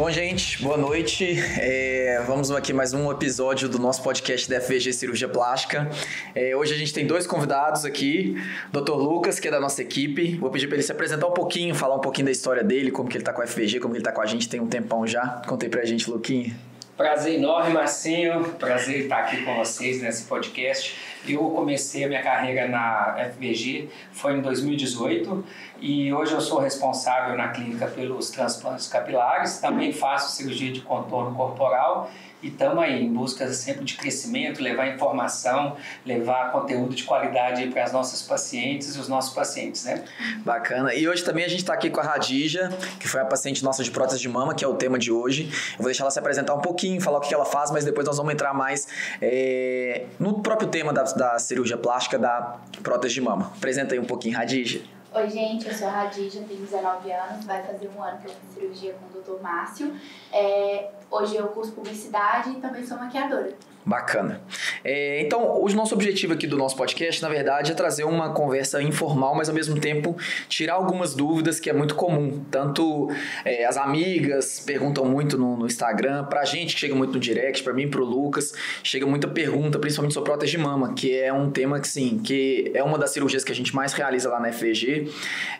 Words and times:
Bom, 0.00 0.10
gente, 0.10 0.62
boa 0.62 0.78
noite. 0.78 1.36
É, 1.60 2.24
vamos 2.26 2.50
aqui 2.50 2.72
mais 2.72 2.94
um 2.94 3.12
episódio 3.12 3.68
do 3.68 3.78
nosso 3.78 4.02
podcast 4.02 4.48
da 4.48 4.58
FVG 4.58 4.94
Cirurgia 4.94 5.28
Plástica. 5.28 5.90
É, 6.34 6.56
hoje 6.56 6.72
a 6.72 6.78
gente 6.78 6.90
tem 6.94 7.06
dois 7.06 7.26
convidados 7.26 7.84
aqui. 7.84 8.34
Dr. 8.72 8.94
Lucas, 8.94 9.38
que 9.38 9.46
é 9.46 9.50
da 9.50 9.60
nossa 9.60 9.82
equipe. 9.82 10.36
Vou 10.36 10.48
pedir 10.48 10.68
para 10.68 10.76
ele 10.76 10.82
se 10.82 10.90
apresentar 10.90 11.26
um 11.26 11.34
pouquinho, 11.34 11.74
falar 11.74 11.96
um 11.96 12.00
pouquinho 12.00 12.24
da 12.24 12.30
história 12.30 12.64
dele, 12.64 12.90
como 12.90 13.10
que 13.10 13.18
ele 13.18 13.24
tá 13.24 13.30
com 13.30 13.42
a 13.42 13.46
FVG, 13.46 13.78
como 13.78 13.92
que 13.92 13.98
ele 13.98 14.04
tá 14.04 14.10
com 14.10 14.22
a 14.22 14.26
gente 14.26 14.48
tem 14.48 14.58
um 14.58 14.66
tempão 14.66 15.06
já. 15.06 15.42
Contei 15.46 15.68
pra 15.68 15.84
gente, 15.84 16.10
Luquinha. 16.10 16.56
Prazer 16.96 17.34
enorme, 17.34 17.74
Marcinho. 17.74 18.42
Prazer 18.58 19.02
estar 19.02 19.18
aqui 19.18 19.44
com 19.44 19.54
vocês 19.56 20.00
nesse 20.00 20.24
podcast. 20.24 20.96
Eu 21.28 21.50
comecei 21.50 22.04
a 22.04 22.08
minha 22.08 22.22
carreira 22.22 22.66
na 22.66 23.14
FVG, 23.32 23.88
foi 24.12 24.36
em 24.36 24.40
2018, 24.40 25.44
e 25.80 26.12
hoje 26.12 26.32
eu 26.32 26.40
sou 26.40 26.58
responsável 26.58 27.36
na 27.36 27.48
clínica 27.48 27.86
pelos 27.86 28.30
transplantes 28.30 28.86
capilares. 28.86 29.58
Também 29.58 29.92
faço 29.92 30.36
cirurgia 30.36 30.72
de 30.72 30.80
contorno 30.80 31.34
corporal 31.34 32.10
e 32.42 32.48
estamos 32.48 32.82
aí 32.82 33.04
em 33.04 33.12
busca 33.12 33.46
sempre 33.52 33.84
de 33.84 33.96
crescimento, 33.96 34.62
levar 34.62 34.88
informação, 34.88 35.76
levar 36.04 36.52
conteúdo 36.52 36.94
de 36.94 37.04
qualidade 37.04 37.66
para 37.68 37.84
as 37.84 37.92
nossas 37.92 38.22
pacientes 38.22 38.96
e 38.96 38.98
os 38.98 39.08
nossos 39.08 39.34
pacientes, 39.34 39.84
né? 39.84 40.04
Bacana. 40.44 40.94
E 40.94 41.08
hoje 41.08 41.22
também 41.24 41.44
a 41.44 41.48
gente 41.48 41.60
está 41.60 41.74
aqui 41.74 41.90
com 41.90 42.00
a 42.00 42.02
Radija, 42.02 42.70
que 42.98 43.08
foi 43.08 43.20
a 43.20 43.24
paciente 43.24 43.62
nossa 43.62 43.82
de 43.84 43.90
prótese 43.90 44.20
de 44.20 44.28
mama, 44.28 44.54
que 44.54 44.64
é 44.64 44.68
o 44.68 44.74
tema 44.74 44.98
de 44.98 45.12
hoje. 45.12 45.50
Eu 45.72 45.78
vou 45.78 45.86
deixar 45.86 46.04
ela 46.04 46.10
se 46.10 46.18
apresentar 46.18 46.54
um 46.54 46.60
pouquinho, 46.60 47.00
falar 47.00 47.18
o 47.18 47.20
que 47.20 47.34
ela 47.34 47.44
faz, 47.44 47.70
mas 47.70 47.84
depois 47.84 48.06
nós 48.06 48.16
vamos 48.16 48.32
entrar 48.32 48.54
mais 48.54 48.88
é, 49.20 50.06
no 50.18 50.40
próprio 50.40 50.68
tema 50.68 50.92
da, 50.92 51.02
da 51.02 51.38
cirurgia 51.38 51.76
plástica 51.76 52.18
da 52.18 52.58
prótese 52.82 53.14
de 53.14 53.20
mama. 53.20 53.52
Apresenta 53.56 53.94
aí 53.94 54.00
um 54.00 54.04
pouquinho, 54.04 54.36
Radija. 54.36 54.80
Oi, 55.12 55.28
gente, 55.28 55.66
eu 55.66 55.74
sou 55.74 55.88
a 55.88 55.90
Radija, 55.90 56.40
tenho 56.46 56.60
19 56.60 57.10
anos, 57.10 57.44
vai 57.44 57.60
fazer 57.64 57.90
um 57.96 58.00
ano 58.00 58.18
que 58.18 58.28
eu 58.28 58.30
fiz 58.30 58.54
cirurgia 58.54 58.94
com 58.94 59.18
o 59.18 59.20
Dr. 59.20 59.42
Márcio. 59.42 59.92
É, 60.32 60.88
hoje 61.10 61.36
eu 61.36 61.48
curso 61.48 61.72
publicidade 61.72 62.50
e 62.50 62.60
também 62.60 62.86
sou 62.86 62.96
maquiadora. 62.96 63.54
Bacana. 63.90 64.40
É, 64.84 65.20
então, 65.20 65.60
o 65.60 65.68
nosso 65.70 65.96
objetivo 65.96 66.32
aqui 66.32 66.46
do 66.46 66.56
nosso 66.56 66.76
podcast, 66.76 67.20
na 67.20 67.28
verdade, 67.28 67.72
é 67.72 67.74
trazer 67.74 68.04
uma 68.04 68.32
conversa 68.32 68.80
informal, 68.80 69.34
mas 69.34 69.48
ao 69.48 69.54
mesmo 69.54 69.80
tempo 69.80 70.16
tirar 70.48 70.74
algumas 70.74 71.12
dúvidas 71.12 71.58
que 71.58 71.68
é 71.68 71.72
muito 71.72 71.96
comum. 71.96 72.44
Tanto 72.52 73.10
é, 73.44 73.64
as 73.64 73.76
amigas 73.76 74.60
perguntam 74.64 75.04
muito 75.04 75.36
no, 75.36 75.56
no, 75.56 75.66
Instagram, 75.66 76.24
pra 76.26 76.44
gente 76.44 76.74
que 76.74 76.80
chega 76.80 76.94
muito 76.94 77.14
no 77.14 77.18
direct, 77.18 77.64
pra 77.64 77.72
mim 77.72 77.90
pro 77.90 78.04
Lucas, 78.04 78.54
chega 78.84 79.04
muita 79.06 79.26
pergunta, 79.26 79.76
principalmente 79.76 80.14
sobre 80.14 80.30
prótese 80.30 80.52
de 80.52 80.58
mama, 80.58 80.94
que 80.94 81.18
é 81.18 81.32
um 81.32 81.50
tema 81.50 81.80
que, 81.80 81.88
sim, 81.88 82.20
que 82.22 82.70
é 82.72 82.84
uma 82.84 82.96
das 82.96 83.10
cirurgias 83.10 83.42
que 83.42 83.50
a 83.50 83.54
gente 83.56 83.74
mais 83.74 83.92
realiza 83.92 84.28
lá 84.28 84.38
na 84.38 84.52
FVG, 84.52 85.10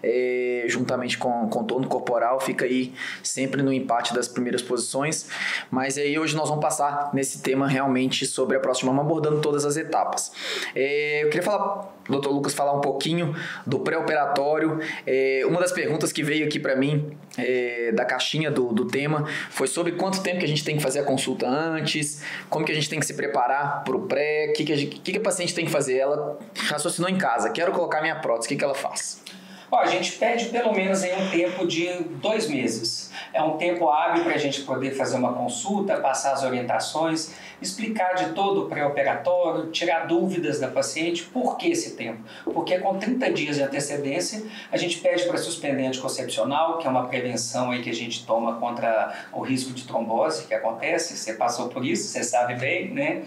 é, 0.05 0.67
juntamente 0.69 1.19
com 1.19 1.49
contorno 1.49 1.89
corporal, 1.89 2.39
fica 2.39 2.65
aí 2.65 2.93
sempre 3.25 3.61
no 3.61 3.73
empate 3.73 4.15
das 4.15 4.29
primeiras 4.29 4.63
posições. 4.63 5.27
Mas 5.69 5.99
aí 5.99 6.17
hoje 6.17 6.37
nós 6.37 6.49
vamos 6.49 6.63
passar 6.63 7.11
nesse 7.13 7.43
tema 7.43 7.67
realmente 7.67 8.20
sobre 8.27 8.57
a 8.57 8.61
próxima 8.61 8.93
mama, 8.93 9.09
abordando 9.09 9.41
todas 9.41 9.65
as 9.65 9.77
etapas. 9.77 10.33
É, 10.75 11.25
eu 11.25 11.29
queria 11.29 11.43
falar, 11.43 11.95
doutor 12.09 12.31
Lucas, 12.31 12.55
falar 12.55 12.73
um 12.73 12.81
pouquinho 12.81 13.35
do 13.67 13.81
pré-operatório. 13.81 14.81
É, 15.07 15.43
uma 15.47 15.61
das 15.61 15.73
perguntas 15.73 16.13
que 16.13 16.23
veio 16.23 16.47
aqui 16.47 16.59
para 16.59 16.77
mim 16.77 17.17
é, 17.39 17.93
da 17.93 18.05
caixinha 18.05 18.51
do, 18.51 18.73
do 18.73 18.87
tema 18.87 19.27
foi 19.51 19.67
sobre 19.67 19.93
quanto 19.93 20.23
tempo 20.23 20.39
que 20.39 20.45
a 20.45 20.49
gente 20.49 20.65
tem 20.65 20.77
que 20.77 20.83
fazer 20.83 21.01
a 21.01 21.05
consulta 21.05 21.49
antes, 21.49 22.23
como 22.49 22.65
que 22.65 22.73
a 22.73 22.75
gente 22.75 22.89
tem 22.89 22.99
que 22.99 23.07
se 23.07 23.15
preparar 23.15 23.85
para 23.85 23.97
o 23.97 24.03
pré, 24.07 24.49
o 24.51 24.53
que, 24.53 24.65
que, 24.65 24.87
que, 24.87 25.13
que 25.13 25.19
a 25.19 25.21
paciente 25.21 25.55
tem 25.55 25.65
que 25.65 25.71
fazer. 25.71 25.99
Ela 25.99 26.39
raciocinou 26.69 27.09
em 27.09 27.19
casa, 27.19 27.51
quero 27.51 27.73
colocar 27.73 28.01
minha 28.01 28.17
prótese, 28.17 28.47
o 28.47 28.49
que, 28.51 28.57
que 28.57 28.65
ela 28.65 28.75
faz? 28.75 29.23
Ó, 29.71 29.79
a 29.79 29.87
gente 29.87 30.13
pede 30.13 30.47
pelo 30.47 30.73
menos 30.73 31.05
em 31.05 31.15
um 31.15 31.31
tempo 31.31 31.65
de 31.65 31.89
dois 32.21 32.49
meses. 32.49 33.11
É 33.33 33.41
um 33.41 33.57
tempo 33.57 33.89
hábil 33.89 34.25
para 34.25 34.35
a 34.35 34.39
gente 34.39 34.63
poder 34.63 34.91
fazer 34.91 35.17
uma 35.17 35.33
consulta, 35.33 35.97
passar 35.99 36.33
as 36.33 36.43
orientações, 36.43 37.33
explicar 37.63 38.15
de 38.15 38.31
todo 38.31 38.65
o 38.65 38.69
pré-operatório, 38.69 39.71
tirar 39.71 40.09
dúvidas 40.09 40.59
da 40.59 40.67
paciente. 40.67 41.23
Por 41.23 41.57
que 41.57 41.69
esse 41.69 41.95
tempo? 41.95 42.21
Porque 42.45 42.79
com 42.81 42.99
30 42.99 43.33
dias 43.33 43.57
de 43.57 43.63
antecedência, 43.63 44.43
a 44.73 44.77
gente 44.77 44.99
pede 44.99 45.25
para 45.27 45.39
suspender 45.39 45.87
anticoncepcional, 45.87 46.79
que 46.79 46.89
é 46.89 46.91
uma 46.91 47.07
prevenção 47.07 47.71
aí 47.71 47.81
que 47.81 47.91
a 47.91 47.95
gente 47.95 48.27
toma 48.27 48.59
contra 48.59 49.15
o 49.33 49.41
risco 49.41 49.73
de 49.73 49.85
trombose 49.85 50.49
que 50.49 50.55
acontece. 50.55 51.17
Você 51.17 51.35
passou 51.35 51.69
por 51.69 51.85
isso, 51.85 52.09
você 52.09 52.25
sabe 52.25 52.57
bem, 52.57 52.91
né? 52.91 53.23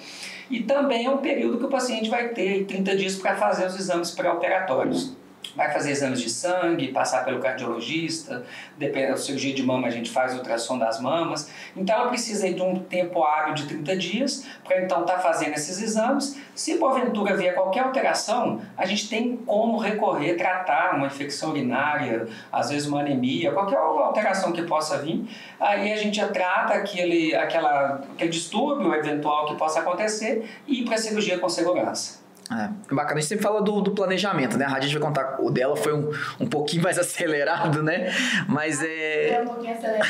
E 0.50 0.60
também 0.62 1.06
é 1.06 1.10
um 1.10 1.20
período 1.20 1.58
que 1.58 1.66
o 1.66 1.70
paciente 1.70 2.10
vai 2.10 2.30
ter 2.30 2.66
30 2.66 2.98
dias 2.98 3.16
para 3.16 3.36
fazer 3.38 3.66
os 3.66 3.80
exames 3.80 4.12
pré-operatórios 4.12 5.23
vai 5.56 5.72
fazer 5.72 5.92
exames 5.92 6.22
de 6.22 6.30
sangue, 6.30 6.92
passar 6.92 7.24
pelo 7.24 7.40
cardiologista, 7.40 8.44
depende 8.78 9.12
da 9.12 9.18
cirurgia 9.18 9.54
de 9.54 9.64
mama 9.64 9.88
a 9.88 9.92
gente 9.92 10.10
faz 10.10 10.34
ultrassom 10.34 10.78
das 10.78 11.00
mamas. 11.00 11.50
Então 11.76 11.96
ela 11.96 12.10
precisa 12.10 12.52
de 12.52 12.62
um 12.62 12.80
tempo 12.80 13.24
hábil 13.24 13.54
de 13.54 13.68
30 13.68 13.96
dias 13.98 14.48
para 14.64 14.82
então 14.82 15.02
estar 15.02 15.16
tá 15.16 15.20
fazendo 15.20 15.54
esses 15.54 15.82
exames. 15.82 16.38
Se 16.56 16.78
porventura 16.78 17.36
vier 17.36 17.54
qualquer 17.54 17.82
alteração, 17.82 18.62
a 18.78 18.86
gente 18.86 19.10
tem 19.10 19.38
como 19.38 19.78
recorrer, 19.78 20.36
tratar 20.36 20.96
uma 20.96 21.08
infecção 21.08 21.52
urinária, 21.52 22.28
às 22.52 22.70
vezes 22.70 22.88
uma 22.88 23.02
anemia, 23.02 23.52
qualquer 23.52 23.78
alteração 23.78 24.52
que 24.52 24.64
possa 24.64 24.98
vir. 25.00 25.28
Aí 25.60 25.92
a 25.92 25.98
gente 25.98 26.24
trata 26.28 26.74
aquele, 26.74 27.36
aquela, 27.36 28.04
aquele 28.14 28.30
distúrbio 28.30 28.94
eventual 28.94 29.48
que 29.48 29.56
possa 29.56 29.80
acontecer 29.80 30.50
e 30.68 30.82
ir 30.82 30.86
para 30.86 30.96
a 30.96 30.98
cirurgia 30.98 31.38
com 31.40 31.50
segurança. 31.50 32.23
É, 32.52 32.94
bacana. 32.94 33.18
A 33.18 33.22
gente 33.22 33.30
sempre 33.30 33.44
fala 33.44 33.62
do, 33.62 33.82
do 33.82 33.92
planejamento, 33.92 34.58
né? 34.58 34.66
A 34.66 34.80
gente 34.80 34.98
vai 34.98 35.08
contar, 35.08 35.38
o 35.40 35.50
dela 35.50 35.76
foi 35.76 35.94
um, 35.94 36.12
um 36.40 36.48
pouquinho 36.48 36.84
mais 36.84 37.00
acelerado, 37.00 37.82
né? 37.82 38.12
Mas 38.48 38.84
é. 38.84 39.30
É 39.30 39.42
um 39.42 39.46
pouquinho 39.46 39.74
acelerado. 39.74 40.10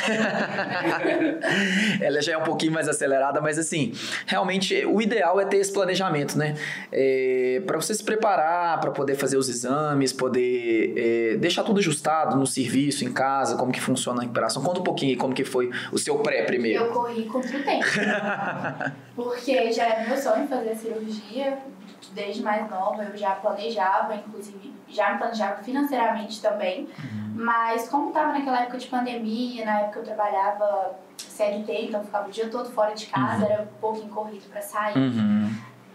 Ela 2.02 2.20
já 2.20 2.32
é 2.32 2.38
um 2.38 2.42
pouquinho 2.42 2.72
mais 2.72 2.88
acelerada, 2.88 3.40
mas 3.40 3.58
assim, 3.58 3.92
realmente 4.26 4.84
o 4.84 5.00
ideal 5.00 5.40
é 5.40 5.44
ter 5.44 5.58
esse 5.58 5.72
planejamento, 5.72 6.36
né? 6.36 6.54
É, 6.90 7.62
para 7.66 7.76
você 7.76 7.94
se 7.94 8.02
preparar, 8.02 8.80
para 8.80 8.90
poder 8.90 9.14
fazer 9.14 9.36
os 9.36 9.48
exames, 9.48 10.12
poder 10.12 10.92
é, 10.96 11.36
deixar 11.36 11.62
tudo 11.62 11.78
ajustado 11.78 12.36
no 12.36 12.46
serviço, 12.46 13.04
em 13.04 13.12
casa, 13.12 13.56
como 13.56 13.70
que 13.70 13.80
funciona 13.80 14.18
a 14.20 14.22
recuperação. 14.22 14.62
Conta 14.62 14.80
um 14.80 14.84
pouquinho 14.84 15.12
aí 15.12 15.16
como 15.16 15.32
que 15.34 15.44
foi 15.44 15.70
o 15.92 15.98
seu 15.98 16.18
pré 16.18 16.42
primeiro. 16.42 16.84
Eu 16.84 16.90
corri 16.90 17.24
contra 17.24 17.56
o 17.56 17.62
tempo. 17.62 17.84
porque 19.14 19.72
já 19.72 19.84
é 19.84 20.08
meu 20.08 20.16
sonho 20.16 20.48
fazer 20.48 20.70
a 20.70 20.76
cirurgia 20.76 21.58
desde 22.14 22.42
mais 22.42 22.68
nova, 22.70 23.02
eu 23.02 23.16
já 23.16 23.32
planejava, 23.32 24.14
inclusive 24.14 24.72
já 24.88 25.12
me 25.12 25.18
planejava 25.18 25.62
financeiramente 25.62 26.40
também. 26.40 26.88
Uhum. 26.98 27.34
Mas 27.34 27.88
como 27.88 28.08
estava 28.08 28.32
naquela 28.32 28.62
época 28.62 28.78
de 28.78 28.86
pandemia, 28.86 29.64
na 29.64 29.80
época 29.80 29.98
eu 29.98 30.04
trabalhava 30.04 30.94
CLT, 31.18 31.86
então 31.86 32.04
ficava 32.04 32.28
o 32.28 32.30
dia 32.30 32.48
todo 32.48 32.70
fora 32.70 32.94
de 32.94 33.06
casa, 33.06 33.44
uhum. 33.44 33.52
era 33.52 33.62
um 33.62 33.80
pouquinho 33.80 34.08
corrido 34.08 34.48
para 34.48 34.62
sair. 34.62 34.96
Uhum. 34.96 35.52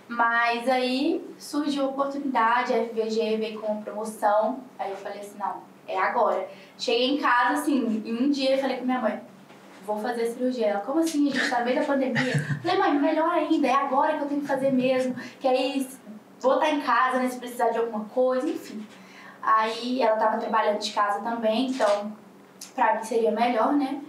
Mas 0.08 0.68
aí 0.68 1.26
surgiu 1.38 1.86
a 1.86 1.88
oportunidade, 1.88 2.74
a 2.74 2.84
FVG 2.84 3.38
veio 3.38 3.62
com 3.62 3.82
promoção, 3.82 4.60
aí 4.78 4.92
eu 4.92 4.98
falei 4.98 5.22
assim, 5.22 5.38
não, 5.38 5.58
é 5.88 5.98
agora. 5.98 6.48
Cheguei 6.78 7.16
em 7.16 7.18
casa, 7.18 7.62
assim, 7.62 8.04
em 8.06 8.14
um 8.14 8.30
dia 8.30 8.56
eu 8.56 8.58
falei 8.58 8.78
com 8.78 8.86
minha 8.86 9.00
mãe, 9.00 9.22
vou 9.86 10.00
fazer 10.00 10.28
cirurgia. 10.28 10.68
Ela, 10.68 10.80
como 10.82 11.00
assim? 11.00 11.30
A 11.30 11.34
gente 11.34 11.50
tá 11.50 11.60
no 11.60 11.66
meio 11.66 11.80
da 11.80 11.86
pandemia. 11.86 12.34
Falei, 12.62 12.78
mãe, 12.78 13.00
melhor 13.00 13.30
ainda, 13.30 13.68
é 13.68 13.74
agora 13.74 14.18
que 14.18 14.24
eu 14.24 14.28
tenho 14.28 14.42
que 14.42 14.48
fazer 14.48 14.72
mesmo. 14.72 15.16
Que 15.40 15.48
aí 15.48 15.88
vou 16.40 16.56
estar 16.56 16.70
em 16.70 16.82
casa, 16.82 17.20
né, 17.20 17.30
se 17.30 17.38
precisar 17.38 17.70
de 17.70 17.78
alguma 17.78 18.06
coisa, 18.06 18.48
enfim. 18.50 18.86
Aí 19.42 20.02
ela 20.02 20.18
tava 20.18 20.38
trabalhando 20.38 20.80
de 20.80 20.92
casa 20.92 21.22
também, 21.22 21.68
então 21.68 22.12
pra 22.76 22.96
mim 22.96 23.04
seria 23.04 23.32
melhor, 23.32 23.74
né? 23.74 24.02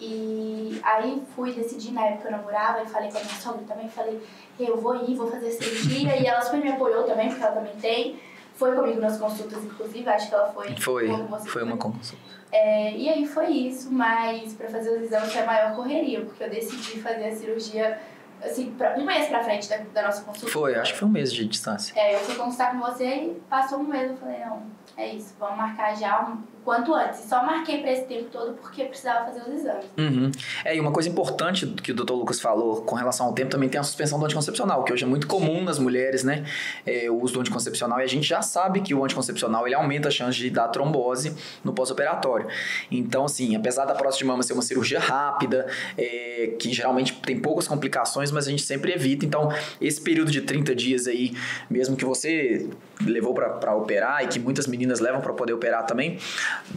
E 0.00 0.80
aí 0.84 1.22
fui 1.34 1.52
decidir, 1.52 1.92
na 1.92 2.06
época 2.06 2.28
eu 2.28 2.32
namorava, 2.32 2.82
e 2.82 2.86
falei 2.86 3.10
com 3.10 3.18
a 3.18 3.20
minha 3.20 3.34
sogra 3.34 3.64
também, 3.66 3.88
falei, 3.88 4.22
eu 4.58 4.80
vou 4.80 4.94
ir, 4.94 5.14
vou 5.16 5.28
fazer 5.28 5.50
cirurgia, 5.50 6.16
e 6.16 6.26
ela 6.26 6.40
super 6.40 6.60
me 6.60 6.70
apoiou 6.70 7.02
também, 7.02 7.28
porque 7.28 7.42
ela 7.42 7.54
também 7.54 7.74
tem. 7.76 8.20
Foi 8.54 8.74
comigo 8.74 9.00
nas 9.00 9.18
consultas, 9.18 9.64
inclusive, 9.64 10.08
acho 10.08 10.28
que 10.28 10.34
ela 10.34 10.52
foi. 10.52 10.76
Foi, 10.76 11.08
foi 11.46 11.62
uma 11.62 11.76
consulta. 11.76 12.22
É, 12.50 12.92
e 12.92 13.08
aí 13.08 13.26
foi 13.26 13.48
isso, 13.50 13.92
mas 13.92 14.54
para 14.54 14.68
fazer 14.68 14.90
os 14.96 15.02
exames 15.02 15.32
foi 15.32 15.42
a 15.42 15.46
maior 15.46 15.76
correria, 15.76 16.22
porque 16.22 16.42
eu 16.42 16.50
decidi 16.50 17.00
fazer 17.00 17.28
a 17.28 17.34
cirurgia 17.34 18.00
assim, 18.42 18.72
pra, 18.72 18.94
um 18.96 19.04
mês 19.04 19.28
pra 19.28 19.42
frente 19.42 19.68
da, 19.68 19.76
da, 19.78 20.02
nossa 20.02 20.22
consulta. 20.22 20.52
Foi, 20.52 20.74
acho 20.74 20.92
que 20.92 20.98
foi 20.98 21.08
um 21.08 21.10
mês 21.10 21.32
de 21.32 21.46
distância. 21.46 21.98
É, 21.98 22.14
eu 22.14 22.20
fui 22.20 22.34
consultar 22.34 22.72
com 22.72 22.78
você 22.78 23.06
e 23.06 23.42
passou 23.48 23.80
um 23.80 23.84
mês, 23.84 24.10
eu 24.10 24.16
falei, 24.16 24.40
não, 24.40 24.62
é 24.96 25.08
isso, 25.08 25.34
vamos 25.38 25.56
marcar 25.56 25.96
já 25.96 26.22
um, 26.22 26.42
quanto 26.68 26.94
antes. 26.94 27.20
Só 27.20 27.42
marquei 27.42 27.80
para 27.80 27.92
esse 27.92 28.04
tempo 28.04 28.28
todo 28.30 28.52
porque 28.60 28.84
precisava 28.84 29.24
fazer 29.24 29.40
os 29.40 29.58
exames. 29.58 29.86
Uhum. 29.96 30.30
É, 30.62 30.76
e 30.76 30.80
uma 30.80 30.92
coisa 30.92 31.08
importante 31.08 31.66
que 31.66 31.92
o 31.92 31.94
doutor 31.94 32.14
Lucas 32.14 32.42
falou 32.42 32.82
com 32.82 32.94
relação 32.94 33.24
ao 33.24 33.32
tempo 33.32 33.50
também 33.50 33.70
tem 33.70 33.80
a 33.80 33.82
suspensão 33.82 34.18
do 34.18 34.26
anticoncepcional, 34.26 34.84
que 34.84 34.92
hoje 34.92 35.02
é 35.02 35.06
muito 35.06 35.26
comum 35.26 35.64
nas 35.64 35.78
mulheres, 35.78 36.22
né? 36.22 36.44
É, 36.84 37.10
o 37.10 37.22
uso 37.22 37.32
do 37.32 37.40
anticoncepcional, 37.40 38.00
e 38.00 38.02
a 38.02 38.06
gente 38.06 38.28
já 38.28 38.42
sabe 38.42 38.82
que 38.82 38.92
o 38.92 39.02
anticoncepcional 39.02 39.66
ele 39.66 39.76
aumenta 39.76 40.08
a 40.08 40.10
chance 40.10 40.36
de 40.36 40.50
dar 40.50 40.68
trombose 40.68 41.34
no 41.64 41.72
pós-operatório. 41.72 42.46
Então, 42.90 43.24
assim, 43.24 43.56
apesar 43.56 43.86
da 43.86 43.94
próstata 43.94 44.18
de 44.18 44.24
mama 44.26 44.42
ser 44.42 44.52
uma 44.52 44.60
cirurgia 44.60 45.00
rápida, 45.00 45.66
é, 45.96 46.54
que 46.58 46.70
geralmente 46.70 47.14
tem 47.14 47.40
poucas 47.40 47.66
complicações, 47.66 48.30
mas 48.30 48.46
a 48.46 48.50
gente 48.50 48.62
sempre 48.62 48.92
evita. 48.92 49.24
Então, 49.24 49.50
esse 49.80 50.02
período 50.02 50.30
de 50.30 50.42
30 50.42 50.74
dias 50.74 51.06
aí, 51.06 51.34
mesmo 51.70 51.96
que 51.96 52.04
você 52.04 52.68
levou 53.06 53.32
para 53.32 53.74
operar 53.74 54.22
e 54.22 54.28
que 54.28 54.38
muitas 54.38 54.66
meninas 54.66 55.00
levam 55.00 55.22
para 55.22 55.32
poder 55.32 55.54
operar 55.54 55.86
também, 55.86 56.18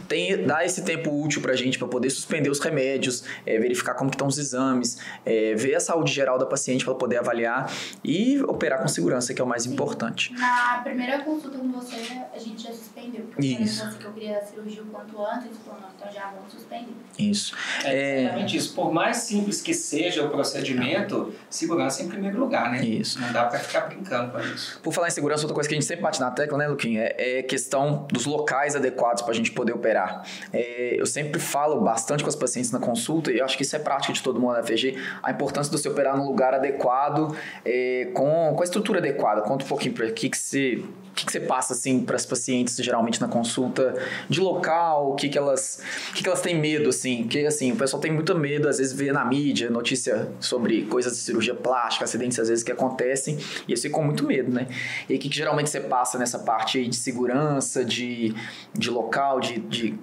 tem 0.08 0.44
dá 0.44 0.64
esse 0.64 0.82
tempo 0.82 1.10
útil 1.10 1.40
para 1.40 1.52
a 1.52 1.56
gente 1.56 1.78
para 1.78 1.88
poder 1.88 2.10
suspender 2.10 2.50
os 2.50 2.60
remédios, 2.60 3.24
é, 3.46 3.58
verificar 3.58 3.94
como 3.94 4.10
estão 4.10 4.26
os 4.26 4.38
exames, 4.38 4.98
é, 5.24 5.54
ver 5.54 5.74
a 5.74 5.80
saúde 5.80 6.12
geral 6.12 6.38
da 6.38 6.46
paciente 6.46 6.84
para 6.84 6.94
poder 6.94 7.18
avaliar 7.18 7.72
e 8.04 8.40
operar 8.42 8.80
com 8.80 8.88
segurança, 8.88 9.32
que 9.32 9.40
é 9.40 9.44
o 9.44 9.48
mais 9.48 9.66
importante. 9.66 10.32
Na 10.32 10.80
primeira 10.82 11.20
consulta 11.20 11.58
com 11.58 11.70
você, 11.72 11.96
a 12.34 12.38
gente 12.38 12.62
já 12.62 12.70
suspendeu. 12.70 13.22
Porque 13.22 13.46
Isso. 13.46 13.84
Você 13.84 13.98
que 13.98 14.04
eu 14.04 14.12
queria 14.12 14.38
a 14.38 14.42
cirurgia 14.42 14.82
o 14.82 14.86
quanto 14.86 15.24
antes, 15.24 15.56
falou, 15.64 15.80
não, 15.80 15.88
então 15.96 16.12
já 16.12 16.30
vamos 16.30 16.52
suspender. 16.52 16.92
Isso. 17.18 17.54
É 17.84 18.22
exatamente 18.22 18.56
isso. 18.56 18.74
Por 18.74 18.92
mais 18.92 19.18
simples 19.18 19.60
que 19.60 19.74
seja 19.74 20.24
o 20.24 20.30
procedimento, 20.30 21.32
segurança 21.48 22.02
em 22.02 22.08
primeiro 22.08 22.38
lugar, 22.38 22.70
né? 22.70 22.84
Isso. 22.84 23.20
Não 23.20 23.32
dá 23.32 23.44
para 23.44 23.58
ficar 23.58 23.82
brincando 23.82 24.32
com 24.32 24.40
isso. 24.40 24.80
Por 24.82 24.92
falar 24.92 25.08
em 25.08 25.10
segurança, 25.10 25.42
outra 25.42 25.54
coisa 25.54 25.68
que 25.68 25.74
a 25.74 25.78
gente 25.78 25.86
sempre 25.86 26.02
bate 26.02 26.20
na 26.20 26.30
tecla, 26.30 26.58
né, 26.58 26.66
Luquinha, 26.66 27.02
é, 27.02 27.38
é 27.38 27.42
questão 27.42 28.06
dos 28.10 28.26
locais 28.26 28.74
adequados 28.74 29.22
para 29.22 29.32
a 29.32 29.34
gente 29.34 29.52
poder 29.52 29.61
operar. 29.70 30.26
É, 30.52 30.96
eu 30.98 31.04
sempre 31.04 31.38
falo 31.38 31.80
bastante 31.80 32.22
com 32.22 32.28
as 32.28 32.36
pacientes 32.36 32.70
na 32.72 32.78
consulta, 32.78 33.30
e 33.30 33.40
acho 33.40 33.56
que 33.56 33.62
isso 33.62 33.76
é 33.76 33.78
prática 33.78 34.12
de 34.12 34.22
todo 34.22 34.40
mundo 34.40 34.54
na 34.54 34.62
FG, 34.62 34.96
a 35.22 35.30
importância 35.30 35.70
de 35.70 35.78
você 35.78 35.88
operar 35.88 36.16
num 36.16 36.26
lugar 36.26 36.54
adequado, 36.54 37.36
é, 37.64 38.10
com, 38.14 38.54
com 38.54 38.60
a 38.60 38.64
estrutura 38.64 38.98
adequada. 38.98 39.42
Conta 39.42 39.64
um 39.64 39.68
pouquinho 39.68 39.94
para 39.94 40.10
que, 40.10 40.30
que 40.30 40.38
você 40.38 40.82
o 41.12 41.14
que, 41.14 41.26
que 41.26 41.32
você 41.32 41.40
passa 41.40 41.74
assim 41.74 42.00
para 42.00 42.16
as 42.16 42.24
pacientes 42.24 42.74
geralmente 42.76 43.20
na 43.20 43.28
consulta 43.28 43.94
de 44.30 44.40
local, 44.40 45.12
o 45.12 45.14
que, 45.14 45.28
que 45.28 45.36
elas, 45.36 45.82
o 46.08 46.14
que, 46.14 46.22
que 46.22 46.28
elas 46.28 46.40
têm 46.40 46.58
medo 46.58 46.88
assim, 46.88 47.24
porque 47.24 47.40
assim 47.40 47.70
o 47.70 47.76
pessoal 47.76 48.00
tem 48.00 48.10
muito 48.10 48.34
medo 48.34 48.66
às 48.66 48.78
vezes 48.78 48.94
vê 48.94 49.12
na 49.12 49.22
mídia 49.22 49.68
notícia 49.68 50.32
sobre 50.40 50.86
coisas 50.86 51.12
de 51.12 51.18
cirurgia 51.18 51.54
plástica, 51.54 52.06
acidentes 52.06 52.38
às 52.38 52.48
vezes 52.48 52.64
que 52.64 52.72
acontecem 52.72 53.36
e 53.68 53.72
eles 53.72 53.82
ficam 53.82 54.00
com 54.00 54.06
muito 54.06 54.24
medo, 54.24 54.50
né? 54.50 54.66
E 55.06 55.14
o 55.14 55.18
que, 55.18 55.30
geralmente 55.30 55.68
você 55.68 55.80
passa 55.80 56.18
nessa 56.18 56.38
parte 56.38 56.86
de 56.86 56.96
segurança, 56.96 57.84
de, 57.84 58.34
de 58.74 58.88
local, 58.88 59.38
de, 59.38 59.51
de 59.58 59.98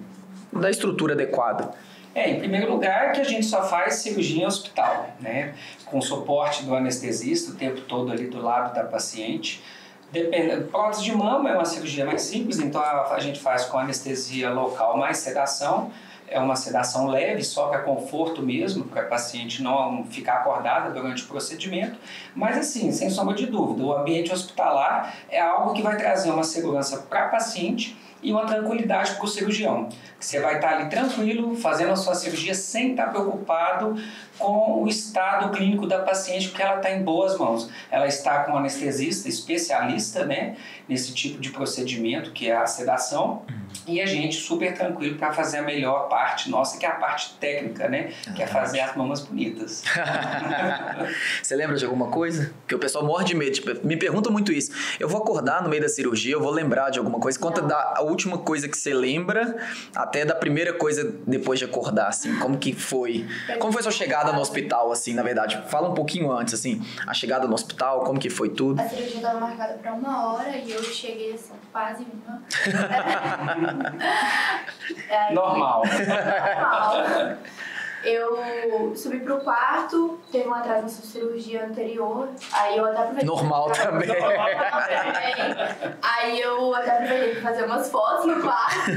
da 0.52 0.70
estrutura 0.70 1.14
adequada? 1.14 1.70
É, 2.14 2.28
em 2.28 2.38
primeiro 2.38 2.72
lugar, 2.72 3.12
que 3.12 3.20
a 3.20 3.24
gente 3.24 3.46
só 3.46 3.62
faz 3.62 3.94
cirurgia 3.96 4.42
em 4.42 4.46
hospital, 4.46 5.10
né? 5.20 5.54
Com 5.84 6.00
suporte 6.00 6.64
do 6.64 6.74
anestesista 6.74 7.52
o 7.52 7.54
tempo 7.54 7.82
todo 7.82 8.10
ali 8.10 8.26
do 8.26 8.42
lado 8.42 8.74
da 8.74 8.82
paciente. 8.82 9.62
Depende, 10.10 10.64
prótese 10.64 11.04
de 11.04 11.14
mama 11.14 11.50
é 11.50 11.54
uma 11.54 11.64
cirurgia 11.64 12.04
mais 12.04 12.22
simples, 12.22 12.58
então 12.58 12.80
a, 12.80 13.14
a 13.14 13.20
gente 13.20 13.38
faz 13.38 13.64
com 13.66 13.78
anestesia 13.78 14.50
local 14.50 14.98
mais 14.98 15.18
sedação. 15.18 15.92
É 16.26 16.38
uma 16.38 16.54
sedação 16.54 17.08
leve, 17.08 17.42
só 17.42 17.68
para 17.68 17.80
conforto 17.80 18.40
mesmo, 18.40 18.84
para 18.84 19.02
a 19.02 19.04
paciente 19.04 19.62
não 19.62 20.04
ficar 20.04 20.34
acordada 20.34 20.90
durante 20.90 21.24
o 21.24 21.26
procedimento. 21.26 21.98
Mas, 22.36 22.56
assim, 22.56 22.92
sem 22.92 23.10
sombra 23.10 23.34
de 23.34 23.46
dúvida, 23.46 23.84
o 23.84 23.92
ambiente 23.92 24.32
hospitalar 24.32 25.12
é 25.28 25.40
algo 25.40 25.74
que 25.74 25.82
vai 25.82 25.96
trazer 25.96 26.30
uma 26.30 26.44
segurança 26.44 26.98
para 27.08 27.26
a 27.26 27.28
paciente 27.28 27.96
e 28.22 28.32
uma 28.32 28.46
tranquilidade 28.46 29.14
para 29.14 29.24
o 29.24 29.28
cirurgião. 29.28 29.88
Você 30.18 30.40
vai 30.40 30.56
estar 30.56 30.76
ali 30.76 30.90
tranquilo, 30.90 31.54
fazendo 31.56 31.92
a 31.92 31.96
sua 31.96 32.14
cirurgia 32.14 32.54
sem 32.54 32.90
estar 32.90 33.06
preocupado 33.06 33.96
com 34.40 34.82
o 34.82 34.88
estado 34.88 35.50
clínico 35.50 35.86
da 35.86 36.00
paciente, 36.00 36.48
porque 36.48 36.62
ela 36.62 36.76
está 36.76 36.90
em 36.90 37.02
boas 37.02 37.38
mãos. 37.38 37.70
Ela 37.90 38.06
está 38.06 38.44
com 38.44 38.52
um 38.52 38.56
anestesista 38.56 39.28
especialista 39.28 40.24
né, 40.24 40.56
nesse 40.88 41.14
tipo 41.14 41.40
de 41.40 41.50
procedimento, 41.50 42.32
que 42.32 42.48
é 42.48 42.56
a 42.56 42.66
sedação, 42.66 43.42
e 43.86 44.00
a 44.00 44.06
gente 44.06 44.36
super 44.36 44.74
tranquilo 44.74 45.16
para 45.16 45.32
fazer 45.32 45.58
a 45.58 45.62
melhor 45.62 46.08
parte 46.08 46.50
nossa, 46.50 46.78
que 46.78 46.84
é 46.84 46.88
a 46.88 46.94
parte 46.94 47.34
técnica, 47.38 47.88
né? 47.88 48.12
Que 48.34 48.42
é 48.42 48.46
fazer 48.46 48.80
as 48.80 48.96
mamas 48.96 49.20
bonitas. 49.20 49.82
Você 51.42 51.56
lembra 51.56 51.76
de 51.76 51.84
alguma 51.84 52.08
coisa? 52.08 52.52
Que 52.66 52.74
o 52.74 52.78
pessoal 52.78 53.04
morre 53.04 53.24
de 53.24 53.34
medo. 53.34 53.52
Tipo, 53.52 53.86
me 53.86 53.96
pergunta 53.96 54.30
muito 54.30 54.52
isso. 54.52 54.72
Eu 54.98 55.08
vou 55.08 55.20
acordar 55.20 55.62
no 55.62 55.68
meio 55.68 55.82
da 55.82 55.88
cirurgia, 55.88 56.32
eu 56.32 56.40
vou 56.40 56.50
lembrar 56.50 56.90
de 56.90 56.98
alguma 56.98 57.18
coisa. 57.18 57.38
Conta 57.38 57.62
da 57.62 58.00
última 58.00 58.38
coisa 58.38 58.68
que 58.68 58.76
você 58.76 58.92
lembra, 58.92 59.56
até 59.94 60.24
da 60.24 60.34
primeira 60.34 60.72
coisa 60.72 61.14
depois 61.26 61.58
de 61.58 61.64
acordar, 61.64 62.08
assim. 62.08 62.38
Como 62.38 62.58
que 62.58 62.72
foi? 62.72 63.26
Como 63.58 63.72
foi 63.72 63.82
sua 63.82 63.92
chegada 63.92 64.29
no 64.32 64.40
hospital, 64.40 64.90
assim, 64.92 65.14
na 65.14 65.22
verdade? 65.22 65.62
Fala 65.68 65.88
um 65.88 65.94
pouquinho 65.94 66.30
antes, 66.32 66.54
assim. 66.54 66.82
A 67.06 67.12
chegada 67.14 67.46
no 67.46 67.54
hospital, 67.54 68.00
como 68.04 68.18
que 68.18 68.30
foi 68.30 68.48
tudo? 68.50 68.80
A 68.80 68.88
cirurgia 68.88 69.16
estava 69.16 69.40
marcada 69.40 69.74
para 69.74 69.94
uma 69.94 70.32
hora 70.34 70.56
e 70.56 70.70
eu 70.70 70.82
cheguei 70.82 71.32
assim, 71.34 71.54
quase 71.72 72.04
uma. 72.04 72.42
Aí- 75.10 75.34
Normal. 75.34 75.82
Normal. 75.86 77.36
Eu 78.04 78.92
subi 78.96 79.20
pro 79.20 79.40
quarto, 79.40 80.18
teve 80.32 80.48
um 80.48 80.54
atraso 80.54 80.82
nessa 80.82 81.02
cirurgia 81.02 81.64
anterior, 81.66 82.28
aí 82.52 82.76
eu 82.78 82.84
até 82.86 82.98
aproveitei. 82.98 83.26
Normal 83.28 83.66
pra- 83.70 83.86
também. 83.86 84.08
Normal 84.08 84.46
também. 84.46 85.94
Aí 86.02 86.40
eu 86.40 86.74
até 86.74 86.90
aproveitei 86.92 87.32
pra 87.34 87.42
fazer 87.50 87.64
umas 87.64 87.90
fotos 87.90 88.24
no 88.26 88.40
quarto, 88.42 88.90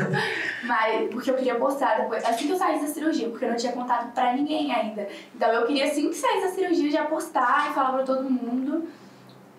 mas, 0.64 1.10
porque 1.12 1.32
eu 1.32 1.36
queria 1.36 1.56
postar 1.56 2.02
depois, 2.02 2.24
assim 2.24 2.48
que 2.48 2.54
eu 2.54 2.58
saísse 2.58 2.86
da 2.88 2.94
cirurgia, 2.94 3.30
porque 3.30 3.46
eu 3.46 3.50
não 3.50 3.58
tinha 3.58 3.74
contado 3.74 4.14
pra 4.14 4.34
ninguém 4.34 4.74
ainda. 4.74 5.08
Então 5.36 5.50
eu 5.50 5.66
queria 5.68 5.86
assim 5.86 6.10
que 6.10 6.16
saísse 6.16 6.48
da 6.48 6.54
cirurgia 6.54 6.90
já 6.92 7.04
postar 7.06 7.72
e 7.72 7.74
falar 7.74 7.92
pra 7.94 8.04
todo 8.04 8.24
mundo. 8.30 8.88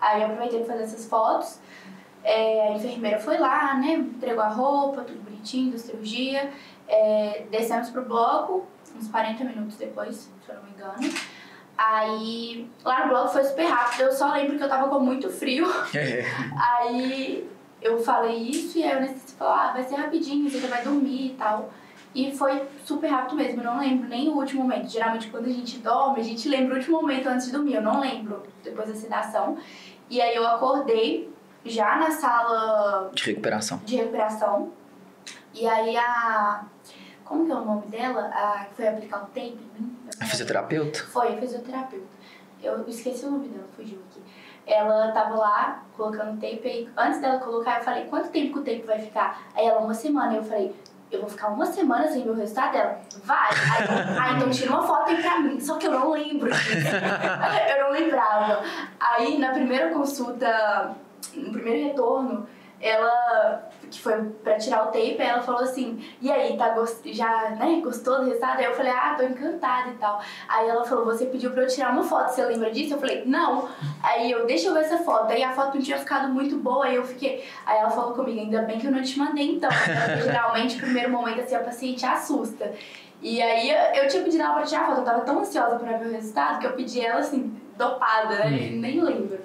Aí 0.01 0.21
eu 0.21 0.27
aproveitei 0.27 0.63
pra 0.63 0.73
fazer 0.73 0.83
essas 0.85 1.05
fotos. 1.07 1.59
É, 2.23 2.69
a 2.69 2.71
enfermeira 2.71 3.19
foi 3.19 3.37
lá, 3.37 3.75
né? 3.75 3.93
Entregou 3.93 4.43
a 4.43 4.47
roupa, 4.49 5.01
tudo 5.01 5.19
bonitinho 5.23 5.71
da 5.71 5.77
cirurgia. 5.77 6.49
É, 6.87 7.43
descemos 7.51 7.89
pro 7.91 8.03
bloco, 8.03 8.65
uns 8.97 9.07
40 9.09 9.43
minutos 9.43 9.75
depois, 9.77 10.15
se 10.15 10.49
eu 10.49 10.55
não 10.55 10.63
me 10.63 10.71
engano. 10.71 11.13
Aí, 11.77 12.69
lá 12.83 13.01
no 13.03 13.09
bloco 13.09 13.29
foi 13.29 13.43
super 13.43 13.65
rápido, 13.65 14.01
eu 14.03 14.11
só 14.11 14.31
lembro 14.31 14.57
que 14.57 14.63
eu 14.63 14.69
tava 14.69 14.87
com 14.87 14.99
muito 14.99 15.29
frio. 15.29 15.65
É. 15.93 16.23
Aí 16.57 17.49
eu 17.81 18.01
falei 18.01 18.37
isso 18.37 18.77
e 18.77 18.83
aí 18.83 18.93
o 18.93 18.97
anestesista 18.97 19.37
falou, 19.37 19.53
ah, 19.53 19.71
vai 19.73 19.83
ser 19.83 19.95
rapidinho, 19.95 20.49
você 20.49 20.65
vai 20.67 20.83
dormir 20.83 21.31
e 21.31 21.35
tal. 21.37 21.69
E 22.13 22.33
foi 22.33 22.65
super 22.85 23.07
rápido 23.09 23.35
mesmo, 23.35 23.59
eu 23.59 23.65
não 23.65 23.77
lembro 23.79 24.07
nem 24.07 24.29
o 24.29 24.37
último 24.37 24.61
momento. 24.61 24.87
Geralmente 24.87 25.27
quando 25.27 25.47
a 25.47 25.51
gente 25.51 25.79
dorme, 25.79 26.21
a 26.21 26.23
gente 26.23 26.47
lembra 26.47 26.75
o 26.75 26.77
último 26.77 27.01
momento 27.01 27.27
antes 27.27 27.47
de 27.47 27.51
dormir, 27.51 27.75
eu 27.75 27.81
não 27.81 27.99
lembro 27.99 28.41
depois 28.63 28.87
da 28.87 28.95
sedação. 28.95 29.57
E 30.09 30.21
aí 30.21 30.33
eu 30.33 30.47
acordei 30.47 31.29
já 31.65 31.97
na 31.97 32.11
sala 32.11 33.11
De 33.13 33.23
recuperação. 33.25 33.81
de 33.83 33.97
recuperação. 33.97 34.71
E 35.53 35.67
aí 35.67 35.97
a. 35.97 36.63
Como 37.25 37.45
que 37.45 37.51
é 37.51 37.55
o 37.55 37.65
nome 37.65 37.87
dela? 37.87 38.29
A 38.33 38.65
que 38.65 38.75
foi 38.75 38.87
aplicar 38.87 39.17
o 39.17 39.25
tape 39.25 39.57
em 39.57 39.81
mim? 39.81 39.97
A 40.21 40.25
fisioterapeuta? 40.25 40.99
Foi, 41.05 41.33
a 41.33 41.37
fisioterapeuta. 41.37 42.05
Eu 42.61 42.87
esqueci 42.87 43.25
o 43.25 43.31
nome 43.31 43.47
dela, 43.49 43.67
fugiu 43.75 43.99
aqui. 44.09 44.21
Ela 44.65 45.11
tava 45.11 45.35
lá 45.35 45.83
colocando 45.97 46.39
tape 46.39 46.61
aí. 46.63 46.89
Antes 46.95 47.19
dela 47.19 47.39
colocar, 47.39 47.79
eu 47.79 47.83
falei, 47.83 48.05
quanto 48.05 48.29
tempo 48.29 48.53
que 48.53 48.59
o 48.59 48.63
tape 48.63 48.85
vai 48.85 48.99
ficar? 48.99 49.41
Aí 49.55 49.65
ela, 49.65 49.79
uma 49.79 49.93
semana. 49.93 50.35
Eu 50.35 50.43
falei, 50.43 50.75
eu 51.11 51.21
vou 51.21 51.29
ficar 51.29 51.49
uma 51.49 51.65
semana 51.65 52.07
sem 52.07 52.23
ver 52.23 52.29
o 52.29 52.35
resultado 52.35 52.73
dela? 52.73 52.99
Vai! 53.23 53.49
Aí, 53.49 53.87
ah, 54.19 54.33
então 54.35 54.49
tira 54.49 54.71
uma 54.71 54.83
foto 54.83 55.09
aí 55.09 55.21
pra 55.21 55.39
mim. 55.39 55.59
Só 55.59 55.77
que 55.77 55.87
eu 55.87 55.91
não 55.91 56.11
lembro 56.11 56.49
eu 56.49 57.83
não 57.83 57.91
lembrava. 57.91 58.63
Aí, 58.99 59.37
na 59.39 59.51
primeira 59.51 59.89
consulta, 59.89 60.95
no 61.33 61.51
primeiro 61.51 61.89
retorno, 61.89 62.47
ela, 62.81 63.69
que 63.95 64.01
foi 64.01 64.21
pra 64.43 64.57
tirar 64.57 64.83
o 64.83 64.85
tape, 64.87 65.17
ela 65.19 65.41
falou 65.41 65.61
assim, 65.61 66.03
e 66.21 66.31
aí, 66.31 66.57
tá 66.57 66.69
gost... 66.69 67.01
já, 67.05 67.49
né, 67.51 67.79
gostou 67.83 68.19
do 68.19 68.25
resultado? 68.25 68.59
Aí 68.59 68.65
eu 68.65 68.73
falei, 68.73 68.91
ah, 68.91 69.15
tô 69.17 69.23
encantada 69.23 69.89
e 69.89 69.93
tal. 69.93 70.21
Aí 70.47 70.67
ela 70.67 70.83
falou, 70.83 71.05
você 71.05 71.25
pediu 71.25 71.51
pra 71.51 71.63
eu 71.63 71.67
tirar 71.67 71.91
uma 71.91 72.03
foto, 72.03 72.29
você 72.29 72.45
lembra 72.45 72.71
disso? 72.71 72.93
Eu 72.93 72.99
falei, 72.99 73.23
não. 73.25 73.67
Aí 74.03 74.31
eu, 74.31 74.45
deixa 74.45 74.67
eu 74.67 74.73
ver 74.73 74.81
essa 74.81 74.97
foto. 74.99 75.31
Aí 75.31 75.43
a 75.43 75.51
foto 75.51 75.75
não 75.75 75.81
tinha 75.81 75.97
ficado 75.97 76.27
muito 76.27 76.57
boa, 76.57 76.85
aí 76.85 76.95
eu 76.95 77.05
fiquei... 77.05 77.43
Aí 77.65 77.77
ela 77.77 77.89
falou 77.89 78.13
comigo, 78.13 78.39
ainda 78.39 78.61
bem 78.61 78.79
que 78.79 78.87
eu 78.87 78.91
não 78.91 79.01
te 79.01 79.17
mandei 79.17 79.55
então. 79.55 79.69
Porque 79.69 80.21
geralmente, 80.23 80.75
no 80.75 80.81
primeiro 80.81 81.09
momento, 81.09 81.41
assim, 81.41 81.55
a 81.55 81.59
paciente 81.59 82.05
assusta. 82.05 82.73
E 83.21 83.41
aí 83.41 83.71
eu 83.97 84.07
tinha 84.07 84.23
pedido 84.23 84.43
ela 84.43 84.53
pra 84.53 84.63
tirar 84.63 84.83
a 84.83 84.85
foto, 84.87 84.99
eu 84.99 85.05
tava 85.05 85.21
tão 85.21 85.39
ansiosa 85.39 85.77
pra 85.77 85.97
ver 85.97 86.07
o 86.07 86.11
resultado 86.11 86.59
que 86.59 86.67
eu 86.67 86.73
pedi 86.73 87.01
ela, 87.01 87.21
assim, 87.21 87.59
dopada, 87.77 88.35
né? 88.35 88.69
Nem 88.71 89.01
lembro. 89.01 89.39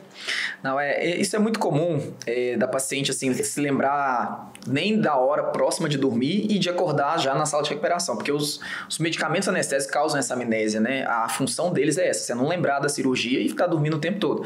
Não, 0.62 0.78
é, 0.78 0.92
é- 0.92 1.20
isso 1.20 1.34
é 1.34 1.38
muito 1.38 1.58
comum 1.58 2.12
é, 2.26 2.56
da 2.56 2.68
paciente 2.68 3.10
assim 3.10 3.32
se 3.32 3.60
lembrar 3.60 4.52
nem 4.66 5.00
da 5.00 5.16
hora 5.16 5.44
próxima 5.44 5.88
de 5.88 5.96
dormir 5.96 6.46
e 6.50 6.58
de 6.58 6.68
acordar 6.68 7.18
já 7.18 7.34
na 7.34 7.46
sala 7.46 7.62
de 7.62 7.70
recuperação, 7.70 8.16
porque 8.16 8.30
os, 8.30 8.60
os 8.88 8.98
medicamentos 8.98 9.48
anestésicos 9.48 9.92
causam 9.92 10.18
essa 10.18 10.34
amnésia, 10.34 10.80
né? 10.80 11.04
A 11.06 11.28
função 11.28 11.72
deles 11.72 11.96
é 11.96 12.08
essa, 12.08 12.20
você 12.24 12.34
não 12.34 12.46
lembrar 12.46 12.78
da 12.80 12.88
cirurgia 12.88 13.40
e 13.40 13.48
ficar 13.48 13.66
dormindo 13.66 13.96
o 13.96 14.00
tempo 14.00 14.18
todo. 14.18 14.44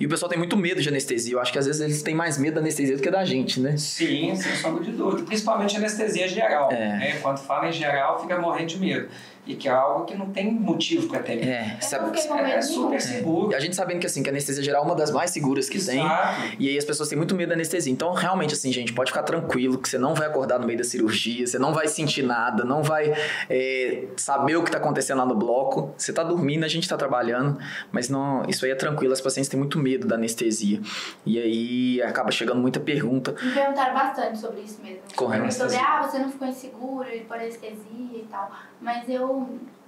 E 0.00 0.06
o 0.06 0.08
pessoal 0.08 0.28
tem 0.28 0.38
muito 0.38 0.56
medo 0.56 0.80
de 0.80 0.88
anestesia, 0.88 1.34
eu 1.34 1.40
acho 1.40 1.52
que 1.52 1.58
às 1.58 1.66
vezes 1.66 1.80
eles 1.80 2.02
têm 2.02 2.14
mais 2.14 2.38
medo 2.38 2.54
da 2.54 2.60
anestesia 2.60 2.96
do 2.96 3.02
que 3.02 3.10
da 3.10 3.24
gente, 3.24 3.60
né? 3.60 3.76
Sim, 3.76 4.34
sem 4.34 4.56
sombra 4.56 4.82
de 4.82 4.90
dúvida. 4.90 5.22
Principalmente 5.24 5.76
anestesia 5.76 6.26
geral. 6.26 6.70
É. 6.72 6.98
Né? 6.98 7.18
Quando 7.22 7.38
fala 7.38 7.68
em 7.68 7.72
geral, 7.72 8.20
fica 8.20 8.38
morrendo 8.38 8.68
de 8.68 8.78
medo. 8.78 9.08
E 9.44 9.56
que 9.56 9.68
é 9.68 9.72
algo 9.72 10.04
que 10.04 10.16
não 10.16 10.30
tem 10.30 10.52
motivo 10.52 11.08
para 11.08 11.20
ter 11.20 11.34
medo. 11.34 11.48
É, 11.48 11.78
sabe, 11.80 12.16
É, 12.16 12.50
é 12.52 12.62
super 12.62 13.00
seguro. 13.00 13.56
a 13.56 13.58
gente 13.58 13.74
sabendo 13.74 13.98
que 13.98 14.06
assim, 14.06 14.22
que 14.22 14.28
a 14.28 14.32
anestesia 14.32 14.62
geral 14.62 14.84
é 14.84 14.86
uma 14.86 14.94
das 14.94 15.10
mais 15.10 15.30
seguras 15.32 15.68
que 15.68 15.84
tem. 15.84 15.98
Exato. 15.98 16.40
E 16.60 16.68
aí 16.68 16.78
as 16.78 16.84
pessoas 16.84 17.08
têm 17.08 17.18
muito 17.18 17.34
medo 17.34 17.48
da 17.48 17.54
anestesia. 17.56 17.92
Então, 17.92 18.12
realmente, 18.12 18.54
assim, 18.54 18.72
gente, 18.72 18.92
pode 18.92 19.10
ficar 19.10 19.24
tranquilo 19.24 19.78
que 19.78 19.88
você 19.88 19.98
não 19.98 20.14
vai 20.14 20.28
acordar 20.28 20.60
no 20.60 20.66
meio 20.66 20.78
da 20.78 20.84
cirurgia, 20.84 21.44
você 21.44 21.58
não 21.58 21.74
vai 21.74 21.88
sentir 21.88 22.22
nada, 22.22 22.64
não 22.64 22.84
vai 22.84 23.12
é, 23.50 24.04
saber 24.16 24.56
o 24.56 24.62
que 24.62 24.70
tá 24.70 24.78
acontecendo 24.78 25.18
lá 25.18 25.26
no 25.26 25.34
bloco. 25.34 25.92
Você 25.96 26.12
tá 26.12 26.22
dormindo, 26.22 26.64
a 26.64 26.68
gente 26.68 26.88
tá 26.88 26.96
trabalhando, 26.96 27.58
mas 27.90 28.08
não, 28.08 28.44
isso 28.48 28.64
aí 28.64 28.70
é 28.70 28.76
tranquilo. 28.76 29.12
As 29.12 29.20
pacientes 29.20 29.48
têm 29.48 29.58
muito 29.58 29.76
medo 29.76 30.06
da 30.06 30.14
anestesia. 30.14 30.80
E 31.26 31.38
aí 31.40 32.02
acaba 32.02 32.30
chegando 32.30 32.60
muita 32.60 32.78
pergunta. 32.78 33.34
Me 33.42 33.52
perguntaram 33.52 33.94
bastante 33.94 34.38
sobre 34.38 34.60
isso 34.60 34.80
mesmo. 34.80 35.00
Correto. 35.16 35.52
Sobre, 35.52 35.76
ah, 35.76 36.06
você 36.08 36.18
não 36.20 36.30
ficou 36.30 36.46
insegura 36.46 37.10
por 37.26 37.36
anestesia 37.36 37.74
e 37.98 38.26
tal. 38.30 38.52
Mas 38.80 39.08
eu, 39.08 39.31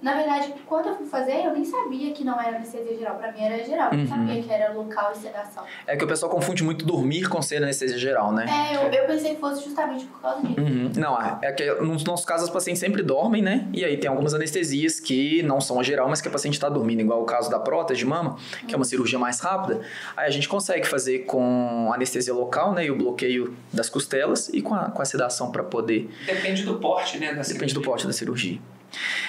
na 0.01 0.13
verdade, 0.13 0.53
quando 0.67 0.89
eu 0.89 0.95
fui 0.95 1.07
fazer, 1.07 1.45
eu 1.45 1.51
nem 1.53 1.63
sabia 1.65 2.13
que 2.13 2.23
não 2.23 2.39
era 2.39 2.57
anestesia 2.57 2.95
geral. 2.95 3.15
Pra 3.15 3.31
mim 3.31 3.41
era 3.41 3.63
geral. 3.63 3.87
Eu 3.91 3.97
Uhum. 3.97 4.03
não 4.03 4.07
sabia 4.07 4.43
que 4.43 4.51
era 4.51 4.71
local 4.73 5.11
e 5.15 5.17
sedação. 5.17 5.63
É 5.87 5.95
que 5.97 6.03
o 6.03 6.07
pessoal 6.07 6.31
confunde 6.31 6.63
muito 6.63 6.85
dormir 6.85 7.27
com 7.27 7.41
ser 7.41 7.57
anestesia 7.57 7.97
geral, 7.97 8.31
né? 8.31 8.45
É, 8.47 8.75
eu, 8.75 8.81
eu 9.01 9.07
pensei 9.07 9.33
que 9.33 9.39
fosse 9.41 9.63
justamente 9.63 10.05
por 10.05 10.21
causa 10.21 10.41
disso. 10.45 10.59
Uhum. 10.61 10.91
Não, 10.97 11.17
é 11.41 11.51
que 11.53 11.65
nos 11.75 12.03
nossos 12.03 12.25
casos 12.25 12.47
as 12.49 12.53
pacientes 12.53 12.79
sempre 12.79 13.01
dormem, 13.01 13.41
né? 13.41 13.67
E 13.73 13.83
aí 13.83 13.97
tem 13.97 14.07
algumas 14.09 14.33
anestesias 14.35 14.99
que 14.99 15.41
não 15.41 15.59
são 15.59 15.79
a 15.79 15.83
geral, 15.83 16.07
mas 16.07 16.21
que 16.21 16.27
a 16.27 16.31
paciente 16.31 16.53
está 16.53 16.69
dormindo, 16.69 16.99
igual 17.01 17.21
o 17.21 17.25
caso 17.25 17.49
da 17.49 17.57
prótese 17.59 17.99
de 18.01 18.05
mama, 18.05 18.37
que 18.67 18.75
é 18.75 18.77
uma 18.77 18.85
cirurgia 18.85 19.17
mais 19.17 19.39
rápida. 19.39 19.81
Aí 20.15 20.27
a 20.27 20.31
gente 20.31 20.47
consegue 20.47 20.85
fazer 20.87 21.19
com 21.19 21.89
anestesia 21.91 22.33
local, 22.33 22.73
né? 22.73 22.85
E 22.85 22.91
o 22.91 22.95
bloqueio 22.97 23.55
das 23.73 23.89
costelas 23.89 24.49
e 24.49 24.61
com 24.61 24.75
a, 24.75 24.91
com 24.91 25.01
a 25.01 25.05
sedação 25.05 25.51
para 25.51 25.63
poder. 25.63 26.09
Depende 26.27 26.63
do 26.63 26.75
porte, 26.79 27.17
né? 27.17 27.27
Da 27.33 27.41
Depende 27.41 27.53
cirurgia. 27.53 27.73
do 27.73 27.81
porte 27.81 28.05
da 28.05 28.13
cirurgia. 28.13 28.59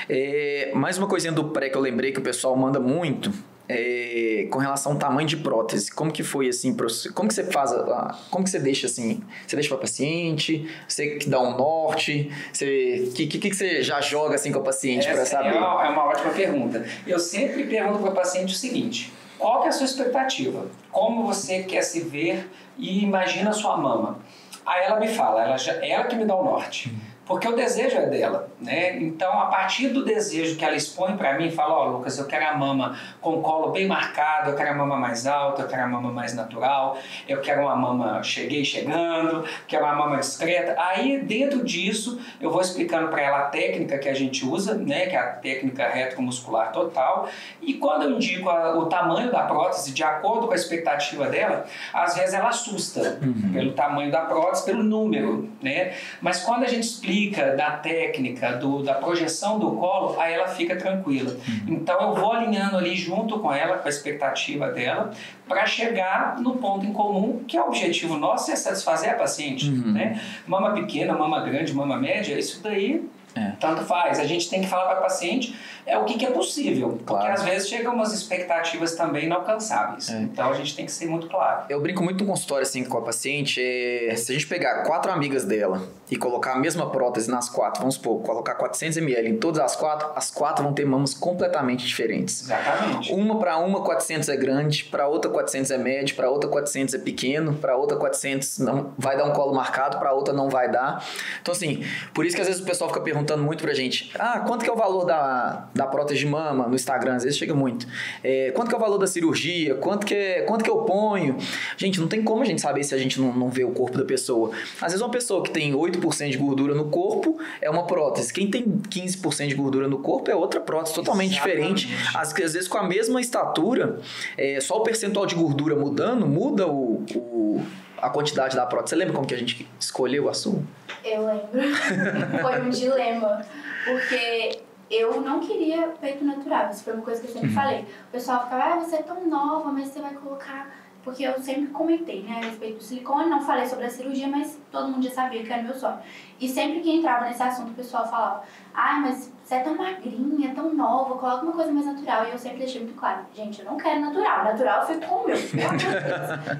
É, 0.09 0.71
mais 0.75 0.99
uma 0.99 1.07
coisinha 1.07 1.33
do 1.33 1.45
pré 1.45 1.69
que 1.69 1.77
eu 1.77 1.81
lembrei 1.81 2.13
que 2.13 2.19
o 2.19 2.23
pessoal 2.23 2.57
manda 2.57 2.79
muito. 2.81 3.33
é, 3.69 4.47
com 4.49 4.61
relação 4.61 4.93
ao 4.93 4.99
tamanho 4.99 5.27
de 5.27 5.37
prótese, 5.39 5.91
como 5.91 6.13
que 6.13 6.23
foi 6.23 6.49
assim, 6.49 6.73
como 7.13 7.29
que 7.29 7.35
você 7.35 7.43
faz, 7.51 7.73
a- 7.73 8.17
como 8.31 8.45
que 8.45 8.51
você 8.51 8.61
deixa 8.61 8.87
assim, 8.87 9.21
você 9.45 9.57
deixa 9.57 9.69
para 9.71 9.79
paciente, 9.79 10.71
você 10.87 11.17
que 11.17 11.29
dá 11.29 11.41
um 11.41 11.57
norte, 11.57 12.31
você, 12.53 13.11
que, 13.17 13.27
que 13.27 13.39
que 13.41 13.53
você 13.53 13.83
já 13.83 14.01
joga 14.01 14.37
assim 14.37 14.53
com 14.53 14.61
o 14.61 14.63
paciente 14.63 15.05
para 15.09 15.23
Essa 15.23 15.39
saber? 15.39 15.49
É 15.49 15.59
uma, 15.59 15.85
é 15.85 15.89
uma 15.89 16.05
ótima 16.05 16.31
pergunta. 16.31 16.87
Eu 17.05 17.19
sempre 17.19 17.65
pergunto 17.65 17.99
para 17.99 18.11
o 18.11 18.15
paciente 18.15 18.55
o 18.55 18.57
seguinte: 18.57 19.13
qual 19.37 19.65
é 19.65 19.69
a 19.69 19.73
sua 19.73 19.87
expectativa? 19.87 20.67
Como 20.93 21.27
você 21.27 21.65
quer 21.65 21.83
se 21.83 21.99
ver 22.03 22.49
e 22.79 23.03
imagina 23.03 23.51
a 23.51 23.53
sua 23.53 23.77
mama? 23.77 24.21
Aí 24.65 24.85
ela 24.85 25.01
me 25.01 25.09
fala, 25.09 25.43
ela, 25.45 25.57
já, 25.57 25.73
ela 25.85 26.05
que 26.05 26.15
me 26.15 26.25
dá 26.25 26.37
o 26.37 26.45
norte. 26.45 26.93
Porque 27.27 27.49
o 27.49 27.57
desejo 27.57 27.97
é 27.97 28.07
dela, 28.07 28.49
né? 28.61 28.97
Então, 28.99 29.33
a 29.41 29.47
partir 29.47 29.89
do 29.89 30.05
desejo 30.05 30.57
que 30.57 30.65
ela 30.65 30.77
expõe 30.77 31.17
para 31.17 31.37
mim, 31.37 31.51
fala, 31.51 31.75
ó, 31.75 31.85
Lucas, 31.89 32.17
eu 32.19 32.27
quero 32.27 32.47
a 32.47 32.55
mama 32.57 32.97
com 33.21 33.43
colo 33.43 33.73
bem 33.73 33.85
marcado, 33.89 34.51
eu 34.51 34.55
quero 34.57 34.71
a 34.71 34.75
mama 34.75 34.97
mais 34.97 35.27
alta, 35.27 35.63
eu 35.63 35.67
quero 35.69 35.83
a 35.83 35.87
mama 35.89 36.13
mais 36.13 36.35
natural, 36.35 36.97
eu 37.29 37.41
quero 37.41 37.63
uma 37.63 37.75
mama 37.75 38.23
cheguei 38.23 38.65
chegando, 38.65 39.45
quero 39.67 39.85
uma 39.85 39.97
mama 39.97 40.19
discreta. 40.19 40.77
Aí, 40.81 41.19
dentro 41.19 41.65
disso, 41.65 42.21
eu 42.41 42.49
vou 42.53 42.61
explicando 42.61 43.09
para 43.09 43.21
ela 43.23 43.39
a 43.39 43.45
técnica 43.47 43.99
que 43.99 44.09
a 44.09 44.15
gente 44.15 44.47
usa, 44.47 44.75
né? 44.75 45.07
Que 45.07 45.17
é 45.17 45.19
a 45.19 45.27
técnica 45.33 45.89
retromuscular 45.89 46.71
total. 46.71 47.29
E 47.61 47.75
quando 47.75 48.03
eu 48.05 48.11
indico 48.13 48.49
a- 48.49 48.79
o 48.79 48.87
tamanho 48.87 49.33
da 49.33 49.43
prótese, 49.43 49.91
de 49.93 50.05
acordo 50.05 50.47
com 50.47 50.53
a 50.53 50.57
expectativa 50.57 51.27
dela, 51.27 51.67
às 51.93 52.15
vezes 52.15 52.35
ela 52.35 52.51
assusta 52.51 53.19
pelo 53.53 53.73
tamanho 53.73 54.13
da 54.13 54.21
prótese, 54.21 54.65
pelo 54.65 54.85
número, 54.85 55.51
né? 55.61 55.93
Mas 56.21 56.45
quando 56.45 56.63
a 56.63 56.69
gente 56.69 56.85
explica 56.85 57.16
da 57.57 57.71
técnica, 57.73 58.53
do, 58.53 58.83
da 58.83 58.95
projeção 58.95 59.59
do 59.59 59.73
colo, 59.73 60.19
aí 60.21 60.35
ela 60.35 60.49
fica 60.49 60.77
tranquila. 60.77 61.37
Então 61.67 62.01
eu 62.01 62.15
vou 62.15 62.33
alinhando 62.33 62.77
ali 62.77 62.95
junto 62.95 63.39
com 63.39 63.53
ela, 63.53 63.79
com 63.79 63.87
a 63.87 63.91
expectativa 63.91 64.69
dela, 64.71 65.11
para 65.49 65.65
chegar 65.67 66.39
no 66.41 66.57
ponto 66.57 66.85
em 66.85 66.93
comum, 66.93 67.43
que 67.47 67.57
é 67.57 67.63
o 67.63 67.69
objetivo 67.69 68.17
nosso, 68.19 68.51
é 68.51 68.57
satisfazer 68.57 69.11
a 69.11 69.15
paciente, 69.15 69.69
Uhum. 69.71 69.93
né? 69.93 70.21
Mama 70.47 70.73
pequena, 70.75 71.13
mama 71.15 71.41
grande, 71.41 71.73
mama 71.73 71.97
média, 71.97 72.39
isso 72.39 72.63
daí 72.63 73.05
É. 73.37 73.53
tanto 73.61 73.83
faz. 73.85 74.19
A 74.19 74.25
gente 74.25 74.49
tem 74.49 74.61
que 74.63 74.67
falar 74.69 74.87
para 74.87 74.99
a 74.99 75.03
paciente 75.03 75.55
é 75.85 75.97
o 75.97 76.05
que, 76.05 76.19
que 76.19 76.27
é 76.27 76.31
possível, 76.31 76.89
porque 76.91 77.05
Claro. 77.05 77.33
às 77.33 77.43
vezes 77.43 77.69
chegam 77.69 77.95
umas 77.95 78.13
expectativas 78.13 78.95
também 78.97 79.27
inalcançáveis. 79.27 80.09
É. 80.11 80.21
Então 80.23 80.51
a 80.51 80.55
gente 80.55 80.75
tem 80.75 80.85
que 80.85 80.91
ser 80.93 81.07
muito 81.07 81.29
claro. 81.29 81.65
Eu 81.69 81.81
brinco 81.81 82.03
muito 82.03 82.25
no 82.25 82.31
consultório 82.31 82.63
assim 82.63 82.83
com 82.85 82.99
a 82.99 83.03
paciente, 83.03 83.61
é, 83.63 84.15
se 84.17 84.33
a 84.33 84.35
gente 84.35 84.47
pegar 84.47 84.83
quatro 84.83 85.13
amigas 85.13 85.45
dela 85.45 85.81
e 86.11 86.17
colocar 86.17 86.55
a 86.55 86.59
mesma 86.59 86.91
prótese 86.91 87.31
nas 87.31 87.49
quatro, 87.49 87.81
vamos 87.81 87.95
supor, 87.97 88.21
colocar 88.23 88.55
400 88.55 88.97
ml 88.99 89.29
em 89.29 89.37
todas 89.37 89.61
as 89.61 89.77
quatro, 89.77 90.09
as 90.17 90.31
quatro 90.31 90.65
vão 90.65 90.73
ter 90.73 90.85
mamas 90.87 91.15
completamente 91.15 91.87
diferentes. 91.87 92.43
Exatamente. 92.43 93.13
Uma 93.13 93.39
para 93.39 93.59
uma 93.59 93.83
400 93.83 94.29
é 94.29 94.37
grande, 94.37 94.85
para 94.85 95.07
outra 95.07 95.31
400 95.31 95.71
é 95.71 95.79
médio, 95.79 96.17
para 96.17 96.29
outra 96.31 96.49
400 96.49 96.95
é 96.95 96.99
pequeno, 96.99 97.55
para 97.55 97.77
outra 97.77 97.97
400 97.97 98.59
não 98.59 98.93
vai 98.99 99.17
dar 99.17 99.25
um 99.25 99.33
colo 99.33 99.55
marcado, 99.55 99.99
para 99.99 100.13
outra 100.13 100.33
não 100.35 100.49
vai 100.49 100.71
dar. 100.71 101.05
Então 101.43 101.53
assim, 101.53 101.85
por 102.15 102.25
isso 102.27 102.35
que 102.35 102.43
às 102.43 102.49
vezes 102.49 102.63
o 102.63 102.65
pessoal 102.65 102.89
fica 102.89 103.01
perguntando 103.01 103.26
muito 103.35 103.63
pra 103.63 103.73
gente: 103.73 104.11
"Ah, 104.19 104.41
quanto 104.41 104.63
que 104.65 104.71
é 104.71 104.73
o 104.73 104.77
valor 104.77 105.05
da, 105.05 105.69
da 105.75 105.87
prótese 105.87 106.21
de 106.21 106.27
mama 106.27 106.67
no 106.67 106.75
Instagram?" 106.75 107.15
Às 107.17 107.25
vezes 107.25 107.39
chega 107.39 107.55
muito. 107.55 107.87
É, 108.23 108.51
quanto 108.51 108.69
que 108.69 108.75
é 108.75 108.79
o 108.79 108.81
valor 108.81 108.99
da 108.99 109.07
cirurgia? 109.07 109.75
Quanto 109.77 110.05
que 110.07 110.15
é, 110.15 110.43
quanto 110.43 110.63
que 110.63 110.71
eu 110.71 110.79
ponho? 110.79 111.37
Gente, 111.77 111.99
não 112.01 112.09
tem 112.09 112.23
como 112.23 112.43
a 112.43 112.45
gente 112.45 112.61
saber 112.61 112.85
se 112.85 112.95
a 112.95 112.99
gente 112.99 113.21
não, 113.21 113.33
não 113.33 113.49
vê 113.49 113.65
o 113.65 113.71
corpo 113.71 113.97
da 113.97 114.05
pessoa. 114.05 114.51
Às 114.81 114.93
vezes 114.93 115.01
uma 115.01 115.11
pessoa 115.11 115.43
que 115.43 115.51
tem 115.51 115.73
8% 115.73 116.31
de 116.31 116.37
gordura 116.37 116.75
no 116.75 116.87
corpo 116.91 117.39
é 117.61 117.71
uma 117.71 117.87
prótese. 117.87 118.33
Quem 118.33 118.51
tem 118.51 118.63
15% 118.65 119.47
de 119.49 119.55
gordura 119.55 119.89
no 119.89 119.99
corpo 120.01 120.31
é 120.31 120.35
outra 120.35 120.61
prótese 120.61 120.95
totalmente 120.95 121.33
Exatamente. 121.37 121.87
diferente. 121.87 122.17
Às, 122.17 122.33
às 122.35 122.53
vezes 122.53 122.69
com 122.69 122.79
a 122.79 122.83
mesma 122.83 123.21
estatura, 123.21 123.99
é, 124.37 124.61
só 124.61 124.77
o 124.79 124.81
percentual 124.83 125.25
de 125.27 125.35
gordura 125.35 125.75
mudando, 125.75 126.27
muda 126.27 126.67
o, 126.67 127.05
o- 127.15 127.63
a 128.01 128.11
quantidade 128.11 128.57
da 128.57 128.67
prótese. 128.67 128.91
Você 128.91 128.97
lembra 128.97 129.15
como 129.15 129.27
que 129.27 129.35
a 129.35 129.39
gente 129.39 129.69
escolheu 129.79 130.29
a 130.29 130.35
sua? 130.35 130.63
Eu 131.05 131.27
lembro. 131.27 131.77
foi 132.43 132.63
um 132.63 132.71
dilema. 132.71 133.45
Porque 133.85 134.61
eu 134.91 135.21
não 135.21 135.41
queria 135.41 135.89
peito 136.01 136.25
natural. 136.25 136.71
Isso 136.71 136.85
foi 136.85 136.95
uma 136.95 137.03
coisa 137.03 137.21
que 137.21 137.29
eu 137.29 137.33
sempre 137.33 137.51
falei. 137.51 137.81
O 138.09 138.13
pessoal 138.13 138.45
ficava, 138.45 138.65
ah, 138.65 138.77
você 138.81 138.97
é 138.97 139.03
tão 139.03 139.27
nova, 139.27 139.71
mas 139.71 139.89
você 139.89 140.01
vai 140.01 140.15
colocar. 140.15 140.71
Porque 141.03 141.23
eu 141.23 141.41
sempre 141.41 141.69
comentei, 141.69 142.23
né, 142.23 142.41
a 142.43 142.47
respeito 142.47 142.79
do 142.79 142.83
silicone, 142.83 143.31
não 143.31 143.41
falei 143.41 143.65
sobre 143.65 143.85
a 143.85 143.91
cirurgia, 143.91 144.27
mas 144.27 144.59
todo 144.73 144.89
mundo 144.89 145.05
já 145.05 145.15
sabia 145.15 145.45
que 145.45 145.53
era 145.53 145.63
meu 145.63 145.75
sonho. 145.75 146.01
E 146.41 146.49
sempre 146.49 146.81
que 146.81 146.91
entrava 146.91 147.27
nesse 147.27 147.41
assunto, 147.41 147.71
o 147.71 147.75
pessoal 147.75 148.11
falava, 148.11 148.43
ai, 148.75 149.01
mas 149.03 149.33
você 149.47 149.55
é 149.55 149.61
tão 149.61 149.77
magrinha, 149.77 150.53
tão 150.57 150.75
nova, 150.75 151.15
coloca 151.15 151.45
uma 151.45 151.53
coisa 151.53 151.71
mais 151.71 151.87
natural. 151.87 152.27
E 152.27 152.33
eu 152.33 152.39
sempre 152.39 152.59
deixei 152.59 152.81
muito 152.81 152.99
claro, 152.99 153.21
gente, 153.33 153.61
eu 153.61 153.65
não 153.65 153.77
quero 153.77 154.01
natural. 154.01 154.43
Natural 154.43 154.81
eu 154.81 154.87
fico 154.89 155.07
com 155.07 155.15
o 155.15 155.27
meu. 155.29 155.37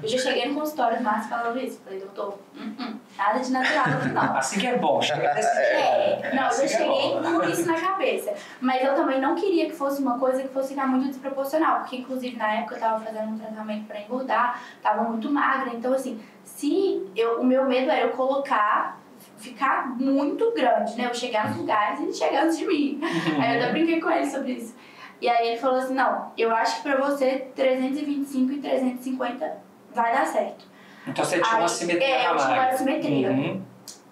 Eu 0.01 0.07
já 0.07 0.17
cheguei 0.17 0.47
no 0.47 0.55
consultório 0.55 0.97
do 0.97 1.03
Márcio 1.03 1.29
falando 1.29 1.59
isso. 1.59 1.81
Falei, 1.83 1.99
doutor, 1.99 2.39
hum, 2.55 2.75
hum, 2.79 2.97
nada 3.17 3.39
de 3.39 3.51
natural 3.51 3.89
no 3.89 3.99
final. 3.99 4.37
Assim 4.37 4.59
que 4.61 4.67
é 4.67 4.77
bom, 4.77 5.01
chega 5.01 5.33
desse 5.33 5.53
jeito. 5.53 5.75
É, 5.75 6.31
não, 6.33 6.43
eu 6.43 6.47
assim 6.47 6.67
já 6.69 6.77
que 6.77 6.83
é 6.83 6.85
cheguei 6.85 7.19
bom. 7.19 7.39
com 7.41 7.49
isso 7.49 7.67
na 7.67 7.81
cabeça. 7.81 8.33
Mas 8.61 8.81
eu 8.81 8.95
também 8.95 9.19
não 9.19 9.35
queria 9.35 9.65
que 9.65 9.75
fosse 9.75 10.01
uma 10.01 10.17
coisa 10.17 10.41
que 10.41 10.47
fosse 10.47 10.69
ficar 10.69 10.87
muito 10.87 11.07
desproporcional. 11.09 11.79
Porque, 11.79 11.97
inclusive, 11.97 12.37
na 12.37 12.53
época 12.53 12.75
eu 12.75 12.79
tava 12.79 13.03
fazendo 13.03 13.33
um 13.33 13.37
tratamento 13.37 13.85
pra 13.85 13.99
engordar, 13.99 14.61
tava 14.81 15.03
muito 15.03 15.29
magra. 15.29 15.73
Então, 15.73 15.91
assim, 15.91 16.23
se 16.45 17.05
eu, 17.17 17.41
o 17.41 17.43
meu 17.43 17.65
medo 17.65 17.91
era 17.91 18.05
eu 18.05 18.11
colocar, 18.11 18.97
ficar 19.37 19.87
muito 19.99 20.51
grande, 20.53 20.95
né? 20.95 21.05
Eu 21.09 21.13
chegar 21.13 21.49
nos 21.49 21.57
lugares 21.57 21.99
e 21.99 22.03
ele 22.03 22.13
chegar 22.13 22.43
antes 22.45 22.57
de 22.57 22.65
mim. 22.67 22.99
Aí 23.39 23.57
eu 23.57 23.63
até 23.63 23.71
brinquei 23.71 23.99
com 24.01 24.09
ele 24.09 24.25
sobre 24.29 24.53
isso. 24.53 24.75
E 25.21 25.27
aí 25.29 25.49
ele 25.49 25.57
falou 25.59 25.77
assim: 25.79 25.93
não, 25.93 26.31
eu 26.37 26.53
acho 26.55 26.77
que 26.77 26.83
pra 26.89 26.97
você 26.97 27.47
325 27.55 28.51
e 28.53 28.57
350 28.57 29.57
vai 29.93 30.13
dar 30.13 30.25
certo. 30.25 30.65
Então 31.07 31.23
você 31.23 31.39
tinha 31.39 31.55
uma 31.55 31.61
Aí- 31.63 31.69
simetria 31.69 32.07
é, 32.07 32.17
eu 32.27 32.35
tinha 32.35 32.47
uma 32.49 32.55
magra. 32.57 32.77
simetria. 32.77 33.29
Uhum. 33.31 33.61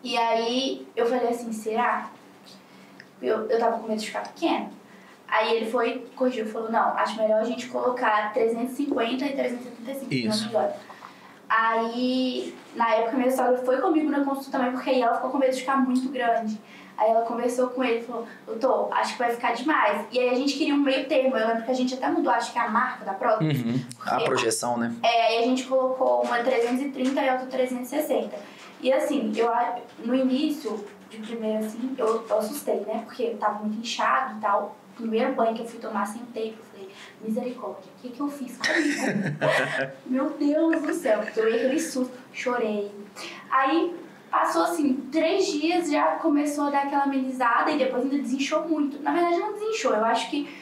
E 0.03 0.17
aí 0.17 0.87
eu 0.95 1.05
falei 1.05 1.29
assim, 1.29 1.51
será? 1.51 2.09
Eu, 3.21 3.49
eu 3.49 3.59
tava 3.59 3.79
com 3.79 3.87
medo 3.87 3.99
de 3.99 4.07
ficar 4.07 4.21
pequeno. 4.21 4.69
Aí 5.27 5.55
ele 5.55 5.69
foi, 5.71 6.05
corrigiu, 6.15 6.45
falou, 6.45 6.71
não, 6.71 6.95
acho 6.95 7.19
melhor 7.19 7.41
a 7.41 7.43
gente 7.43 7.67
colocar 7.67 8.31
350 8.33 9.25
e 9.25 9.33
375, 9.33 10.05
se 10.09 10.45
Isso. 10.45 10.49
Aí, 11.49 12.55
na 12.75 12.93
época, 12.95 13.17
minha 13.17 13.31
sogra 13.31 13.57
foi 13.57 13.77
comigo 13.79 14.09
na 14.09 14.23
consulta 14.23 14.57
também, 14.57 14.71
porque 14.71 14.89
aí 14.89 15.01
ela 15.01 15.15
ficou 15.15 15.31
com 15.31 15.37
medo 15.37 15.53
de 15.53 15.59
ficar 15.59 15.77
muito 15.77 16.09
grande. 16.09 16.59
Aí 16.97 17.09
ela 17.09 17.23
conversou 17.23 17.67
com 17.69 17.83
ele 17.83 17.99
e 17.99 18.03
falou, 18.03 18.25
doutor, 18.45 18.87
acho 18.93 19.13
que 19.13 19.19
vai 19.19 19.31
ficar 19.31 19.53
demais. 19.53 20.05
E 20.11 20.19
aí 20.19 20.29
a 20.29 20.35
gente 20.35 20.57
queria 20.57 20.73
um 20.73 20.79
meio 20.79 21.05
termo. 21.07 21.35
Eu 21.35 21.47
lembro 21.47 21.63
que 21.63 21.71
a 21.71 21.73
gente 21.73 21.93
até 21.93 22.07
mudou, 22.09 22.31
acho 22.31 22.53
que 22.53 22.59
a 22.59 22.69
marca 22.69 23.03
da 23.03 23.13
prótese. 23.13 23.63
Uhum. 23.63 23.81
A 24.05 24.21
projeção, 24.21 24.77
né? 24.77 24.93
É, 25.03 25.27
aí 25.27 25.43
a 25.43 25.45
gente 25.45 25.65
colocou 25.65 26.21
uma 26.21 26.39
330 26.39 27.21
e 27.21 27.29
outra 27.31 27.47
360. 27.47 28.35
E 28.81 28.93
assim, 28.93 29.31
eu 29.35 29.51
no 30.05 30.15
início, 30.15 30.85
de 31.09 31.17
primeiro 31.17 31.65
assim, 31.65 31.95
eu, 31.97 32.25
eu 32.29 32.37
assustei, 32.37 32.79
né? 32.81 33.01
Porque 33.05 33.23
eu 33.23 33.37
tava 33.37 33.59
muito 33.59 33.79
inchado 33.79 34.37
e 34.37 34.41
tal. 34.41 34.75
Primeiro 34.95 35.33
banho 35.33 35.53
que 35.53 35.61
eu 35.61 35.67
fui 35.67 35.79
tomar 35.79 36.05
sem 36.05 36.21
tempo, 36.27 36.55
eu 36.57 36.65
falei, 36.71 36.89
misericórdia, 37.21 37.91
o 37.97 38.01
que 38.01 38.09
que 38.09 38.21
eu 38.21 38.29
fiz 38.29 38.57
comigo? 38.57 39.37
Meu 40.07 40.29
Deus 40.29 40.81
do 40.81 40.93
céu, 40.93 41.21
eu 41.35 41.49
ia 41.49 41.55
aquele 41.55 41.79
susto, 41.79 42.13
chorei. 42.35 42.91
Aí 43.49 43.95
Passou 44.35 44.63
assim, 44.63 44.95
três 45.13 45.47
dias, 45.47 45.89
já 45.89 46.17
começou 46.17 46.65
a 46.65 46.69
dar 46.69 46.83
aquela 46.83 47.03
amenizada 47.03 47.71
e 47.71 47.77
depois 47.77 48.03
ainda 48.03 48.17
desinchou 48.17 48.67
muito. 48.67 49.01
Na 49.01 49.13
verdade, 49.13 49.37
não 49.37 49.53
desinchou, 49.53 49.93
eu 49.93 50.03
acho 50.03 50.29
que 50.29 50.53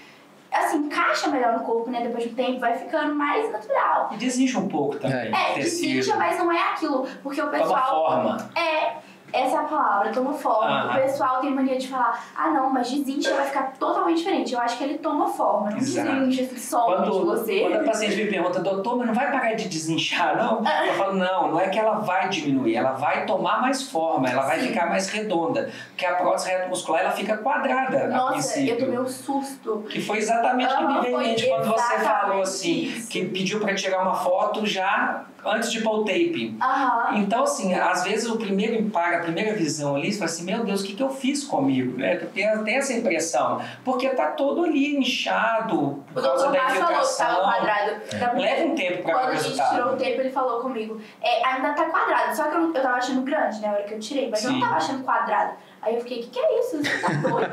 assim, 0.52 0.78
encaixa 0.78 1.28
melhor 1.30 1.58
no 1.58 1.66
corpo, 1.66 1.90
né? 1.90 2.02
Depois 2.02 2.30
do 2.30 2.36
tempo, 2.36 2.60
vai 2.60 2.78
ficando 2.78 3.16
mais 3.16 3.52
natural. 3.52 4.10
E 4.14 4.18
desincha 4.18 4.60
um 4.60 4.68
pouco 4.68 4.98
também. 5.00 5.34
É, 5.34 5.56
desincha, 5.56 6.16
mas 6.16 6.38
não 6.38 6.52
é 6.52 6.60
aquilo. 6.70 7.08
Porque 7.24 7.42
o 7.42 7.50
pessoal. 7.50 7.70
Toma 7.70 8.38
forma. 8.38 8.52
É, 8.56 8.98
essa 9.34 9.56
é 9.56 9.60
a 9.60 9.64
palavra, 9.64 10.12
toma 10.12 10.34
forma. 10.34 10.92
O 10.92 11.02
pessoal 11.02 11.42
tem 11.42 11.50
mania 11.50 11.78
de 11.78 11.88
falar, 11.88 12.24
ah 12.38 12.50
não, 12.52 12.70
mas 12.70 12.92
desincha 12.92 13.34
vai 13.34 13.46
ficar 13.48 13.74
totalmente 13.80 14.18
diferente. 14.18 14.54
Eu 14.54 14.60
acho 14.60 14.78
que 14.78 14.84
ele 14.84 15.00
toma 15.00 15.28
forma, 15.28 15.72
não 15.72 15.78
Exato. 15.80 16.08
desincha, 16.08 16.44
assim, 16.44 16.58
solta 16.58 17.12
de 17.12 17.20
você. 17.20 17.60
Quando 17.62 17.76
a 17.76 17.84
paciente 17.84 18.16
me 18.16 18.28
pergunta, 18.28 18.60
doutor, 18.60 18.98
mas 18.98 19.08
não 19.08 19.14
vai 19.14 19.32
parar 19.32 19.54
de 19.56 19.68
desinchar, 19.68 20.38
não? 20.38 20.62
Eu 20.86 20.94
falo, 20.94 21.16
não, 21.16 21.52
não 21.52 21.60
é 21.60 21.70
que 21.70 21.80
ela 21.80 22.00
vai 22.00 22.30
diminuir, 22.30 22.76
ela 22.76 22.92
vai 22.92 23.26
tomar 23.26 23.60
mais 23.60 23.82
forma, 23.82 24.30
ela 24.30 24.44
vai 24.44 24.60
Sim. 24.60 24.68
ficar 24.68 24.88
mais 24.88 25.10
redonda. 25.10 25.72
Porque 25.90 26.06
a 26.06 26.14
prótese 26.14 26.50
reto 26.50 26.70
muscular, 26.70 27.02
ela 27.02 27.12
fica 27.12 27.38
quadrada 27.38 28.08
Nossa, 28.08 28.60
eu 28.60 28.78
tomei 28.78 29.00
um 29.00 29.08
susto. 29.08 29.84
Que 29.90 30.00
foi 30.00 30.20
exatamente 30.20 30.72
o 30.72 30.78
que 30.78 30.86
me 30.86 31.02
veio 31.02 31.50
quando 31.50 31.72
você 31.72 31.98
falou 32.00 32.42
assim, 32.44 32.84
isso. 32.84 33.10
que 33.10 33.26
pediu 33.26 33.60
para 33.60 33.74
tirar 33.74 34.02
uma 34.04 34.14
foto 34.14 34.66
já 34.66 35.26
antes 35.46 35.72
de 35.72 35.82
pôr 35.82 36.00
o 36.00 36.06
tape. 36.06 36.58
Uhum. 36.62 37.18
Então, 37.18 37.44
assim, 37.44 37.74
às 37.74 38.04
vezes 38.04 38.30
o 38.30 38.38
primeiro 38.38 38.76
impacto, 38.76 39.20
a 39.20 39.22
primeira 39.24 39.54
visão 39.54 39.96
ali, 39.96 40.12
você 40.12 40.20
fala 40.20 40.32
assim, 40.32 40.44
meu 40.44 40.64
Deus, 40.64 40.82
o 40.82 40.86
que, 40.86 40.96
que 40.96 41.04
eu 41.04 41.10
fiz 41.10 41.44
comigo? 41.44 41.98
Né? 41.98 42.16
Tem, 42.34 42.64
tem 42.64 42.76
essa 42.76 42.94
impressão. 42.94 43.62
Porque 43.84 44.10
tá 44.10 44.28
todo 44.28 44.64
ali 44.64 44.98
inchado 44.98 46.04
por 46.14 46.24
causa 46.24 46.52
da 46.52 46.66
infiltração. 46.66 47.26
falou 47.28 47.52
que 47.52 47.60
quadrado. 47.60 48.40
Leva 48.40 48.66
um 48.66 48.76
tempo 48.76 49.04
pra 49.04 49.14
Quando 49.14 49.30
a 49.30 49.36
gente 49.36 49.70
tirou 49.70 49.88
o 49.88 49.98
tape, 49.98 50.12
ele 50.12 50.30
falou 50.30 50.62
comigo, 50.62 51.02
é, 51.22 51.46
ainda 51.46 51.74
tá 51.74 51.86
quadrado. 51.86 52.36
Só 52.36 52.44
que 52.46 52.56
eu, 52.56 52.74
eu 52.74 52.82
tava 52.82 52.96
achando 52.96 53.22
grande, 53.22 53.60
né, 53.62 53.68
na 53.68 53.74
hora 53.74 53.84
que 53.84 53.94
eu 53.94 54.00
tirei. 54.00 54.30
Mas 54.30 54.40
Sim. 54.40 54.48
eu 54.48 54.54
não 54.54 54.60
tava 54.62 54.76
achando 54.76 55.04
quadrado. 55.04 55.54
Aí 55.86 55.96
eu 55.96 56.02
fiquei, 56.02 56.20
o 56.20 56.24
que, 56.24 56.30
que 56.30 56.40
é 56.40 56.60
isso? 56.60 56.78
Você 56.78 56.98
tá 57.00 57.10
doido? 57.10 57.52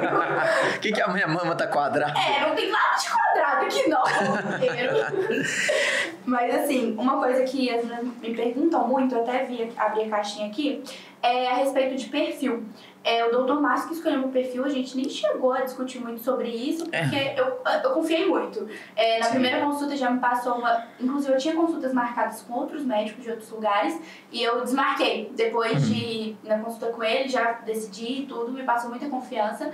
O 0.76 0.78
que, 0.80 0.92
que 0.92 1.02
a 1.02 1.08
minha 1.08 1.26
mama 1.26 1.56
tá 1.56 1.66
quadrada? 1.66 2.14
É, 2.16 2.46
não 2.46 2.54
tem 2.54 2.70
nada 2.70 2.96
de 2.96 3.10
quadrado 3.10 3.66
aqui 3.66 3.88
não. 3.88 4.02
Mas 6.24 6.54
assim, 6.54 6.94
uma 6.96 7.18
coisa 7.18 7.42
que 7.42 7.68
as 7.70 7.84
me 7.84 8.34
perguntam 8.34 8.86
muito, 8.86 9.16
eu 9.16 9.22
até 9.22 9.42
vi 9.44 9.72
abrir 9.76 10.04
a 10.04 10.10
caixinha 10.10 10.46
aqui, 10.46 10.80
é 11.22 11.48
a 11.48 11.54
respeito 11.54 11.96
de 11.96 12.06
perfil. 12.06 12.64
É, 13.02 13.24
o 13.24 13.30
doutor 13.30 13.60
Márcio 13.60 13.88
que 13.88 13.94
escolheu 13.94 14.18
meu 14.18 14.28
perfil, 14.28 14.64
a 14.64 14.68
gente 14.68 14.94
nem 14.94 15.08
chegou 15.08 15.52
a 15.52 15.62
discutir 15.62 16.00
muito 16.00 16.20
sobre 16.20 16.48
isso, 16.48 16.86
é. 16.92 17.02
porque 17.02 17.16
é. 17.16 17.40
eu, 17.40 17.58
eu 17.82 17.90
confiei 17.92 18.28
muito. 18.28 18.68
É, 18.94 19.18
na 19.18 19.26
Sim. 19.26 19.30
primeira 19.32 19.60
consulta 19.64 19.96
já 19.96 20.10
me 20.10 20.20
passou 20.20 20.56
uma. 20.56 20.86
Inclusive, 21.00 21.32
eu 21.32 21.38
tinha 21.38 21.54
consultas 21.54 21.94
marcadas 21.94 22.42
com 22.42 22.54
outros 22.54 22.84
médicos 22.84 23.24
de 23.24 23.30
outros 23.30 23.50
lugares 23.50 23.98
e 24.30 24.42
eu 24.42 24.62
desmarquei. 24.62 25.32
Depois 25.34 25.88
uhum. 25.88 25.94
de, 25.94 26.36
na 26.44 26.58
consulta 26.58 26.88
com 26.88 27.02
ele, 27.02 27.28
já 27.28 27.52
decidi 27.52 28.26
tudo, 28.28 28.52
me 28.52 28.64
passou 28.64 28.90
muita 28.90 29.08
confiança. 29.08 29.72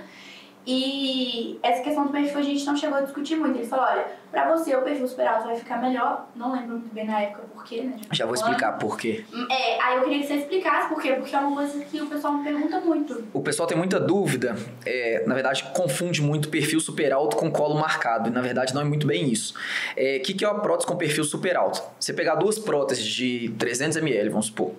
E 0.67 1.57
essa 1.63 1.81
questão 1.81 2.07
do 2.07 2.11
perfil 2.11 2.39
a 2.39 2.41
gente 2.41 2.65
não 2.65 2.75
chegou 2.75 2.97
a 2.97 3.01
discutir 3.01 3.37
muito. 3.37 3.57
Ele 3.57 3.65
falou: 3.65 3.85
olha, 3.85 4.05
pra 4.29 4.53
você 4.53 4.75
o 4.75 4.81
perfil 4.81 5.07
super 5.07 5.25
alto 5.25 5.45
vai 5.45 5.55
ficar 5.55 5.81
melhor. 5.81 6.27
Não 6.35 6.51
lembro 6.51 6.71
muito 6.71 6.93
bem 6.93 7.05
na 7.05 7.21
época 7.21 7.43
por 7.53 7.63
quê, 7.63 7.83
né? 7.83 7.95
Já 8.11 8.25
vou 8.25 8.35
explicar 8.35 8.73
por 8.73 8.97
quê. 8.97 9.23
É, 9.49 9.81
aí 9.81 9.97
eu 9.97 10.03
queria 10.03 10.19
que 10.19 10.27
você 10.27 10.33
explicasse 10.35 10.89
por 10.89 11.01
quê, 11.01 11.13
porque 11.13 11.33
é 11.33 11.39
uma 11.39 11.55
coisa 11.55 11.85
que 11.85 12.01
o 12.01 12.07
pessoal 12.07 12.33
me 12.33 12.43
pergunta 12.43 12.81
muito. 12.81 13.23
O 13.33 13.41
pessoal 13.41 13.65
tem 13.65 13.77
muita 13.77 13.97
dúvida, 13.97 14.57
é, 14.85 15.23
na 15.25 15.33
verdade, 15.33 15.63
confunde 15.73 16.21
muito 16.21 16.49
perfil 16.49 16.81
super 16.81 17.13
alto 17.13 17.37
com 17.37 17.49
colo 17.49 17.75
marcado. 17.75 18.29
E 18.29 18.31
na 18.33 18.41
verdade 18.41 18.73
não 18.73 18.81
é 18.81 18.85
muito 18.85 19.07
bem 19.07 19.31
isso. 19.31 19.53
O 19.53 19.57
é, 19.95 20.19
que, 20.19 20.33
que 20.33 20.43
é 20.43 20.49
uma 20.49 20.59
prótese 20.59 20.85
com 20.85 20.97
perfil 20.97 21.23
super 21.23 21.55
alto? 21.55 21.81
Você 21.97 22.11
pegar 22.11 22.35
duas 22.35 22.59
próteses 22.59 23.05
de 23.05 23.53
300ml, 23.57 24.29
vamos 24.29 24.47
supor, 24.47 24.73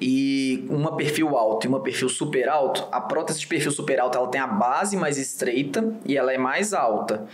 e 0.00 0.66
uma 0.70 0.96
perfil 0.96 1.36
alto 1.36 1.66
e 1.66 1.68
uma 1.68 1.80
perfil 1.80 2.08
super 2.08 2.48
alto, 2.48 2.88
a 2.90 3.02
prótese 3.02 3.40
de 3.40 3.46
perfil 3.46 3.70
super 3.70 4.00
alto 4.00 4.16
ela 4.16 4.28
tem 4.28 4.40
a 4.40 4.46
base 4.46 4.96
mais 4.96 5.18
estreita 5.26 5.94
e 6.04 6.16
ela 6.16 6.32
é 6.32 6.38
mais 6.38 6.72
alta. 6.72 7.26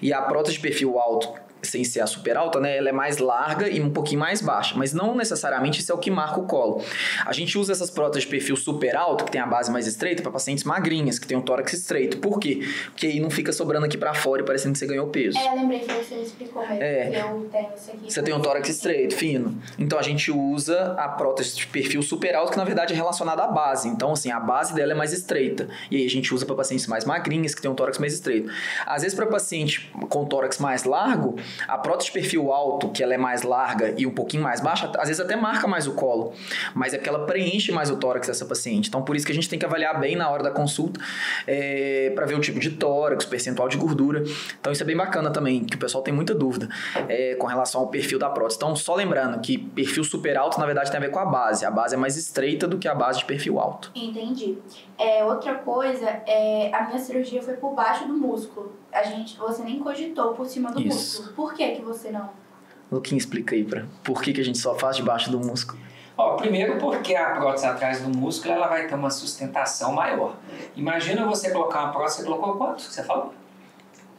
E 0.00 0.12
a 0.12 0.22
prótese 0.22 0.56
de 0.56 0.60
perfil 0.60 0.98
alto 0.98 1.47
sem 1.62 1.84
ser 1.84 2.00
a 2.00 2.06
super 2.06 2.36
alta, 2.36 2.60
né, 2.60 2.76
ela 2.76 2.88
é 2.88 2.92
mais 2.92 3.18
larga 3.18 3.68
e 3.68 3.80
um 3.80 3.90
pouquinho 3.90 4.20
mais 4.20 4.40
baixa, 4.40 4.74
mas 4.76 4.92
não 4.92 5.14
necessariamente 5.14 5.80
isso 5.80 5.90
é 5.92 5.94
o 5.94 5.98
que 5.98 6.10
marca 6.10 6.40
o 6.40 6.46
colo. 6.46 6.82
A 7.26 7.32
gente 7.32 7.58
usa 7.58 7.72
essas 7.72 7.90
próteses 7.90 8.24
de 8.24 8.30
perfil 8.30 8.56
super 8.56 8.96
alto, 8.96 9.24
que 9.24 9.32
tem 9.32 9.40
a 9.40 9.46
base 9.46 9.70
mais 9.70 9.86
estreita, 9.86 10.22
para 10.22 10.32
pacientes 10.32 10.64
magrinhas, 10.64 11.18
que 11.18 11.26
tem 11.26 11.36
um 11.36 11.42
tórax 11.42 11.72
estreito. 11.72 12.18
Por 12.18 12.38
quê? 12.38 12.60
Porque 12.86 13.06
aí 13.06 13.20
não 13.20 13.30
fica 13.30 13.52
sobrando 13.52 13.86
aqui 13.86 13.98
para 13.98 14.14
fora 14.14 14.42
e 14.42 14.44
parecendo 14.44 14.72
que 14.72 14.78
você 14.78 14.86
ganhou 14.86 15.08
peso. 15.08 15.38
É, 15.38 15.54
lembrei 15.54 15.80
que 15.80 15.92
você 15.92 16.16
explicou 16.16 16.66
mesmo. 16.66 16.82
É. 16.82 17.20
Eu 17.20 17.48
tenho 17.50 17.68
isso 17.76 17.90
aqui. 17.90 18.12
Você 18.12 18.22
tem 18.22 18.34
um 18.34 18.40
tórax 18.40 18.68
estreito, 18.68 19.14
fino. 19.14 19.60
Então 19.78 19.98
a 19.98 20.02
gente 20.02 20.30
usa 20.30 20.94
a 20.98 21.08
prótese 21.08 21.56
de 21.56 21.66
perfil 21.66 22.02
super 22.02 22.34
alto, 22.34 22.52
que 22.52 22.58
na 22.58 22.64
verdade 22.64 22.92
é 22.92 22.96
relacionada 22.96 23.42
à 23.42 23.48
base. 23.48 23.88
Então, 23.88 24.12
assim, 24.12 24.30
a 24.30 24.40
base 24.40 24.74
dela 24.74 24.92
é 24.92 24.94
mais 24.94 25.12
estreita. 25.12 25.68
E 25.90 25.96
aí 25.96 26.06
a 26.06 26.10
gente 26.10 26.34
usa 26.34 26.46
para 26.46 26.54
pacientes 26.54 26.86
mais 26.86 27.04
magrinhas, 27.04 27.54
que 27.54 27.62
tem 27.62 27.70
um 27.70 27.74
tórax 27.74 27.98
mais 27.98 28.14
estreito. 28.14 28.50
Às 28.86 29.02
vezes, 29.02 29.16
para 29.16 29.26
paciente 29.26 29.90
com 30.08 30.24
tórax 30.24 30.58
mais 30.58 30.84
largo, 30.84 31.36
a 31.66 31.78
prótese 31.78 32.06
de 32.06 32.12
perfil 32.12 32.52
alto, 32.52 32.88
que 32.90 33.02
ela 33.02 33.14
é 33.14 33.18
mais 33.18 33.42
larga 33.42 33.94
e 33.96 34.06
um 34.06 34.10
pouquinho 34.10 34.42
mais 34.42 34.60
baixa, 34.60 34.90
às 34.98 35.08
vezes 35.08 35.20
até 35.20 35.36
marca 35.36 35.66
mais 35.66 35.86
o 35.86 35.94
colo, 35.94 36.32
mas 36.74 36.94
é 36.94 36.98
porque 36.98 37.08
ela 37.08 37.26
preenche 37.26 37.72
mais 37.72 37.90
o 37.90 37.96
tórax 37.96 38.26
dessa 38.26 38.44
paciente. 38.44 38.88
Então, 38.88 39.02
por 39.02 39.16
isso 39.16 39.26
que 39.26 39.32
a 39.32 39.34
gente 39.34 39.48
tem 39.48 39.58
que 39.58 39.64
avaliar 39.64 39.98
bem 40.00 40.16
na 40.16 40.28
hora 40.30 40.42
da 40.42 40.50
consulta 40.50 41.00
é, 41.46 42.12
para 42.14 42.26
ver 42.26 42.34
o 42.34 42.40
tipo 42.40 42.58
de 42.58 42.70
tórax, 42.70 43.24
percentual 43.24 43.68
de 43.68 43.76
gordura. 43.76 44.22
Então, 44.60 44.72
isso 44.72 44.82
é 44.82 44.86
bem 44.86 44.96
bacana 44.96 45.30
também, 45.30 45.64
que 45.64 45.76
o 45.76 45.78
pessoal 45.78 46.02
tem 46.02 46.12
muita 46.12 46.34
dúvida 46.34 46.68
é, 47.08 47.34
com 47.36 47.46
relação 47.46 47.80
ao 47.80 47.88
perfil 47.88 48.18
da 48.18 48.30
prótese. 48.30 48.56
Então, 48.56 48.74
só 48.76 48.94
lembrando 48.94 49.40
que 49.40 49.58
perfil 49.58 50.04
super 50.04 50.36
alto, 50.36 50.58
na 50.58 50.66
verdade, 50.66 50.90
tem 50.90 50.98
a 50.98 51.00
ver 51.00 51.10
com 51.10 51.18
a 51.18 51.26
base. 51.26 51.64
A 51.64 51.70
base 51.70 51.94
é 51.94 51.98
mais 51.98 52.16
estreita 52.16 52.66
do 52.66 52.78
que 52.78 52.88
a 52.88 52.94
base 52.94 53.20
de 53.20 53.24
perfil 53.24 53.58
alto. 53.58 53.90
Entendi. 53.94 54.58
É, 54.98 55.24
outra 55.24 55.54
coisa, 55.56 56.06
é, 56.26 56.70
a 56.74 56.86
minha 56.86 56.98
cirurgia 56.98 57.42
foi 57.42 57.54
por 57.54 57.74
baixo 57.74 58.06
do 58.06 58.14
músculo 58.14 58.72
a 58.92 59.02
gente, 59.02 59.36
você 59.36 59.62
nem 59.62 59.78
cogitou 59.78 60.34
por 60.34 60.46
cima 60.46 60.70
do 60.70 60.80
Isso. 60.80 61.22
músculo. 61.22 61.32
Por 61.34 61.54
que 61.54 61.70
que 61.72 61.82
você 61.82 62.10
não? 62.10 62.30
Luquinha, 62.90 63.18
explica 63.18 63.54
aí 63.54 63.64
pra 63.64 63.84
por 64.02 64.22
que, 64.22 64.32
que 64.32 64.40
a 64.40 64.44
gente 64.44 64.58
só 64.58 64.74
faz 64.74 64.96
debaixo 64.96 65.30
do 65.30 65.38
músculo. 65.38 65.78
Ó, 66.16 66.36
primeiro 66.36 66.78
porque 66.78 67.14
a 67.14 67.30
prótese 67.36 67.66
atrás 67.66 68.00
do 68.00 68.08
músculo 68.08 68.54
ela 68.54 68.66
vai 68.66 68.86
ter 68.88 68.94
uma 68.94 69.10
sustentação 69.10 69.92
maior. 69.92 70.36
Imagina 70.74 71.24
você 71.26 71.50
colocar 71.50 71.84
uma 71.84 71.92
prótese, 71.92 72.18
você 72.18 72.24
colocou 72.24 72.56
quanto 72.56 72.76
que 72.76 72.92
você 72.92 73.04
falou? 73.04 73.32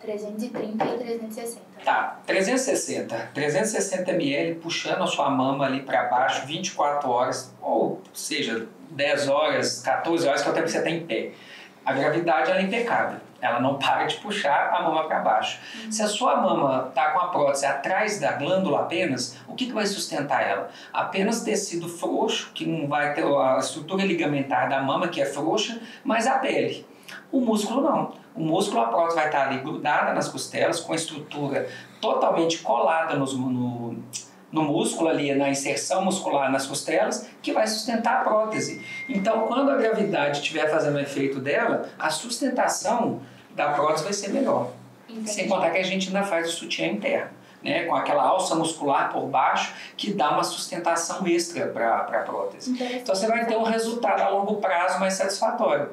330 0.02 0.86
e 0.86 0.98
360. 0.98 1.62
Tá, 1.84 2.20
360. 2.26 3.32
360 3.34 4.12
ml 4.12 4.56
puxando 4.56 5.04
a 5.04 5.08
sua 5.08 5.30
mama 5.30 5.66
ali 5.66 5.82
para 5.82 6.06
baixo 6.06 6.46
24 6.46 7.10
horas, 7.10 7.54
ou 7.62 8.02
seja, 8.14 8.68
10 8.92 9.28
horas, 9.28 9.82
14 9.82 10.28
horas 10.28 10.42
que 10.42 10.50
até 10.50 10.66
você 10.66 10.78
está 10.78 10.90
em 10.90 11.06
pé. 11.06 11.32
A 11.90 11.94
gravidade 11.94 12.52
ela 12.52 12.60
é 12.60 12.64
impecável 12.64 13.20
ela 13.42 13.60
não 13.60 13.76
para 13.76 14.04
de 14.06 14.18
puxar 14.18 14.74
a 14.74 14.84
mama 14.84 15.06
para 15.06 15.20
baixo. 15.20 15.60
Uhum. 15.84 15.92
Se 15.92 16.04
a 16.04 16.08
sua 16.08 16.36
mama 16.38 16.88
está 16.90 17.12
com 17.12 17.20
a 17.20 17.28
prótese 17.30 17.66
atrás 17.66 18.20
da 18.20 18.34
glândula 18.34 18.82
apenas, 18.82 19.38
o 19.48 19.56
que, 19.56 19.68
que 19.68 19.72
vai 19.72 19.86
sustentar 19.86 20.46
ela? 20.46 20.70
Apenas 20.92 21.42
tecido 21.42 21.88
frouxo, 21.88 22.52
que 22.54 22.66
não 22.66 22.86
vai 22.86 23.14
ter 23.14 23.24
a 23.26 23.58
estrutura 23.58 24.04
ligamentar 24.04 24.68
da 24.68 24.82
mama, 24.82 25.08
que 25.08 25.22
é 25.22 25.26
frouxa, 25.26 25.80
mas 26.04 26.28
a 26.28 26.40
pele. 26.40 26.86
O 27.32 27.40
músculo 27.40 27.82
não. 27.82 28.14
O 28.36 28.44
músculo, 28.44 28.82
a 28.82 28.88
prótese 28.88 29.16
vai 29.16 29.28
estar 29.28 29.48
ali 29.48 29.60
grudada 29.60 30.14
nas 30.14 30.28
costelas, 30.28 30.82
com 30.82 30.92
a 30.92 30.96
estrutura 30.98 31.70
totalmente 32.02 32.60
colada 32.60 33.16
nos, 33.16 33.34
no, 33.34 33.96
no 34.52 34.64
músculo 34.64 35.10
ali, 35.10 35.34
na 35.36 35.50
inserção 35.50 36.04
muscular 36.04 36.52
nas 36.52 36.66
costelas, 36.66 37.28
que 37.42 37.54
vai 37.54 37.68
sustentar 37.68 38.22
a 38.22 38.24
prótese. 38.24 38.82
Então, 39.08 39.48
quando 39.48 39.70
a 39.70 39.78
gravidade 39.78 40.40
estiver 40.40 40.70
fazendo 40.70 40.96
o 40.96 41.00
efeito 41.00 41.40
dela, 41.40 41.90
a 41.98 42.10
sustentação 42.10 43.22
da 43.56 43.70
prótese 43.74 44.04
vai 44.04 44.14
ser 44.14 44.30
melhor. 44.30 44.72
Entendi. 45.08 45.30
Sem 45.30 45.48
contar 45.48 45.72
que 45.72 45.78
a 45.78 45.84
gente 45.84 46.08
ainda 46.08 46.24
faz 46.24 46.50
o 46.50 46.52
sutiã 46.52 46.88
interno. 46.88 47.39
Né, 47.62 47.84
com 47.84 47.94
aquela 47.94 48.24
alça 48.24 48.56
muscular 48.56 49.12
por 49.12 49.28
baixo 49.28 49.74
que 49.98 50.14
dá 50.14 50.32
uma 50.32 50.46
sustentação 50.46 51.28
extra 51.28 51.68
para 51.68 51.98
a 51.98 52.04
prótese. 52.22 52.72
Então 52.72 53.14
você 53.14 53.28
vai 53.28 53.46
ter 53.46 53.58
um 53.58 53.64
resultado 53.64 54.22
a 54.22 54.30
longo 54.30 54.62
prazo 54.62 54.98
mais 54.98 55.16
satisfatório. 55.16 55.90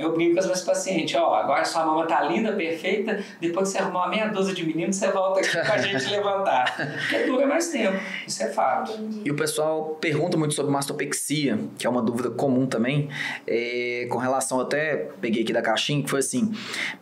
Eu 0.00 0.14
brinco 0.14 0.32
com 0.32 0.40
os 0.40 0.46
meus 0.46 0.62
pacientes, 0.62 1.14
ó, 1.14 1.34
agora 1.34 1.62
sua 1.62 1.84
mama 1.84 2.06
tá 2.06 2.22
linda, 2.22 2.54
perfeita, 2.54 3.22
depois 3.38 3.68
que 3.68 3.72
você 3.76 3.82
arrumar 3.82 4.04
uma 4.04 4.08
meia 4.08 4.28
dúzia 4.28 4.54
de 4.54 4.64
meninos, 4.64 4.96
você 4.96 5.08
volta 5.10 5.40
aqui 5.40 5.50
com 5.50 5.72
a 5.72 5.76
gente 5.78 6.08
levantar. 6.08 6.74
Porque 6.74 7.26
dura 7.26 7.46
mais 7.46 7.68
tempo, 7.68 7.98
isso 8.26 8.42
é 8.42 8.48
fato. 8.48 8.98
E 9.22 9.30
o 9.30 9.36
pessoal 9.36 9.98
pergunta 10.00 10.38
muito 10.38 10.54
sobre 10.54 10.72
mastopexia, 10.72 11.58
que 11.76 11.86
é 11.86 11.90
uma 11.90 12.00
dúvida 12.00 12.30
comum 12.30 12.66
também, 12.66 13.10
é, 13.46 14.06
com 14.10 14.16
relação, 14.16 14.58
até 14.58 15.08
peguei 15.20 15.42
aqui 15.42 15.52
da 15.52 15.60
caixinha, 15.60 16.02
que 16.02 16.08
foi 16.08 16.20
assim, 16.20 16.50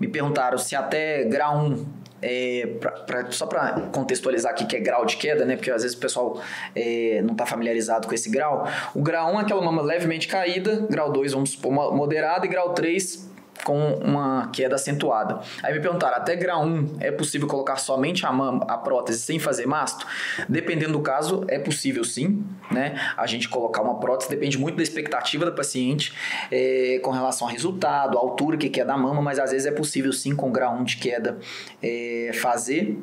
me 0.01 0.09
perguntaram 0.09 0.59
se 0.59 0.75
até 0.75 1.23
grau 1.23 1.57
1 1.57 1.87
é, 2.23 2.77
pra, 2.81 2.91
pra, 2.91 3.31
só 3.31 3.47
para 3.47 3.89
contextualizar 3.93 4.53
aqui 4.53 4.67
que 4.67 4.77
é 4.77 4.81
grau 4.81 5.05
de 5.05 5.17
queda, 5.17 5.45
né? 5.45 5.57
Porque 5.57 5.71
às 5.71 5.83
vezes 5.83 5.97
o 5.97 6.01
pessoal 6.01 6.41
é, 6.75 7.21
não 7.23 7.33
está 7.33 7.47
familiarizado 7.47 8.07
com 8.07 8.15
esse 8.15 8.31
grau. 8.31 8.67
O 8.95 9.03
grau 9.03 9.33
1 9.35 9.39
é 9.39 9.43
aquela 9.43 9.63
mama 9.63 9.83
levemente 9.83 10.29
caída, 10.29 10.87
grau 10.91 11.13
2 11.13 11.33
vamos 11.33 11.51
supor 11.51 11.73
moderada 11.95 12.47
e 12.47 12.49
grau 12.49 12.75
3 12.75 13.28
com 13.64 13.94
uma 13.94 14.49
queda 14.49 14.75
acentuada. 14.75 15.40
Aí 15.62 15.73
me 15.73 15.81
perguntaram, 15.81 16.16
até 16.16 16.37
grau 16.37 16.64
1 16.64 16.97
é 17.01 17.11
possível 17.11 17.47
colocar 17.47 17.77
somente 17.77 18.25
a 18.27 18.33
mama, 18.33 18.64
a 18.68 18.77
prótese 18.77 19.21
sem 19.21 19.38
fazer 19.38 19.66
masto? 19.66 20.07
Dependendo 20.49 20.92
do 20.92 21.01
caso, 21.01 21.44
é 21.49 21.59
possível 21.59 22.05
sim, 22.05 22.44
né? 22.71 23.01
A 23.16 23.27
gente 23.27 23.49
colocar 23.49 23.83
uma 23.83 23.99
prótese 23.99 24.31
depende 24.31 24.59
muito 24.59 24.77
da 24.77 24.83
expectativa 24.83 25.44
da 25.44 25.53
paciente 25.53 26.12
é, 26.51 27.01
com 27.03 27.11
relação 27.11 27.47
ao 27.47 27.53
resultado, 27.53 28.16
a 28.16 28.21
altura 28.21 28.57
que 28.57 28.68
quer 28.68 28.85
da 28.85 28.97
mama, 28.97 29.21
mas 29.23 29.38
às 29.38 29.51
vezes 29.51 29.66
é 29.66 29.73
possível 29.73 30.12
sim 30.12 30.35
com 30.35 30.51
grau 30.51 30.75
1 30.77 30.85
de 30.85 30.97
queda 30.97 31.38
é, 31.83 32.31
fazer 32.35 32.99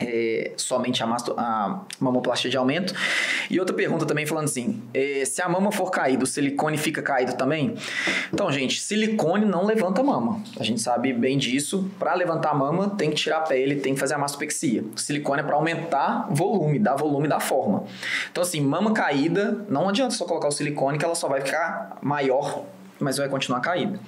é, 0.00 0.52
somente 0.56 1.02
a, 1.02 1.06
masto, 1.06 1.34
a 1.36 1.82
mamoplastia 1.98 2.50
de 2.50 2.56
aumento. 2.56 2.94
E 3.50 3.58
outra 3.58 3.74
pergunta 3.74 4.06
também 4.06 4.26
falando 4.26 4.44
assim, 4.44 4.82
é, 4.94 5.24
se 5.24 5.42
a 5.42 5.48
mama 5.48 5.72
for 5.72 5.90
caída, 5.90 6.24
o 6.24 6.26
silicone 6.26 6.76
fica 6.76 7.02
caído 7.02 7.34
também? 7.34 7.74
Então, 8.32 8.50
gente, 8.52 8.80
silicone 8.80 9.44
não 9.44 9.64
levanta 9.64 10.00
a 10.00 10.04
mama. 10.04 10.40
A 10.58 10.62
gente 10.62 10.80
sabe 10.80 11.12
bem 11.12 11.36
disso. 11.38 11.90
Para 11.98 12.14
levantar 12.14 12.50
a 12.50 12.54
mama, 12.54 12.90
tem 12.90 13.10
que 13.10 13.16
tirar 13.16 13.38
a 13.38 13.42
pele, 13.42 13.76
tem 13.76 13.94
que 13.94 14.00
fazer 14.00 14.14
a 14.14 14.18
mastopexia. 14.18 14.84
O 14.94 14.98
silicone 14.98 15.40
é 15.40 15.44
para 15.44 15.54
aumentar 15.54 16.28
volume, 16.30 16.78
dar 16.78 16.96
volume 16.96 17.28
da 17.28 17.40
forma. 17.40 17.84
Então, 18.30 18.42
assim, 18.42 18.60
mama 18.60 18.92
caída, 18.92 19.64
não 19.68 19.88
adianta 19.88 20.14
só 20.14 20.24
colocar 20.24 20.48
o 20.48 20.52
silicone 20.52 20.98
que 20.98 21.04
ela 21.04 21.14
só 21.14 21.28
vai 21.28 21.40
ficar 21.40 21.98
maior 22.02 22.64
mas 23.00 23.18
vai 23.18 23.28
continuar 23.28 23.60
caída. 23.60 24.00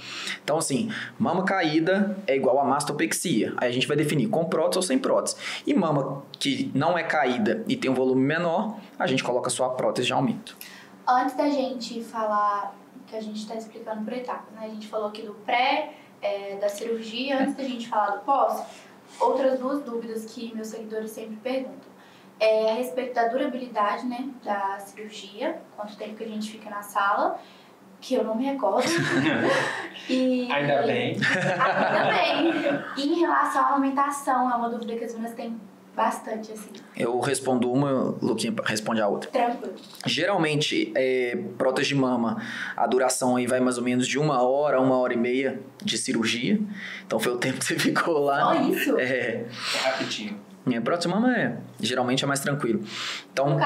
Então, 0.42 0.58
assim, 0.58 0.90
mama 1.18 1.44
caída 1.44 2.16
é 2.26 2.36
igual 2.36 2.58
a 2.58 2.64
mastopexia. 2.64 3.52
Aí 3.56 3.68
a 3.68 3.72
gente 3.72 3.86
vai 3.86 3.96
definir 3.96 4.28
com 4.28 4.44
prótese 4.44 4.78
ou 4.78 4.82
sem 4.82 4.98
prótese. 4.98 5.36
E 5.66 5.74
mama 5.74 6.22
que 6.38 6.70
não 6.74 6.96
é 6.98 7.02
caída 7.02 7.64
e 7.68 7.76
tem 7.76 7.90
um 7.90 7.94
volume 7.94 8.22
menor, 8.22 8.78
a 8.98 9.06
gente 9.06 9.22
coloca 9.22 9.50
só 9.50 9.66
a 9.66 9.70
prótese 9.70 10.06
de 10.08 10.12
aumento. 10.12 10.56
Antes 11.06 11.36
da 11.36 11.48
gente 11.48 12.02
falar, 12.02 12.74
que 13.06 13.16
a 13.16 13.20
gente 13.20 13.40
está 13.40 13.56
explicando 13.56 14.04
por 14.04 14.12
etapas, 14.12 14.52
né? 14.54 14.66
A 14.66 14.68
gente 14.68 14.86
falou 14.86 15.08
aqui 15.08 15.22
do 15.22 15.34
pré, 15.34 15.94
é, 16.22 16.56
da 16.56 16.68
cirurgia, 16.68 17.42
antes 17.42 17.56
da 17.56 17.64
gente 17.64 17.88
falar 17.88 18.10
do 18.10 18.20
pós, 18.20 18.64
outras 19.18 19.58
duas 19.58 19.82
dúvidas 19.82 20.24
que 20.26 20.54
meus 20.54 20.68
seguidores 20.68 21.10
sempre 21.10 21.36
perguntam. 21.36 21.90
É 22.38 22.70
a 22.70 22.74
respeito 22.74 23.14
da 23.14 23.28
durabilidade, 23.28 24.06
né, 24.06 24.30
da 24.42 24.78
cirurgia, 24.78 25.60
quanto 25.76 25.94
tempo 25.96 26.14
que 26.14 26.24
a 26.24 26.28
gente 26.28 26.50
fica 26.50 26.70
na 26.70 26.80
sala, 26.80 27.38
que 28.00 28.14
eu 28.14 28.24
não 28.24 28.34
me 28.34 28.44
recordo. 28.44 28.88
e, 30.08 30.50
ainda 30.50 30.82
bem. 30.82 31.16
Ainda 31.16 32.10
bem. 32.10 32.84
E 32.96 33.12
em 33.12 33.20
relação 33.20 33.62
à 33.62 33.74
alimentação, 33.74 34.50
é 34.50 34.54
uma 34.54 34.68
dúvida 34.68 34.96
que 34.96 35.04
as 35.04 35.12
meninas 35.12 35.34
têm 35.34 35.58
bastante, 35.94 36.52
assim. 36.52 36.70
Eu 36.96 37.18
respondo 37.20 37.70
uma, 37.70 38.16
Luquinha 38.22 38.54
responde 38.64 39.00
a 39.00 39.08
outra. 39.08 39.30
Tranquilo. 39.30 39.74
Geralmente, 40.06 40.92
é, 40.94 41.36
prótese 41.58 41.88
de 41.88 41.94
mama, 41.94 42.42
a 42.76 42.86
duração 42.86 43.36
aí 43.36 43.46
vai 43.46 43.60
mais 43.60 43.76
ou 43.76 43.84
menos 43.84 44.06
de 44.06 44.18
uma 44.18 44.42
hora, 44.42 44.80
uma 44.80 44.96
hora 44.96 45.12
e 45.12 45.16
meia 45.18 45.60
de 45.82 45.98
cirurgia. 45.98 46.58
Então 47.06 47.18
foi 47.18 47.32
o 47.32 47.36
tempo 47.36 47.58
que 47.58 47.66
você 47.66 47.78
ficou 47.78 48.18
lá. 48.18 48.54
Só 48.54 48.62
isso? 48.62 48.98
É. 48.98 49.04
é 49.04 49.78
rapidinho. 49.82 50.49
Minha 50.64 50.82
próxima 50.82 51.18
mama 51.18 51.34
é, 51.34 51.56
geralmente 51.80 52.22
é 52.22 52.26
mais 52.26 52.40
tranquilo. 52.40 52.82
Então, 53.32 53.58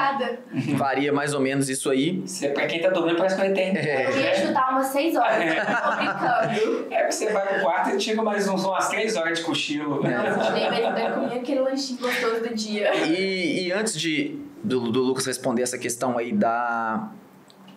varia 0.76 1.12
mais 1.12 1.34
ou 1.34 1.40
menos 1.40 1.68
isso 1.68 1.90
aí. 1.90 2.20
Você, 2.20 2.48
pra 2.48 2.66
quem 2.66 2.80
tá 2.80 2.88
dormindo, 2.88 3.16
parece 3.16 3.34
que 3.34 3.40
vai 3.40 3.52
ter. 3.52 3.76
É. 3.76 4.10
Eu 4.10 4.20
ia 4.20 4.34
chutar 4.34 4.70
umas 4.70 4.86
6 4.86 5.16
horas, 5.16 5.36
é. 5.36 5.64
tô 5.64 5.96
brincando. 5.96 6.94
É, 6.94 7.10
você 7.10 7.32
vai 7.32 7.46
pro 7.46 7.62
quarto 7.62 7.96
e 7.96 8.00
chega 8.00 8.22
mais 8.22 8.48
uns, 8.48 8.64
umas 8.64 8.88
3 8.88 9.16
horas 9.16 9.38
de 9.38 9.44
cochilo. 9.44 10.02
Não, 10.02 10.10
eu 10.10 10.52
nem 10.52 10.70
vai 10.70 11.12
comer 11.12 11.38
aquele 11.38 11.60
lanchinho 11.60 11.98
gostoso 11.98 12.40
do 12.40 12.54
dia. 12.54 12.94
E, 13.06 13.66
e 13.66 13.72
antes 13.72 13.98
de, 13.98 14.38
do, 14.62 14.92
do 14.92 15.02
Lucas 15.02 15.26
responder 15.26 15.62
essa 15.62 15.76
questão 15.76 16.16
aí 16.16 16.32
da, 16.32 17.10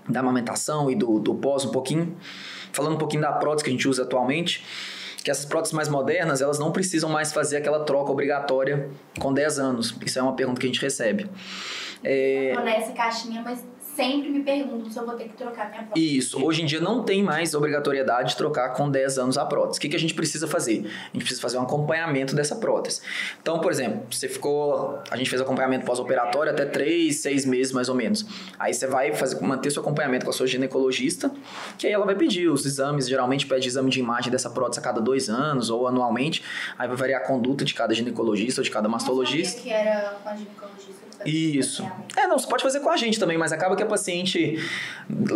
da 0.08 0.19
amamentação 0.19 0.91
e 0.91 0.95
do, 0.95 1.19
do 1.19 1.34
pós 1.34 1.65
um 1.65 1.71
pouquinho, 1.71 2.15
falando 2.71 2.93
um 2.93 2.99
pouquinho 2.99 3.23
da 3.23 3.32
prótese 3.34 3.63
que 3.63 3.69
a 3.71 3.73
gente 3.73 3.88
usa 3.88 4.03
atualmente, 4.03 4.63
que 5.27 5.31
essas 5.31 5.43
próteses 5.43 5.73
mais 5.73 5.89
modernas, 5.89 6.39
elas 6.39 6.57
não 6.57 6.71
precisam 6.71 7.09
mais 7.09 7.33
fazer 7.33 7.57
aquela 7.57 7.83
troca 7.83 8.09
obrigatória 8.09 8.89
com 9.19 9.33
10 9.33 9.59
anos. 9.59 9.93
Isso 10.05 10.17
é 10.17 10.21
uma 10.21 10.37
pergunta 10.37 10.57
que 10.57 10.65
a 10.65 10.69
gente 10.69 10.81
recebe. 10.81 11.29
É... 12.01 12.55
Nessa 12.63 12.93
caixinha, 12.93 13.41
mas 13.41 13.61
sempre 13.97 14.29
me 14.29 14.43
perguntam 14.43 14.91
se 14.91 14.99
eu 14.99 15.05
vou 15.05 15.15
ter 15.15 15.23
que 15.23 15.36
trocar 15.36 15.71
minha 15.71 15.83
prótese. 15.83 16.17
Isso. 16.17 16.45
Hoje 16.45 16.62
em 16.62 16.65
dia 16.65 16.79
não 16.79 17.03
tem 17.03 17.23
mais 17.23 17.55
obrigatoriedade 17.55 18.29
de 18.29 18.38
trocar 18.38 18.69
com 18.69 18.89
10 18.89 19.17
anos 19.17 19.38
a 19.39 19.45
prótese. 19.45 19.79
O 19.79 19.81
que, 19.81 19.89
que 19.89 19.95
a 19.95 19.99
gente 19.99 20.13
precisa 20.13 20.47
fazer? 20.47 20.86
A 20.86 21.13
gente 21.13 21.23
precisa 21.23 21.41
fazer 21.41 21.57
um 21.57 21.63
acompanhamento 21.63 22.36
dessa 22.36 22.55
prótese. 22.55 23.01
Então, 23.41 23.60
por 23.60 23.71
exemplo, 23.71 24.03
você 24.12 24.29
ficou. 24.29 25.01
A 25.10 25.17
gente 25.17 25.29
fez 25.29 25.41
acompanhamento 25.41 25.83
pós-operatório 25.83 26.51
até 26.51 26.65
3, 26.65 27.15
6 27.15 27.45
meses 27.45 27.73
mais 27.73 27.89
ou 27.89 27.95
menos. 27.95 28.25
Aí 28.60 28.71
você 28.71 28.86
vai 28.86 29.13
fazer, 29.13 29.41
manter 29.41 29.71
seu 29.71 29.81
acompanhamento 29.81 30.25
com 30.25 30.29
a 30.29 30.33
sua 30.33 30.45
ginecologista, 30.45 31.31
que 31.77 31.88
aí 31.88 31.93
ela 31.93 32.05
vai 32.05 32.15
pedir 32.15 32.47
os 32.49 32.65
exames. 32.65 33.10
Geralmente 33.10 33.47
pede 33.47 33.67
exame 33.67 33.89
de 33.89 33.99
imagem 33.99 34.31
dessa 34.31 34.51
prótese 34.51 34.79
a 34.79 34.83
cada 34.83 35.01
dois 35.01 35.27
anos 35.27 35.71
ou 35.71 35.88
anualmente. 35.88 36.43
Aí 36.77 36.88
vai 36.88 36.95
variar 36.95 37.21
a 37.23 37.25
conduta 37.25 37.65
de 37.65 37.73
cada 37.73 37.95
ginecologista 37.95 38.62
ou 38.62 38.63
de 38.63 38.69
cada 38.69 38.88
mastologista. 38.88 39.57
Eu 39.60 39.63
que 39.63 39.69
era 39.71 40.17
com 40.23 40.29
a 40.29 40.36
ginecologista. 40.36 41.07
Isso. 41.25 41.83
É, 42.15 42.27
não, 42.27 42.38
você 42.38 42.47
pode 42.47 42.63
fazer 42.63 42.79
com 42.79 42.89
a 42.89 42.97
gente 42.97 43.19
também, 43.19 43.38
mas 43.38 43.51
acaba 43.51 43.75
que 43.75 43.81
a 43.81 43.86
paciente 43.88 44.58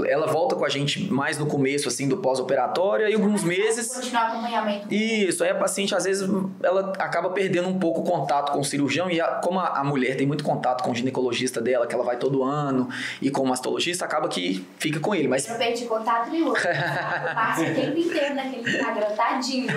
ela 0.08 0.28
volta 0.28 0.56
com 0.56 0.66
a 0.66 0.70
gente 0.70 1.12
mais 1.12 1.38
no 1.38 1.46
começo 1.46 1.88
assim 1.88 2.08
do 2.08 2.18
pós-operatório 2.18 3.08
e 3.08 3.14
alguns 3.14 3.44
meses. 3.44 3.88
Continuar 3.94 4.28
acompanhamento. 4.28 4.94
Isso, 4.94 5.44
aí 5.44 5.50
a 5.50 5.56
paciente 5.56 5.96
às 5.96 6.04
vezes 6.04 6.30
ela 6.62 6.92
acaba 7.00 7.30
perdendo 7.30 7.70
um 7.70 7.80
pouco 7.80 8.02
o 8.02 8.04
contato 8.04 8.52
com 8.52 8.60
o 8.60 8.66
cirurgião 8.66 9.10
e 9.10 9.22
a, 9.22 9.28
como 9.36 9.60
a, 9.60 9.80
a, 9.80 9.84
mulher 9.84 10.18
tem 10.18 10.28
muito 10.28 10.44
contato 10.44 10.84
com 10.84 10.92
o 10.92 10.96
ginecologista 10.96 11.62
dela, 11.62 11.88
que 11.88 11.96
ela 11.96 12.04
vai 12.04 12.18
todo 12.18 12.44
ano, 12.44 12.90
e 13.22 13.32
com 13.32 13.44
o 13.44 13.48
mastologista, 13.48 14.04
acaba 14.04 14.28
que 14.28 14.66
fica 14.78 15.00
com 15.00 15.16
ele, 15.16 15.28
mas 15.28 15.48
Eu 15.48 15.58
perdi 15.58 15.86
contato 15.86 16.30
nenhum. 16.30 16.52
Passo 17.34 17.62
o 17.62 17.74
tempo 17.74 17.98
inteiro 17.98 18.36
naquele 18.36 18.70
Instagram, 18.70 19.16
tadinho. 19.16 19.68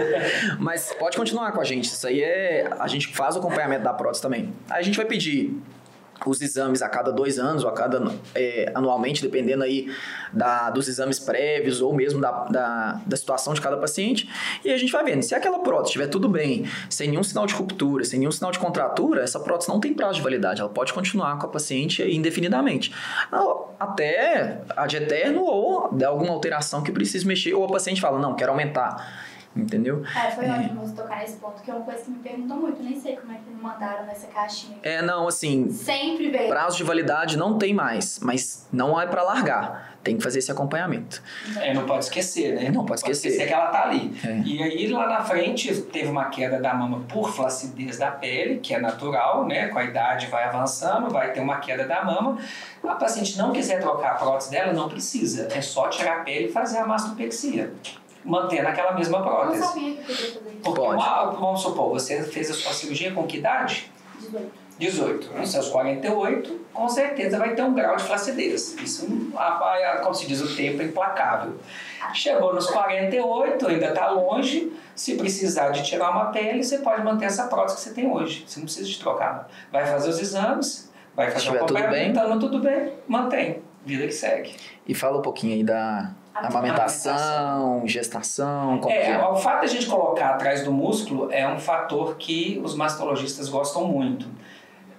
mas 0.58 0.94
pode 0.98 1.16
continuar 1.16 1.52
com 1.52 1.60
a 1.60 1.64
gente. 1.64 1.84
Isso 1.84 2.06
aí 2.06 2.22
é 2.22 2.70
a 2.78 2.88
gente 2.88 3.08
faz 3.08 3.36
o 3.36 3.40
acompanhamento 3.40 3.84
da 3.84 3.92
prótese 3.92 4.22
também. 4.22 4.52
Aí 4.70 4.80
a 4.80 4.82
gente 4.82 4.96
vai 4.96 5.06
pedir 5.06 5.54
os 6.30 6.40
exames 6.40 6.82
a 6.82 6.88
cada 6.88 7.12
dois 7.12 7.38
anos 7.38 7.64
ou 7.64 7.70
a 7.70 7.72
cada 7.72 8.02
é, 8.34 8.70
anualmente, 8.74 9.22
dependendo 9.22 9.62
aí 9.62 9.90
da, 10.32 10.70
dos 10.70 10.88
exames 10.88 11.18
prévios 11.18 11.80
ou 11.80 11.94
mesmo 11.94 12.20
da, 12.20 12.30
da, 12.44 13.00
da, 13.06 13.16
situação 13.16 13.54
de 13.54 13.60
cada 13.60 13.76
paciente. 13.76 14.28
E 14.64 14.70
a 14.70 14.76
gente 14.76 14.92
vai 14.92 15.04
vendo. 15.04 15.22
Se 15.22 15.34
aquela 15.34 15.60
prótese 15.60 15.90
estiver 15.90 16.06
tudo 16.08 16.28
bem, 16.28 16.64
sem 16.88 17.08
nenhum 17.08 17.22
sinal 17.22 17.46
de 17.46 17.54
ruptura, 17.54 18.04
sem 18.04 18.18
nenhum 18.18 18.32
sinal 18.32 18.50
de 18.50 18.58
contratura, 18.58 19.22
essa 19.22 19.40
prótese 19.40 19.68
não 19.68 19.80
tem 19.80 19.94
prazo 19.94 20.14
de 20.14 20.22
validade. 20.22 20.60
Ela 20.60 20.70
pode 20.70 20.92
continuar 20.92 21.38
com 21.38 21.46
a 21.46 21.48
paciente 21.48 22.02
indefinidamente. 22.02 22.92
Até 23.78 24.60
a 24.76 24.86
de 24.86 24.96
eterno 24.96 25.42
ou 25.42 25.92
de 25.92 26.04
alguma 26.04 26.32
alteração 26.32 26.82
que 26.82 26.92
precise 26.92 27.26
mexer, 27.26 27.54
ou 27.54 27.64
a 27.64 27.68
paciente 27.68 28.00
fala, 28.00 28.18
não, 28.18 28.34
quero 28.34 28.50
aumentar 28.50 29.24
Entendeu? 29.56 30.02
É, 30.04 30.30
foi 30.32 30.50
ótimo 30.50 30.80
você 30.80 30.94
tocar 30.94 31.18
nesse 31.20 31.36
ponto, 31.36 31.62
que 31.62 31.70
é 31.70 31.74
uma 31.74 31.84
coisa 31.84 32.02
que 32.02 32.10
me 32.10 32.18
perguntam 32.18 32.56
muito, 32.56 32.82
nem 32.82 32.98
sei 32.98 33.16
como 33.16 33.32
é 33.32 33.36
que 33.36 33.48
me 33.48 33.62
mandaram 33.62 34.04
nessa 34.04 34.26
caixinha. 34.26 34.78
É, 34.82 35.00
não, 35.00 35.28
assim. 35.28 35.70
Sempre 35.70 36.28
veio. 36.28 36.48
Prazo 36.48 36.76
de 36.76 36.82
validade 36.82 37.36
não 37.36 37.56
tem 37.56 37.72
mais, 37.72 38.18
mas 38.20 38.66
não 38.72 39.00
é 39.00 39.06
para 39.06 39.22
largar. 39.22 39.94
Tem 40.02 40.18
que 40.18 40.22
fazer 40.22 40.40
esse 40.40 40.52
acompanhamento. 40.52 41.22
É, 41.56 41.72
não 41.72 41.86
pode 41.86 42.04
esquecer, 42.04 42.54
né? 42.54 42.70
Não 42.70 42.84
pode 42.84 43.00
esquecer. 43.00 43.28
Pode 43.30 43.34
esquecer 43.34 43.46
que 43.46 43.54
ela 43.54 43.68
tá 43.68 43.84
ali. 43.84 44.12
É. 44.22 44.42
E 44.44 44.62
aí 44.62 44.88
lá 44.88 45.08
na 45.08 45.24
frente 45.24 45.72
teve 45.82 46.08
uma 46.08 46.26
queda 46.26 46.60
da 46.60 46.74
mama 46.74 47.04
por 47.08 47.32
flacidez 47.32 47.96
da 47.96 48.10
pele, 48.10 48.58
que 48.58 48.74
é 48.74 48.80
natural, 48.80 49.46
né? 49.46 49.68
Com 49.68 49.78
a 49.78 49.84
idade 49.84 50.26
vai 50.26 50.44
avançando, 50.44 51.08
vai 51.08 51.32
ter 51.32 51.40
uma 51.40 51.56
queda 51.56 51.86
da 51.86 52.04
mama. 52.04 52.38
A 52.82 52.96
paciente 52.96 53.38
não 53.38 53.50
quiser 53.50 53.80
trocar 53.80 54.10
a 54.10 54.14
prótese 54.16 54.50
dela, 54.50 54.74
não 54.74 54.90
precisa. 54.90 55.48
É 55.50 55.62
só 55.62 55.88
tirar 55.88 56.20
a 56.20 56.24
pele 56.24 56.48
e 56.48 56.52
fazer 56.52 56.78
a 56.78 56.86
mastopexia 56.86 57.72
mantendo 58.24 58.68
aquela 58.68 58.92
mesma 58.92 59.22
prótese. 59.22 59.60
Eu 59.60 59.60
não 59.60 59.68
sabia 59.68 59.94
que 59.96 60.00
podia 60.00 60.16
fazer 60.16 60.50
isso. 60.50 60.60
Porque 60.62 60.80
Pode. 60.80 61.02
Uma, 61.02 61.24
vamos 61.30 61.60
supor, 61.60 61.90
você 61.90 62.22
fez 62.22 62.50
a 62.50 62.54
sua 62.54 62.72
cirurgia 62.72 63.12
com 63.12 63.26
que 63.26 63.38
idade? 63.38 63.90
18. 64.20 64.64
18. 64.78 65.38
Nos 65.38 65.52
seus 65.52 65.68
48, 65.68 66.60
com 66.72 66.88
certeza 66.88 67.38
vai 67.38 67.54
ter 67.54 67.62
um 67.62 67.74
grau 67.74 67.96
de 67.96 68.02
flacidez. 68.02 68.74
Isso, 68.82 69.06
como 70.02 70.14
se 70.14 70.26
diz, 70.26 70.40
o 70.40 70.56
tempo 70.56 70.82
é 70.82 70.86
implacável. 70.86 71.54
Chegou 72.12 72.52
nos 72.54 72.66
48, 72.66 73.66
ainda 73.66 73.86
está 73.86 74.10
longe. 74.10 74.72
Se 74.94 75.16
precisar 75.16 75.70
de 75.70 75.84
tirar 75.84 76.10
uma 76.10 76.26
pele, 76.26 76.62
você 76.62 76.78
pode 76.78 77.02
manter 77.02 77.26
essa 77.26 77.46
prótese 77.46 77.76
que 77.76 77.82
você 77.82 77.94
tem 77.94 78.10
hoje. 78.10 78.44
Você 78.46 78.58
não 78.58 78.64
precisa 78.64 78.88
de 78.88 78.98
trocar. 78.98 79.48
Vai 79.70 79.86
fazer 79.86 80.10
os 80.10 80.18
exames, 80.18 80.92
vai 81.14 81.30
fazer 81.30 81.50
o 81.50 81.54
acompanhamento, 81.54 82.20
tudo 82.20 82.28
bem, 82.28 82.38
tudo 82.40 82.60
bem, 82.60 82.92
mantém. 83.06 83.62
Vida 83.86 84.06
que 84.06 84.12
segue. 84.12 84.56
E 84.86 84.94
fala 84.94 85.18
um 85.18 85.22
pouquinho 85.22 85.54
aí 85.54 85.62
da 85.62 86.10
amamentação, 86.34 87.86
gestação, 87.86 88.78
como 88.78 88.92
é, 88.92 88.98
que 88.98 89.10
é? 89.10 89.26
O 89.26 89.36
fato 89.36 89.60
de 89.60 89.66
a 89.66 89.68
gente 89.68 89.86
colocar 89.86 90.30
atrás 90.30 90.64
do 90.64 90.72
músculo 90.72 91.32
é 91.32 91.46
um 91.46 91.58
fator 91.58 92.16
que 92.16 92.60
os 92.64 92.74
mastologistas 92.74 93.48
gostam 93.48 93.86
muito. 93.86 94.26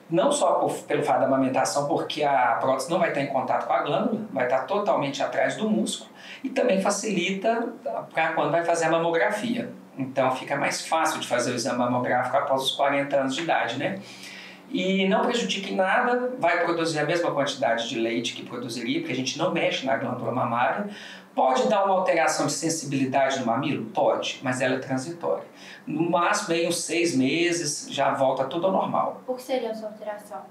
Não 0.09 0.31
só 0.31 0.53
por, 0.53 0.71
pelo 0.83 1.03
fato 1.03 1.19
da 1.19 1.25
amamentação, 1.25 1.87
porque 1.87 2.23
a 2.23 2.57
prótese 2.61 2.89
não 2.89 2.99
vai 2.99 3.09
estar 3.09 3.21
em 3.21 3.27
contato 3.27 3.65
com 3.65 3.73
a 3.73 3.81
glândula, 3.81 4.21
vai 4.31 4.45
estar 4.45 4.61
totalmente 4.61 5.21
atrás 5.21 5.55
do 5.55 5.69
músculo, 5.69 6.09
e 6.43 6.49
também 6.49 6.79
facilita 6.79 7.69
para 8.13 8.33
quando 8.33 8.51
vai 8.51 8.63
fazer 8.63 8.85
a 8.85 8.91
mamografia. 8.91 9.71
Então 9.97 10.31
fica 10.35 10.55
mais 10.55 10.85
fácil 10.85 11.19
de 11.19 11.27
fazer 11.27 11.51
o 11.51 11.55
exame 11.55 11.79
mamográfico 11.79 12.37
após 12.37 12.61
os 12.63 12.71
40 12.71 13.15
anos 13.15 13.35
de 13.35 13.41
idade, 13.41 13.77
né? 13.77 13.99
e 14.69 15.07
não 15.07 15.21
prejudica 15.21 15.69
em 15.69 15.75
nada, 15.75 16.33
vai 16.39 16.63
produzir 16.63 16.99
a 16.99 17.05
mesma 17.05 17.31
quantidade 17.31 17.87
de 17.87 17.99
leite 17.99 18.33
que 18.33 18.43
produziria, 18.43 18.99
porque 18.99 19.13
a 19.13 19.15
gente 19.15 19.37
não 19.37 19.51
mexe 19.51 19.85
na 19.85 19.95
glândula 19.95 20.31
mamária. 20.31 20.89
Pode 21.35 21.67
dar 21.67 21.83
uma 21.83 21.95
alteração 21.95 22.47
de 22.47 22.53
sensibilidade 22.53 23.39
no 23.39 23.45
mamilo? 23.45 23.85
Pode, 23.87 24.39
mas 24.41 24.61
ela 24.61 24.75
é 24.75 24.79
transitória. 24.79 25.43
No 25.85 26.09
máximo, 26.09 26.55
aí, 26.55 26.65
uns 26.65 26.81
seis 26.81 27.13
meses, 27.13 27.87
já 27.91 28.13
volta 28.13 28.45
tudo 28.45 28.67
ao 28.67 28.71
normal. 28.71 29.21
O 29.27 29.33
que 29.33 29.41
seria 29.41 29.69
essa 29.69 29.85
alteração? 29.85 30.41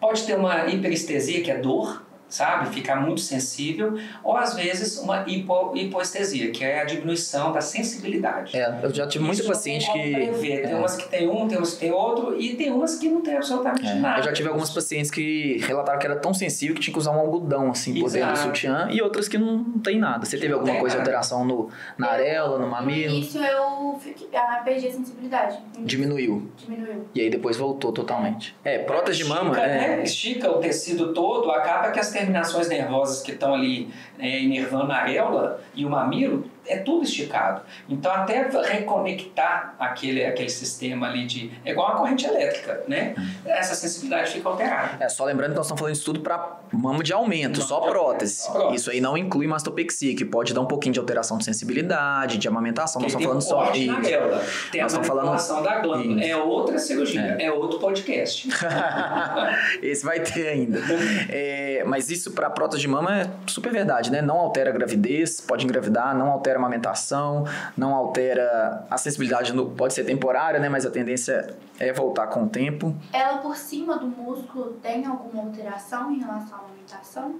Pode 0.00 0.26
ter 0.26 0.36
uma 0.36 0.66
hiperestesia, 0.66 1.40
que 1.40 1.50
é 1.52 1.58
dor, 1.58 2.04
sabe? 2.34 2.68
Ficar 2.74 2.96
muito 2.96 3.20
sensível, 3.20 3.98
ou 4.22 4.36
às 4.36 4.54
vezes 4.54 4.98
uma 4.98 5.24
hipo, 5.28 5.72
hipoestesia, 5.76 6.50
que 6.50 6.64
é 6.64 6.80
a 6.80 6.84
diminuição 6.84 7.52
da 7.52 7.60
sensibilidade. 7.60 8.56
É, 8.56 8.80
eu 8.82 8.92
já 8.92 9.06
tive 9.06 9.24
muita 9.24 9.40
Isso 9.42 9.48
paciente 9.50 9.86
não 9.86 9.94
tem 9.94 10.02
que. 10.04 10.10
prever. 10.12 10.62
Tem 10.62 10.72
é. 10.72 10.76
umas 10.76 10.96
que 10.96 11.08
tem 11.08 11.28
um, 11.28 11.48
tem 11.48 11.58
umas 11.58 11.72
que 11.74 11.80
tem 11.80 11.92
outro, 11.92 12.40
e 12.40 12.54
tem 12.56 12.72
umas 12.72 12.96
que 12.96 13.08
não 13.08 13.20
tem 13.20 13.36
absolutamente 13.36 13.86
É, 13.86 13.94
nada. 13.94 14.18
eu 14.20 14.24
já 14.24 14.32
tive 14.32 14.48
algumas 14.48 14.70
pacientes 14.70 15.10
que 15.10 15.58
relataram 15.66 15.98
que 15.98 16.06
era 16.06 16.16
tão 16.16 16.34
sensível 16.34 16.74
que 16.74 16.80
tinha 16.80 16.92
que 16.92 16.98
usar 16.98 17.12
um 17.12 17.18
algodão 17.20 17.70
assim 17.70 17.94
por 18.00 18.10
dentro 18.10 18.32
do 18.32 18.38
sutiã 18.38 18.88
e 18.90 19.00
outras 19.00 19.28
que 19.28 19.38
não 19.38 19.64
tem 19.78 19.98
nada. 19.98 20.24
Você 20.24 20.36
Que 20.36 20.42
teve 20.42 20.54
alguma 20.54 20.78
coisa, 20.80 20.96
nada. 20.96 21.08
alteração 21.08 21.44
no, 21.44 21.70
na 21.96 22.08
areola, 22.08 22.58
no 22.58 22.64
No 22.64 22.70
mamilo? 22.70 23.14
início 23.14 23.40
eu 23.42 23.96
fiquei, 24.00 24.28
ah, 24.34 24.60
perdi 24.64 24.88
a 24.88 24.92
sensibilidade. 24.92 25.58
Diminuiu. 25.78 26.50
Diminuiu. 26.56 27.04
E 27.14 27.20
aí 27.20 27.30
depois 27.30 27.56
voltou 27.56 27.92
totalmente. 27.92 28.54
É, 28.64 28.78
prótese 28.78 29.18
de 29.18 29.24
mama 29.24 29.50
Estica, 29.50 29.66
é. 29.66 29.96
né? 29.96 30.02
Estica 30.02 30.50
o 30.50 30.58
tecido 30.58 31.12
todo, 31.12 31.50
acaba 31.50 31.90
que 31.90 32.00
as 32.00 32.10
terminações 32.24 32.68
nervosas 32.68 33.22
que 33.22 33.32
estão 33.32 33.54
ali 33.54 33.92
é, 34.18 34.42
inervando 34.42 34.92
a 34.92 34.96
areola 34.96 35.60
e 35.74 35.84
o 35.84 35.90
mamilo, 35.90 36.44
é 36.66 36.78
tudo 36.78 37.04
esticado. 37.04 37.62
Então, 37.88 38.12
até 38.12 38.48
reconectar 38.48 39.74
aquele, 39.78 40.24
aquele 40.24 40.48
sistema 40.48 41.06
ali 41.08 41.26
de. 41.26 41.50
É 41.64 41.72
igual 41.72 41.88
uma 41.90 41.96
corrente 41.98 42.26
elétrica, 42.26 42.82
né? 42.88 43.14
Essa 43.44 43.74
sensibilidade 43.74 44.30
fica 44.32 44.48
alterada. 44.48 45.04
É, 45.04 45.08
só 45.08 45.24
lembrando 45.24 45.50
que 45.50 45.56
nós 45.56 45.66
estamos 45.66 45.80
falando 45.80 45.94
isso 45.94 46.04
tudo 46.04 46.20
para 46.20 46.58
mama 46.72 47.02
de 47.02 47.12
aumento, 47.12 47.60
só 47.62 47.80
de 47.80 47.88
prótese. 47.88 48.42
só 48.42 48.52
prótese. 48.52 48.76
Isso 48.76 48.90
aí 48.90 49.00
não 49.00 49.16
inclui 49.16 49.46
mastopexia, 49.46 50.14
que 50.16 50.24
pode 50.24 50.54
dar 50.54 50.60
um 50.60 50.66
pouquinho 50.66 50.92
de 50.92 50.98
alteração 51.00 51.38
de 51.38 51.44
sensibilidade, 51.44 52.38
de 52.38 52.48
amamentação. 52.48 53.00
Nós 53.00 53.10
estamos 53.10 53.26
falando 53.26 53.42
só 53.42 53.56
corte 53.64 53.86
na 53.86 54.00
tem 54.00 54.80
Nós 54.80 54.82
a 54.82 54.86
estamos 54.86 55.06
falando- 55.06 55.26
manipulação 55.26 55.62
da 55.62 55.80
glândula. 55.80 56.20
Isso. 56.20 56.30
É 56.30 56.36
outra 56.36 56.78
cirurgia, 56.78 57.36
é, 57.38 57.50
outro 57.50 57.78
podcast. 57.78 58.48
Esse 59.82 60.04
vai 60.04 60.20
ter 60.20 60.48
ainda. 60.48 60.80
É, 61.28 61.82
mas 61.86 62.10
isso 62.10 62.32
para 62.32 62.50
prótese 62.50 62.80
de 62.80 62.88
mama 62.88 63.20
é 63.20 63.30
super 63.46 63.72
verdade, 63.72 64.10
né? 64.10 64.20
Não 64.22 64.36
altera 64.38 64.70
a 64.70 64.72
gravidez, 64.72 65.40
pode 65.40 65.64
engravidar, 65.64 66.16
não 66.16 66.30
altera 66.30 66.53
a 66.56 66.58
amamentação, 66.58 67.44
não 67.76 67.94
altera 67.94 68.84
a 68.90 68.96
sensibilidade, 68.96 69.52
no, 69.52 69.70
pode 69.70 69.94
ser 69.94 70.04
temporária, 70.04 70.58
né? 70.60 70.68
Mas 70.68 70.84
a 70.86 70.90
tendência 70.90 71.56
é 71.78 71.92
voltar 71.92 72.26
com 72.28 72.44
o 72.44 72.48
tempo. 72.48 72.94
Ela 73.12 73.38
por 73.38 73.56
cima 73.56 73.96
do 73.98 74.06
músculo 74.06 74.74
tem 74.82 75.04
alguma 75.06 75.42
alteração 75.44 76.10
em 76.12 76.18
relação 76.18 76.56
à 76.58 76.60
amamentação? 76.60 77.34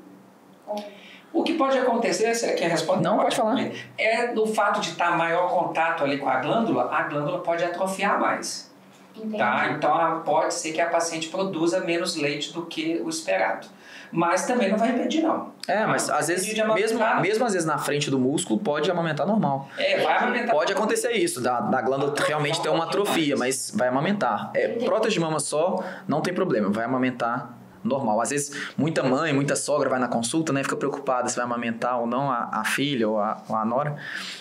Ou- 0.66 0.84
O 1.32 1.42
que 1.42 1.54
pode 1.54 1.76
acontecer, 1.76 2.32
você 2.34 2.52
quer 2.54 2.70
responder? 2.70 3.02
Não, 3.02 3.16
pode 3.18 3.34
falar. 3.34 3.56
É 3.98 4.28
do 4.32 4.46
fato 4.46 4.80
de 4.80 4.90
estar 4.90 5.16
maior 5.18 5.48
contato 5.50 6.04
ali 6.04 6.16
com 6.18 6.28
a 6.28 6.36
glândula, 6.40 6.88
a 6.94 7.02
glândula 7.02 7.40
pode 7.40 7.64
atrofiar 7.64 8.20
mais. 8.20 8.72
Entendi. 9.16 9.36
Tá? 9.38 9.68
Então 9.72 9.92
a- 9.94 10.20
pode 10.20 10.54
ser 10.54 10.72
que 10.72 10.80
a 10.80 10.88
paciente 10.88 11.28
produza 11.28 11.80
menos 11.80 12.16
leite 12.16 12.52
do 12.52 12.66
que 12.66 13.00
o 13.04 13.08
esperado. 13.08 13.66
Mas 14.14 14.46
também 14.46 14.70
não 14.70 14.78
vai 14.78 14.90
impedir, 14.90 15.22
não. 15.22 15.52
É, 15.66 15.84
mas 15.84 16.08
às 16.08 16.28
vezes, 16.28 16.46
mesmo, 16.74 17.00
mesmo 17.20 17.44
às 17.44 17.52
vezes 17.52 17.66
na 17.66 17.78
frente 17.78 18.08
do 18.10 18.18
músculo, 18.18 18.60
pode 18.60 18.88
amamentar 18.88 19.26
normal. 19.26 19.68
É, 19.76 20.00
vai 20.00 20.16
amamentar. 20.18 20.54
Pode 20.54 20.72
acontecer 20.72 21.12
isso, 21.12 21.40
da, 21.40 21.60
da 21.60 21.82
glândula 21.82 22.14
realmente 22.24 22.62
ter 22.62 22.68
uma 22.68 22.84
atrofia, 22.84 23.36
mas 23.36 23.72
vai 23.74 23.88
amamentar. 23.88 24.52
É, 24.54 24.68
prótese 24.84 25.14
de 25.14 25.20
mama 25.20 25.40
só, 25.40 25.82
não 26.06 26.20
tem 26.20 26.32
problema, 26.32 26.70
vai 26.70 26.84
amamentar 26.84 27.58
normal. 27.82 28.20
Às 28.20 28.30
vezes, 28.30 28.72
muita 28.76 29.02
mãe, 29.02 29.32
muita 29.32 29.56
sogra 29.56 29.90
vai 29.90 29.98
na 29.98 30.08
consulta, 30.08 30.52
né? 30.52 30.62
Fica 30.62 30.76
preocupada 30.76 31.28
se 31.28 31.36
vai 31.36 31.44
amamentar 31.44 32.00
ou 32.00 32.06
não 32.06 32.30
a, 32.30 32.48
a 32.52 32.64
filha 32.64 33.08
ou 33.08 33.18
a, 33.18 33.42
ou 33.48 33.56
a 33.56 33.64
nora. 33.64 33.96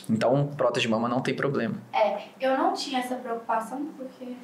Então, 0.10 0.52
prótese 0.56 0.86
de 0.86 0.92
mama 0.92 1.10
não 1.10 1.20
tem 1.20 1.34
problema. 1.34 1.76
É, 1.92 2.22
eu 2.40 2.58
não 2.58 2.74
tinha 2.74 3.00
essa 3.00 3.16
preocupação 3.16 3.90
porque 3.98 4.36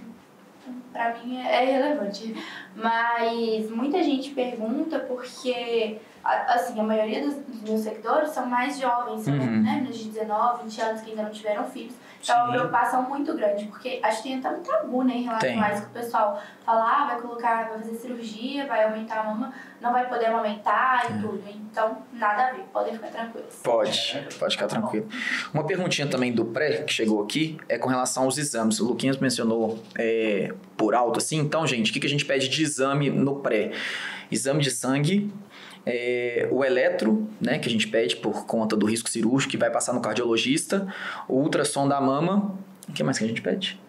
pra 0.91 1.15
mim 1.17 1.37
é 1.37 1.63
irrelevante. 1.69 2.35
Mas 2.75 3.69
muita 3.69 4.01
gente 4.03 4.31
pergunta 4.31 4.99
porque, 4.99 5.97
a- 6.23 6.53
assim, 6.53 6.79
a 6.79 6.83
maioria 6.83 7.23
dos, 7.25 7.35
meus 7.67 7.81
seguidores 7.81 8.29
são 8.29 8.45
mais 8.45 8.79
jovens, 8.79 9.21
são 9.21 9.33
Uhum. 9.33 9.61
né, 9.63 9.85
de 9.89 10.05
19, 10.05 10.63
20 10.63 10.81
anos 10.81 11.01
que 11.01 11.09
ainda 11.11 11.23
não 11.23 11.31
tiveram 11.31 11.63
filhos. 11.65 11.93
Então 12.21 12.35
é 12.35 12.39
uma 12.39 12.45
Sim. 12.47 12.51
preocupação 12.53 13.03
muito 13.03 13.33
grande, 13.33 13.65
porque 13.65 13.99
acho 14.03 14.17
que 14.21 14.29
tem 14.29 14.39
até 14.39 14.49
um 14.49 14.61
tabu, 14.61 15.03
né, 15.03 15.13
em 15.15 15.23
relação 15.23 15.49
Tem. 15.49 15.63
a 15.63 15.73
isso, 15.73 15.81
que 15.83 15.87
o 15.87 16.01
pessoal 16.01 16.41
fala, 16.65 16.81
ah, 16.81 17.05
vai 17.07 17.21
colocar, 17.21 17.69
vai 17.69 17.79
fazer 17.79 17.95
cirurgia, 17.95 18.67
vai 18.67 18.83
aumentar 18.83 19.21
a 19.21 19.23
mama, 19.23 19.53
não 19.81 19.91
vai 19.93 20.07
poder 20.09 20.25
amamentar 20.25 21.05
É. 21.05 21.13
e 21.13 21.21
tudo. 21.21 21.43
Então, 21.47 21.97
nada 22.13 22.47
a 22.47 22.51
ver, 22.51 22.63
podem 22.73 22.93
ficar 22.93 23.07
tranquilos. 23.07 23.55
Pode, 23.63 24.27
pode 24.37 24.55
ficar 24.55 24.67
tranquilo. 24.67 25.07
Uma 25.53 25.63
perguntinha 25.65 26.07
também 26.07 26.33
do 26.33 26.45
pré, 26.45 26.83
que 26.83 26.91
chegou 26.91 27.23
aqui, 27.23 27.57
é 27.69 27.77
com 27.77 27.87
relação 27.87 28.23
aos 28.23 28.37
exames. 28.37 28.79
O 28.79 28.85
Luquinhas 28.85 29.17
mencionou 29.17 29.81
é, 29.97 30.53
por 30.75 30.93
alto 30.95 31.19
assim. 31.19 31.37
Então, 31.39 31.65
gente, 31.65 31.89
o 31.91 31.93
que, 31.93 31.99
que 31.99 32.07
a 32.07 32.09
gente 32.09 32.25
pede 32.25 32.49
de 32.49 32.61
exame 32.63 33.09
no 33.09 33.37
pré? 33.37 33.71
Exame 34.31 34.61
de 34.61 34.71
sangue, 34.71 35.33
é, 35.89 36.47
o 36.51 36.63
eletro, 36.63 37.27
né, 37.41 37.57
que 37.59 37.67
a 37.67 37.71
gente 37.71 37.87
pede 37.87 38.15
por 38.15 38.45
conta 38.45 38.75
do 38.75 38.85
risco 38.85 39.09
cirúrgico, 39.09 39.51
que 39.51 39.57
vai 39.57 39.71
passar 39.71 39.93
no 39.93 40.01
cardiologista, 40.01 40.87
o 41.27 41.35
ultrassom 41.35 41.87
da 41.87 41.99
mama. 41.99 42.55
O 42.87 42.93
que 42.93 43.03
mais 43.03 43.17
que 43.17 43.23
a 43.23 43.27
gente 43.27 43.41
pede? 43.41 43.79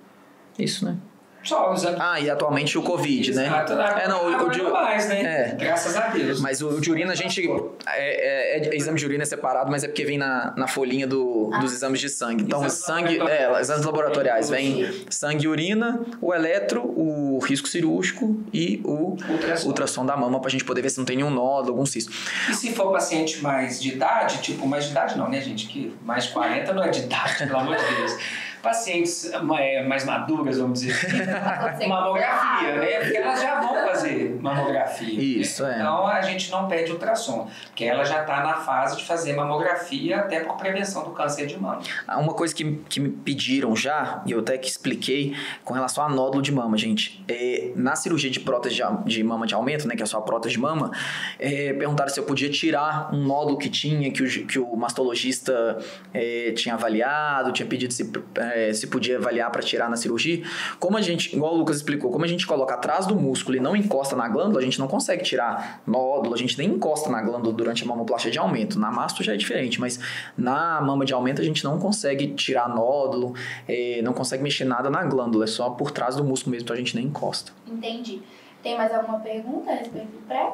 Isso, 0.59 0.85
né? 0.85 0.97
Só. 1.43 1.75
Ah, 1.99 2.21
e 2.21 2.29
atualmente 2.29 2.77
o 2.77 2.83
Covid, 2.83 3.33
né? 3.35 3.47
Exato. 3.47 3.73
É, 3.73 4.07
não, 4.09 4.25
o- 4.27 4.47
o 4.47 4.51
de- 4.51 4.63
não 4.63 4.73
mais, 4.73 5.09
né? 5.09 5.23
é. 5.23 5.57
Graças 5.59 5.97
a 5.97 6.09
Deus. 6.09 6.39
Mas 6.41 6.61
o 6.61 6.79
de 6.81 6.91
urina 6.91 7.13
a 7.13 7.15
gente. 7.15 7.49
É, 7.87 8.59
é- 8.59 8.69
é- 8.69 8.77
exame 8.77 8.99
de 8.99 9.07
urina 9.07 9.23
é 9.23 9.27
separado, 9.27 9.71
mas 9.71 9.83
é 9.83 9.89
porque 9.89 10.05
vem 10.05 10.19
na, 10.19 10.53
na 10.57 10.69
folhinha 10.69 11.07
do, 11.07 11.51
dos 11.61 11.73
exames 11.73 11.99
de 12.01 12.09
sangue. 12.11 12.43
Então, 12.45 12.59
Exames 12.65 12.85
sangue. 12.85 13.17
laboratoriais. 13.19 13.57
É, 13.57 13.61
exames 13.61 13.85
laboratoriais. 13.87 14.51
Vem 14.51 15.05
sangue 15.09 15.45
e 15.45 15.49
urina, 15.49 16.01
o 16.21 16.35
eletro, 16.35 16.83
o 16.85 17.39
risco 17.39 17.67
cirúrgico 17.69 18.39
e 18.53 18.81
o 18.85 19.17
Ultrassom. 19.29 19.69
ultrassom 19.69 20.05
da 20.07 20.17
mama 20.17 20.41
pra 20.41 20.51
gente 20.51 20.65
poder 20.65 20.83
ver 20.83 20.91
se 20.91 20.99
não 20.99 21.05
tem 21.07 21.17
nenhum 21.17 21.31
nódulo, 21.31 21.71
algum 21.73 21.87
cisto. 21.87 22.13
E 22.51 22.55
se 22.55 22.73
for 22.75 22.93
paciente 22.93 23.43
mais 23.43 23.81
de 23.81 23.89
idade, 23.95 24.39
tipo, 24.43 24.67
mais 24.67 24.85
de 24.85 24.91
idade 24.91 25.17
não, 25.17 25.29
né, 25.31 25.41
gente? 25.41 25.67
Que 25.67 25.93
mais 26.05 26.25
de 26.25 26.33
40 26.33 26.73
não 26.75 26.83
é 26.85 26.89
de 26.91 27.01
idade, 27.01 27.39
pelo 27.47 27.59
amor 27.59 27.77
de 27.77 27.95
Deus. 27.97 28.13
Pacientes 28.63 29.31
é, 29.33 29.83
mais 29.83 30.05
maduras, 30.05 30.59
vamos 30.59 30.81
dizer 30.81 30.93
assim, 30.93 31.87
mamografia, 31.89 32.77
né? 32.77 33.01
Porque 33.01 33.17
elas 33.17 33.41
já 33.41 33.61
vão 33.61 33.75
fazer 33.87 34.39
mamografia. 34.41 35.15
né? 35.17 35.23
Isso, 35.23 35.65
é. 35.65 35.77
Então 35.77 36.07
a 36.07 36.21
gente 36.23 36.51
não 36.51 36.69
pede 36.69 36.93
ultrassom, 36.93 37.49
porque 37.67 37.85
ela 37.85 38.05
já 38.05 38.21
está 38.21 38.43
na 38.43 38.55
fase 38.55 38.97
de 38.97 39.05
fazer 39.05 39.35
mamografia 39.35 40.19
até 40.19 40.41
por 40.41 40.57
prevenção 40.57 41.05
do 41.05 41.11
câncer 41.11 41.47
de 41.47 41.59
mama. 41.59 41.81
Ah, 42.07 42.19
Uma 42.19 42.35
coisa 42.35 42.55
que, 42.55 42.73
que 42.89 43.01
me 43.01 43.09
pediram 43.09 43.75
já, 43.75 44.23
e 44.27 44.33
eu 44.33 44.41
até 44.41 44.59
que 44.59 44.69
expliquei, 44.69 45.35
com 45.65 45.75
relação 45.75 46.05
a 46.05 46.09
nódulo 46.09 46.43
de 46.43 46.53
mama, 46.53 46.77
gente. 46.77 47.25
É, 47.29 47.73
na 47.77 47.97
cirurgia 47.97 48.31
de 48.31 48.41
prótese 48.41 48.77
de, 48.77 48.83
de 49.17 49.25
mama 49.25 49.47
de 49.47 49.55
aumento, 49.55 49.87
né, 49.89 49.97
que 49.97 50.03
é 50.03 50.07
só 50.07 50.19
a 50.19 50.23
prótese 50.23 50.55
de 50.55 50.61
mama, 50.61 50.91
é, 51.39 51.73
perguntaram 51.73 52.11
se 52.11 52.19
eu 52.19 52.25
podia 52.25 52.51
tirar 52.51 53.13
um 53.15 53.25
nódulo 53.27 53.59
que 53.59 53.69
tinha, 53.69 54.11
que 54.11 54.23
o, 54.23 54.47
que 54.47 54.59
o 54.59 54.77
mastologista 54.77 55.79
é, 56.13 56.53
tinha 56.53 56.75
avaliado, 56.75 57.53
tinha 57.53 57.67
pedido 57.67 57.93
se, 57.93 58.11
é, 58.55 58.73
se 58.73 58.87
podia 58.87 59.17
avaliar 59.17 59.51
para 59.51 59.63
tirar 59.63 59.89
na 59.89 59.97
cirurgia. 59.97 60.43
Como 60.79 60.97
a 60.97 61.01
gente, 61.01 61.35
igual 61.35 61.55
o 61.55 61.59
Lucas 61.59 61.77
explicou, 61.77 62.11
como 62.11 62.25
a 62.25 62.29
gente 62.29 62.47
coloca 62.47 62.75
atrás 62.75 63.07
do 63.07 63.15
músculo 63.15 63.57
e 63.57 63.61
não 63.61 63.75
encosta 63.75 64.17
na 64.17 64.29
glândula, 64.29 64.61
a 64.61 64.63
gente 64.63 64.79
não 64.79 64.89
consegue 64.89 65.23
tirar 65.23 65.83
nódulo, 65.87 66.35
a 66.35 66.39
gente 66.39 66.57
nem 66.59 66.69
encosta 66.69 67.11
na 67.11 67.21
glândula 67.23 67.53
durante 67.53 67.83
a 67.85 67.87
mamoplastia 67.87 68.31
de 68.31 68.39
aumento. 68.39 68.79
Na 68.79 68.91
masto 68.91 69.23
já 69.23 69.35
é 69.35 69.37
diferente, 69.37 69.81
mas 69.81 70.01
na 70.37 70.81
mama 70.81 71.05
de 71.05 71.13
aumento 71.13 71.41
a 71.41 71.45
gente 71.45 71.65
não 71.65 71.79
consegue 71.79 72.29
tirar 72.35 72.69
nódulo, 72.69 73.35
é, 73.69 74.01
não 74.03 74.13
consegue 74.13 74.43
mexer 74.43 74.65
nada 74.65 74.91
na 74.91 75.05
glândula, 75.05 75.45
é 75.45 75.49
só 75.49 75.71
por 75.71 75.91
trás 75.91 76.17
do 76.17 76.25
músculo 76.25 76.53
mesmo, 76.53 76.65
então 76.65 76.75
a 76.75 76.79
gente 76.79 76.95
nem 76.97 77.07
encosta. 77.07 77.53
Entendi. 77.67 78.23
Tem 78.63 78.77
mais 78.77 78.93
alguma 78.93 79.21
pergunta 79.21 79.71
a 79.71 79.75
respeito 79.75 80.09
do 80.09 80.27
pré? 80.27 80.53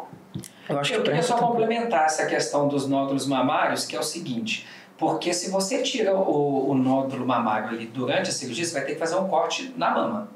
Eu 0.68 0.78
acho 0.78 0.92
Eu 0.92 0.98
que 0.98 1.04
queria 1.04 1.20
presta 1.20 1.36
só 1.36 1.38
complementar 1.38 2.04
essa 2.04 2.26
questão 2.26 2.68
dos 2.68 2.86
nódulos 2.86 3.26
mamários, 3.26 3.84
que 3.84 3.96
é 3.96 3.98
o 3.98 4.02
seguinte. 4.02 4.66
Porque 4.98 5.34
se 5.34 5.50
você 5.50 5.82
tira 5.82 6.14
o, 6.16 6.70
o 6.70 6.74
nódulo 6.74 7.26
mamário 7.26 7.68
ali 7.68 7.86
durante 7.86 8.30
a 8.30 8.32
cirurgia, 8.32 8.64
você 8.64 8.72
vai 8.72 8.84
ter 8.84 8.94
que 8.94 8.98
fazer 8.98 9.16
um 9.16 9.28
corte 9.28 9.74
na 9.76 9.90
mama. 9.90 10.28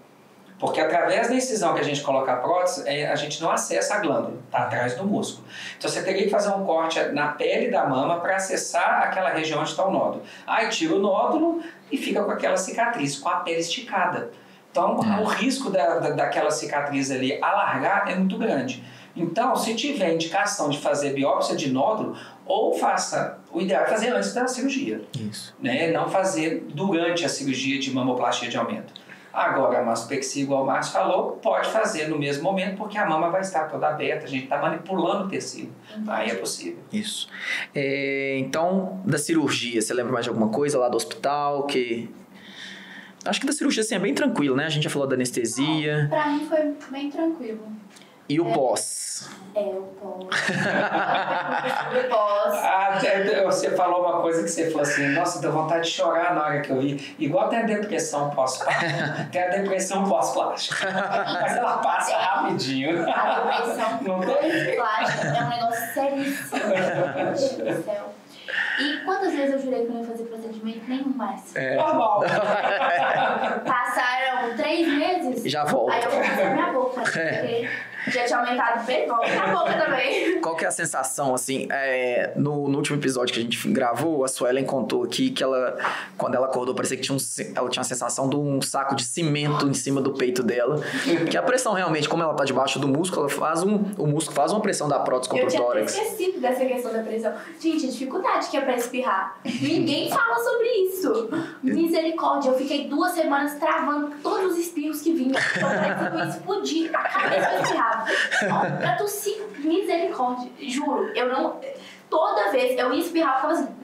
Porque 0.58 0.78
através 0.78 1.28
da 1.28 1.34
incisão 1.34 1.72
que 1.72 1.80
a 1.80 1.84
gente 1.84 2.02
coloca 2.02 2.30
a 2.30 2.36
prótese, 2.36 2.86
é, 2.86 3.10
a 3.10 3.16
gente 3.16 3.40
não 3.40 3.50
acessa 3.50 3.94
a 3.94 3.98
glândula, 4.00 4.34
está 4.44 4.58
atrás 4.58 4.94
do 4.94 5.04
músculo. 5.04 5.46
Então 5.78 5.90
você 5.90 6.02
teria 6.02 6.24
que 6.24 6.28
fazer 6.28 6.50
um 6.50 6.66
corte 6.66 7.00
na 7.12 7.28
pele 7.28 7.70
da 7.70 7.86
mama 7.86 8.20
para 8.20 8.36
acessar 8.36 9.04
aquela 9.04 9.30
região 9.30 9.60
onde 9.60 9.70
está 9.70 9.86
o 9.86 9.90
nódulo. 9.90 10.22
Aí 10.46 10.68
tira 10.68 10.94
o 10.94 10.98
nódulo 10.98 11.62
e 11.90 11.96
fica 11.96 12.22
com 12.22 12.30
aquela 12.30 12.58
cicatriz, 12.58 13.18
com 13.18 13.30
a 13.30 13.36
pele 13.36 13.60
esticada. 13.60 14.30
Então 14.70 15.00
É. 15.02 15.22
o 15.22 15.24
risco 15.24 15.70
da, 15.70 15.98
da, 15.98 16.10
daquela 16.10 16.50
cicatriz 16.50 17.10
ali 17.10 17.42
alargar 17.42 18.10
é 18.10 18.14
muito 18.14 18.36
grande. 18.36 18.84
Então, 19.16 19.56
se 19.56 19.74
tiver 19.74 20.14
indicação 20.14 20.68
de 20.68 20.78
fazer 20.78 21.14
biópsia 21.14 21.56
de 21.56 21.70
nódulo, 21.72 22.16
ou 22.46 22.74
faça, 22.78 23.39
o 23.52 23.60
ideal 23.60 23.84
é 23.84 23.86
fazer 23.86 24.08
antes 24.10 24.32
da 24.32 24.46
cirurgia, 24.46 25.02
Isso. 25.18 25.54
né? 25.60 25.90
Não 25.90 26.08
fazer 26.08 26.64
durante 26.72 27.24
a 27.24 27.28
cirurgia 27.28 27.78
de 27.78 27.90
mamoplastia 27.92 28.48
de 28.48 28.56
aumento. 28.56 28.92
Agora, 29.32 29.78
a 29.78 29.84
mastopexia, 29.84 30.42
igual 30.42 30.64
o 30.64 30.66
Márcio 30.66 30.92
falou, 30.92 31.32
pode 31.32 31.68
fazer 31.70 32.08
no 32.08 32.18
mesmo 32.18 32.42
momento, 32.42 32.76
porque 32.76 32.98
a 32.98 33.06
mama 33.06 33.30
vai 33.30 33.42
estar 33.42 33.68
toda 33.68 33.86
aberta, 33.88 34.24
a 34.24 34.28
gente 34.28 34.44
está 34.44 34.60
manipulando 34.60 35.26
o 35.26 35.28
tecido. 35.28 35.72
Aí 36.08 36.30
é 36.30 36.34
possível. 36.34 36.80
Isso. 36.92 37.28
É, 37.72 38.36
então, 38.38 39.00
da 39.04 39.18
cirurgia, 39.18 39.80
você 39.80 39.94
lembra 39.94 40.12
mais 40.12 40.24
de 40.24 40.30
alguma 40.30 40.48
coisa 40.48 40.78
lá 40.78 40.88
do 40.88 40.96
hospital 40.96 41.64
que 41.66 42.10
Acho 43.24 43.38
que 43.38 43.46
da 43.46 43.52
cirurgia 43.52 43.82
assim, 43.82 43.94
é 43.94 43.98
bem 43.98 44.14
tranquilo, 44.14 44.56
né? 44.56 44.64
A 44.64 44.68
gente 44.70 44.84
já 44.84 44.90
falou 44.90 45.06
da 45.06 45.14
anestesia. 45.14 46.06
Pra 46.08 46.28
mim 46.28 46.46
foi 46.46 46.74
bem 46.90 47.10
tranquilo. 47.10 47.60
E 48.30 48.40
o 48.40 48.48
é. 48.48 48.52
pós? 48.54 49.28
É, 49.56 49.60
o 49.60 49.82
pós. 50.00 50.22
o 51.98 52.08
pós. 52.08 52.54
Ah, 52.62 53.00
você 53.44 53.70
falou 53.72 54.02
uma 54.02 54.20
coisa 54.22 54.44
que 54.44 54.48
você 54.48 54.66
falou 54.70 54.82
assim, 54.82 55.08
nossa, 55.08 55.40
deu 55.40 55.50
vontade 55.50 55.82
de 55.82 55.90
chorar 55.90 56.32
na 56.36 56.44
hora 56.44 56.60
que 56.60 56.70
eu 56.70 56.80
vi. 56.80 57.16
Igual 57.18 57.48
tem 57.48 57.58
a 57.58 57.62
depressão 57.62 58.30
pós-plástica, 58.30 59.26
tem 59.32 59.42
a 59.42 59.48
depressão 59.48 60.08
pós-plástica. 60.08 60.92
Mas 61.42 61.56
ela 61.56 61.78
passa 61.78 62.16
rapidinho. 62.16 63.02
A 63.10 63.40
depressão 63.40 63.98
pós-plástica 63.98 65.26
é 65.26 65.42
um 65.42 65.48
negócio 65.48 65.92
seríssimo. 65.92 66.60
Meu 66.68 67.24
Deus 67.24 67.40
do 67.54 67.84
céu. 67.84 68.14
E 68.80 68.96
quantas 69.04 69.32
vezes 69.34 69.54
eu 69.54 69.60
jurei 69.60 69.86
que 69.86 69.92
não 69.92 70.00
ia 70.00 70.06
fazer 70.06 70.24
procedimento? 70.24 70.88
Nenhum 70.88 71.12
mais. 71.14 71.54
É. 71.54 71.76
Normal. 71.76 72.22
Passaram 73.90 74.56
três 74.56 74.86
meses. 74.86 75.50
Já 75.50 75.64
volta. 75.64 75.92
Aí 75.92 76.04
eu 76.04 76.10
vou 76.10 76.22
fazer 76.22 76.50
minha 76.50 76.72
boca. 76.72 77.02
É. 77.20 77.68
Já 78.08 78.24
tinha 78.24 78.38
aumentado 78.38 78.86
bem, 78.86 79.06
volta 79.06 79.26
a 79.26 79.54
boca 79.54 79.72
também. 79.74 80.40
Qual 80.40 80.56
que 80.56 80.64
é 80.64 80.68
a 80.68 80.70
sensação, 80.70 81.34
assim, 81.34 81.68
é, 81.70 82.32
no, 82.34 82.68
no, 82.68 82.78
último 82.78 82.96
episódio 82.96 83.34
que 83.34 83.40
a 83.40 83.42
gente 83.42 83.68
gravou, 83.68 84.24
a 84.24 84.28
Suelen 84.28 84.64
contou 84.64 85.04
aqui 85.04 85.30
que 85.30 85.42
ela, 85.42 85.76
quando 86.16 86.34
ela 86.34 86.46
acordou, 86.46 86.74
parecia 86.74 86.96
que 86.96 87.02
tinha 87.02 87.16
um, 87.16 87.20
ela 87.54 87.68
tinha 87.68 87.82
a 87.82 87.84
sensação 87.84 88.28
de 88.28 88.36
um 88.36 88.62
saco 88.62 88.94
de 88.94 89.04
cimento 89.04 89.68
em 89.68 89.74
cima 89.74 90.00
do 90.00 90.14
peito 90.14 90.42
dela. 90.42 90.80
que 91.30 91.36
a 91.36 91.42
pressão 91.42 91.74
realmente, 91.74 92.08
como 92.08 92.22
ela 92.22 92.32
tá 92.34 92.44
debaixo 92.44 92.78
do 92.78 92.88
músculo, 92.88 93.22
ela 93.22 93.30
faz 93.30 93.62
um, 93.62 93.76
o 93.98 94.06
músculo 94.06 94.34
faz 94.34 94.50
uma 94.52 94.60
pressão 94.60 94.88
da 94.88 95.00
prótese 95.00 95.28
contra 95.28 95.46
o 95.46 95.52
tórax. 95.52 95.94
Eu 95.94 96.00
tinha 96.00 96.12
esquecido 96.12 96.40
dessa 96.40 96.64
questão 96.64 96.92
da 96.92 97.02
pressão. 97.02 97.34
Gente, 97.60 97.86
a 97.86 97.90
dificuldade 97.90 98.48
que 98.48 98.56
é 98.56 98.60
pra 98.62 98.76
espirrar. 98.76 99.38
Ninguém 99.44 100.08
fala 100.08 100.38
sobre 100.38 100.68
isso. 100.68 101.28
Misericórdia, 101.62 102.50
eu 102.50 102.54
fiquei 102.54 102.88
duas 102.88 103.12
semanas 103.12 103.54
travando 103.80 104.14
todos 104.22 104.52
os 104.52 104.58
espirros 104.58 105.00
que 105.00 105.12
vinham. 105.12 105.40
Então 105.56 105.68
parece 105.68 106.08
que 106.08 106.14
eu 106.14 106.18
ia 106.18 106.28
explodir. 106.28 106.90
A 106.94 107.08
cabeça 107.08 107.52
eu 107.52 107.62
espirrava. 107.62 108.06
Ó, 108.50 108.78
pra 108.78 108.96
tossir, 108.96 109.42
misericórdia. 109.58 110.50
Juro, 110.60 111.10
eu 111.14 111.28
não. 111.28 111.60
Toda 112.08 112.50
vez 112.50 112.78
eu 112.78 112.92
ia 112.92 113.00
espirrar, 113.00 113.30
eu 113.30 113.36
ficava 113.36 113.52
assim. 113.54 113.74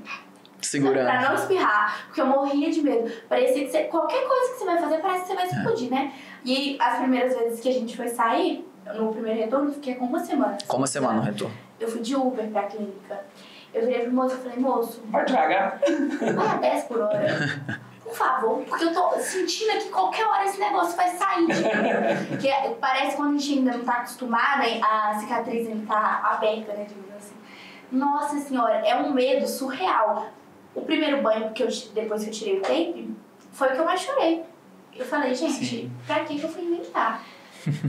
Segurando. 0.61 1.05
Pra 1.05 1.23
não 1.23 1.35
espirrar, 1.35 2.07
porque 2.07 2.21
eu 2.21 2.27
morria 2.27 2.71
de 2.71 2.83
medo. 2.83 3.11
Parecia 3.29 3.65
que 3.65 3.71
você, 3.71 3.85
qualquer 3.85 4.27
coisa 4.27 4.53
que 4.53 4.59
você 4.59 4.65
vai 4.65 4.79
fazer, 4.79 4.99
parece 4.99 5.21
que 5.21 5.27
você 5.29 5.35
vai 5.35 5.47
explodir, 5.47 5.91
né? 5.91 6.13
E 6.45 6.77
as 6.81 6.99
primeiras 6.99 7.37
vezes 7.37 7.61
que 7.61 7.69
a 7.69 7.73
gente 7.73 7.97
foi 7.97 8.09
sair, 8.09 8.69
no 8.95 9.13
primeiro 9.13 9.39
retorno, 9.39 9.69
eu 9.69 9.75
fiquei 9.75 9.95
com 9.95 10.07
uma 10.07 10.19
semana. 10.19 10.59
Com 10.67 10.77
uma 10.79 10.87
semana 10.87 11.15
no 11.15 11.23
retorno? 11.23 11.55
Eu 11.79 11.89
fui 11.89 12.01
de 12.01 12.17
Uber 12.17 12.49
pra 12.49 12.65
clínica. 12.65 13.25
Eu 13.73 13.87
virei 13.87 14.05
pro 14.05 14.13
moço 14.13 14.37
e 14.37 14.39
falei, 14.39 14.59
moço. 14.59 15.03
Vai 15.07 15.25
devagar. 15.25 15.79
Vai 16.35 16.49
a 16.49 16.55
10 16.57 16.85
por 16.85 17.01
hora. 17.01 17.81
Por 18.07 18.15
favor, 18.15 18.65
porque 18.69 18.85
eu 18.85 18.95
tô 18.95 19.19
sentindo 19.19 19.73
que 19.79 19.89
qualquer 19.89 20.25
hora 20.25 20.45
esse 20.45 20.61
negócio 20.61 20.97
vai 20.97 21.11
sair 21.11 21.45
de 21.51 21.55
mim. 21.55 22.27
Porque 22.29 22.49
parece 22.81 23.17
quando 23.17 23.35
a 23.35 23.39
gente 23.39 23.59
ainda 23.59 23.77
não 23.79 23.85
tá 23.85 23.95
acostumada, 23.95 24.63
a 24.81 25.19
cicatriz 25.19 25.67
ainda 25.67 25.87
tá 25.87 26.21
aberta, 26.23 26.73
né, 26.73 26.87
digamos 26.89 27.15
assim. 27.17 27.35
Nossa 27.91 28.39
senhora, 28.39 28.77
é 28.87 28.95
um 28.97 29.13
medo 29.13 29.47
surreal. 29.47 30.27
O 30.73 30.83
primeiro 30.83 31.21
banho, 31.21 31.53
que 31.53 31.65
eu, 31.65 31.69
depois 31.95 32.23
que 32.23 32.31
eu 32.31 32.33
tirei 32.33 32.59
o 32.59 32.63
tape, 32.63 33.11
foi 33.53 33.69
o 33.69 33.73
que 33.73 33.79
eu 33.79 33.85
mais 33.85 34.01
chorei. 34.01 34.45
Eu 34.95 35.05
falei, 35.05 35.35
gente, 35.35 35.65
Sim. 35.65 35.93
pra 36.07 36.21
que, 36.21 36.39
que 36.39 36.45
eu 36.45 36.49
fui 36.49 36.63
inventar? 36.63 37.23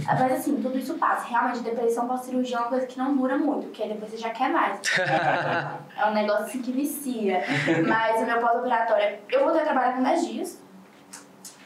Mas 0.06 0.32
assim, 0.32 0.62
tudo 0.62 0.78
isso 0.78 0.96
passa. 0.96 1.28
Realmente, 1.28 1.62
depressão 1.62 2.08
pós-cirurgia 2.08 2.58
é 2.58 2.60
uma 2.60 2.70
coisa 2.70 2.86
que 2.86 2.98
não 2.98 3.16
dura 3.16 3.38
muito, 3.38 3.68
porque 3.68 3.84
aí 3.84 3.90
depois 3.90 4.12
você 4.12 4.18
já 4.18 4.30
quer 4.30 4.50
mais. 4.50 4.80
é 5.98 6.06
um 6.06 6.13
negócio 6.13 6.46
assim 6.46 6.62
que 6.62 6.72
vicia. 6.72 7.44
Mas 7.88 8.22
o 8.22 8.26
meu 8.26 8.40
pós-operatório, 8.40 9.20
eu 9.30 9.44
voltei 9.44 9.62
a 9.62 9.66
trabalhar 9.66 9.94
com 9.94 10.04
10 10.04 10.28
dias. 10.28 10.68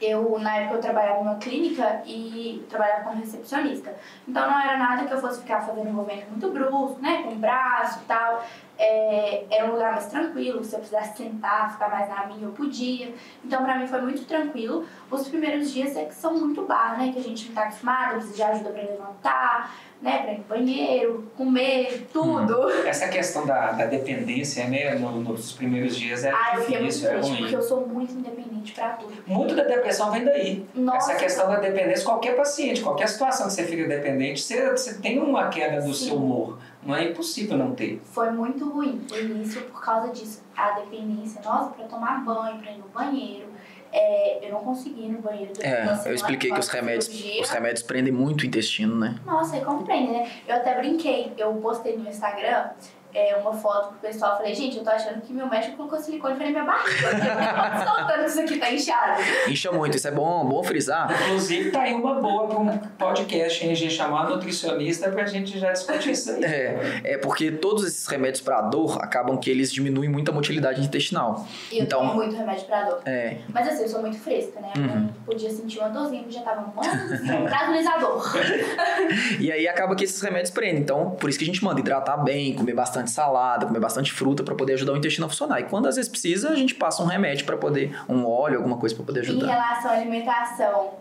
Eu, 0.01 0.39
na 0.39 0.57
época, 0.57 0.77
eu 0.77 0.81
trabalhava 0.81 1.19
numa 1.19 1.35
clínica 1.35 2.01
e 2.07 2.65
trabalhava 2.67 3.03
como 3.03 3.19
recepcionista. 3.19 3.93
Então, 4.27 4.49
não 4.49 4.59
era 4.59 4.75
nada 4.75 5.05
que 5.05 5.13
eu 5.13 5.21
fosse 5.21 5.41
ficar 5.41 5.61
fazendo 5.61 5.89
envolvimento 5.89 6.27
muito 6.31 6.49
brusco, 6.49 6.99
né? 6.99 7.21
Com 7.21 7.33
o 7.33 7.35
braço 7.35 7.99
e 7.99 8.05
tal. 8.05 8.43
É, 8.83 9.45
era 9.51 9.65
um 9.65 9.73
lugar 9.73 9.91
mais 9.91 10.07
tranquilo, 10.07 10.63
se 10.63 10.73
eu 10.73 10.79
precisasse 10.79 11.15
sentar, 11.15 11.71
ficar 11.73 11.87
mais 11.87 12.09
na 12.09 12.25
minha, 12.25 12.47
eu 12.47 12.51
podia. 12.51 13.13
Então, 13.45 13.63
pra 13.63 13.77
mim 13.77 13.85
foi 13.85 14.01
muito 14.01 14.25
tranquilo. 14.25 14.87
Os 15.11 15.27
primeiros 15.27 15.71
dias 15.71 15.95
é 15.95 16.05
que 16.05 16.15
são 16.15 16.33
muito 16.33 16.63
barra, 16.63 16.97
né? 16.97 17.11
Que 17.13 17.19
a 17.19 17.21
gente 17.21 17.49
não 17.49 17.53
tá 17.53 17.63
acostumado, 17.65 18.13
precisa 18.15 18.35
de 18.35 18.41
ajuda 18.41 18.69
pra 18.71 18.81
levantar, 18.81 19.75
né? 20.01 20.17
Pra 20.23 20.31
ir 20.33 20.37
no 20.39 20.43
banheiro, 20.45 21.31
comer, 21.37 22.07
tudo. 22.11 22.55
Hum. 22.55 22.87
Essa 22.87 23.07
questão 23.07 23.45
da, 23.45 23.71
da 23.73 23.85
dependência, 23.85 24.67
né? 24.67 24.95
nos 24.95 25.51
primeiros 25.51 25.95
dias 25.95 26.23
é 26.23 26.31
ah, 26.31 26.55
difícil, 26.55 27.11
é 27.11 27.19
ruim. 27.19 27.37
porque 27.37 27.55
eu 27.55 27.61
sou 27.61 27.85
muito 27.85 28.13
independente 28.13 28.73
pra 28.73 28.89
tudo. 28.93 29.13
Muito 29.27 29.55
da 29.55 29.63
depressão 29.63 30.09
vem 30.09 30.25
daí. 30.25 30.65
Nossa. 30.73 31.11
Essa 31.11 31.23
questão 31.23 31.47
da 31.47 31.59
dependência, 31.59 32.03
qualquer 32.03 32.35
paciente, 32.35 32.81
qualquer 32.81 33.07
situação 33.07 33.45
que 33.45 33.53
você 33.53 33.63
fica 33.63 33.87
dependente, 33.87 34.41
você, 34.41 34.71
você 34.71 34.95
tem 34.95 35.19
uma 35.19 35.49
queda 35.49 35.81
do 35.81 35.93
Sim. 35.93 36.07
seu 36.07 36.15
humor. 36.15 36.57
Não 36.83 36.95
é 36.95 37.09
impossível 37.09 37.57
não 37.57 37.75
ter. 37.75 38.01
Foi 38.03 38.31
muito 38.31 38.67
ruim 38.69 39.05
o 39.11 39.17
início 39.17 39.61
por 39.63 39.83
causa 39.83 40.11
disso. 40.11 40.43
A 40.55 40.71
dependência, 40.71 41.41
nossa, 41.43 41.71
para 41.71 41.85
tomar 41.85 42.23
banho, 42.23 42.59
para 42.59 42.71
ir 42.71 42.77
no 42.77 42.87
banheiro. 42.89 43.47
É, 43.93 44.47
eu 44.47 44.53
não 44.53 44.61
consegui 44.61 45.01
ir 45.05 45.09
no 45.09 45.21
banheiro 45.21 45.51
É, 45.59 45.85
eu 46.05 46.15
expliquei 46.15 46.49
que 46.49 46.57
os 46.57 46.69
remédios, 46.69 47.09
os 47.41 47.49
remédios 47.49 47.83
prendem 47.83 48.13
muito 48.13 48.43
o 48.43 48.45
intestino, 48.45 48.95
né? 48.95 49.19
Nossa, 49.25 49.57
e 49.57 49.65
como 49.65 49.83
prende, 49.83 50.13
né? 50.13 50.31
Eu 50.47 50.55
até 50.55 50.75
brinquei, 50.75 51.33
eu 51.37 51.53
postei 51.55 51.97
no 51.97 52.07
Instagram 52.07 52.69
é, 53.13 53.35
uma 53.35 53.53
foto 53.53 53.89
pro 53.89 53.99
pessoal. 53.99 54.37
Falei, 54.37 54.53
gente, 54.53 54.77
eu 54.77 54.83
tô 54.83 54.89
achando 54.89 55.21
que 55.21 55.33
meu 55.33 55.47
médico 55.47 55.77
colocou 55.77 55.99
silicone 55.99 56.37
na 56.37 56.45
minha 56.45 56.63
barriga. 56.63 57.09
Porque 57.09 57.85
soltando 57.85 58.23
que 58.23 58.29
isso 58.29 58.41
aqui 58.41 58.57
tá 58.57 58.71
inchado. 58.71 59.21
Incha 59.47 59.71
muito, 59.71 59.97
isso 59.97 60.07
é 60.07 60.11
bom, 60.11 60.45
bom 60.45 60.63
frisar. 60.63 61.11
Inclusive, 61.25 61.71
tá 61.71 61.81
aí 61.81 61.93
uma 61.93 62.15
boa 62.15 62.47
pra 62.47 62.59
um 62.59 62.77
podcast, 62.77 63.63
hein? 63.63 63.71
A 63.71 63.75
gente 63.75 63.93
chamar 63.93 64.29
nutricionista 64.29 65.09
pra 65.09 65.25
gente 65.25 65.59
já 65.59 65.71
discutir 65.71 66.11
isso 66.11 66.31
aí. 66.31 66.43
É, 66.43 67.01
é 67.03 67.17
porque 67.17 67.51
todos 67.51 67.85
esses 67.85 68.05
remédios 68.07 68.41
pra 68.41 68.61
dor 68.61 68.99
acabam 69.01 69.37
que 69.37 69.49
eles 69.49 69.71
diminuem 69.71 70.09
muito 70.09 70.31
a 70.31 70.33
motilidade 70.33 70.81
intestinal. 70.81 71.45
E 71.71 71.79
eu 71.79 71.83
então, 71.83 71.99
tomo 72.01 72.15
muito 72.15 72.35
remédio 72.35 72.65
pra 72.65 72.83
dor. 72.83 73.01
É. 73.05 73.37
Mas 73.49 73.67
assim, 73.67 73.83
eu 73.83 73.89
sou 73.89 74.01
muito 74.01 74.17
fresca, 74.19 74.59
né? 74.59 74.73
Eu 74.75 74.81
uhum. 74.81 75.09
podia 75.25 75.49
sentir 75.49 75.79
uma 75.79 75.89
dorzinha 75.89 76.23
que 76.23 76.31
já 76.31 76.41
tava 76.41 76.61
um 76.61 77.45
tranquilizador. 77.45 78.33
e 79.39 79.51
aí 79.51 79.67
acaba 79.67 79.95
que 79.95 80.03
esses 80.03 80.21
remédios 80.21 80.51
prendem. 80.51 80.81
Então, 80.81 81.11
por 81.11 81.29
isso 81.29 81.37
que 81.37 81.43
a 81.43 81.47
gente 81.47 81.63
manda 81.63 81.79
hidratar 81.79 82.17
bem, 82.17 82.55
comer 82.55 82.73
bastante 82.73 83.00
salada, 83.09 83.65
comer 83.65 83.79
bastante 83.79 84.11
fruta 84.11 84.43
para 84.43 84.53
poder 84.53 84.73
ajudar 84.73 84.93
o 84.93 84.97
intestino 84.97 85.25
a 85.25 85.29
funcionar. 85.29 85.59
E 85.59 85.63
quando 85.63 85.87
às 85.87 85.95
vezes 85.95 86.09
precisa, 86.09 86.49
a 86.49 86.55
gente 86.55 86.75
passa 86.75 87.01
um 87.01 87.05
remédio 87.05 87.45
para 87.45 87.57
poder, 87.57 87.97
um 88.07 88.25
óleo, 88.25 88.57
alguma 88.57 88.77
coisa 88.77 88.95
para 88.95 89.05
poder 89.05 89.21
ajudar. 89.21 89.47
Em 89.47 89.49
relação 89.49 89.91
à 89.91 89.93
alimentação, 89.93 90.91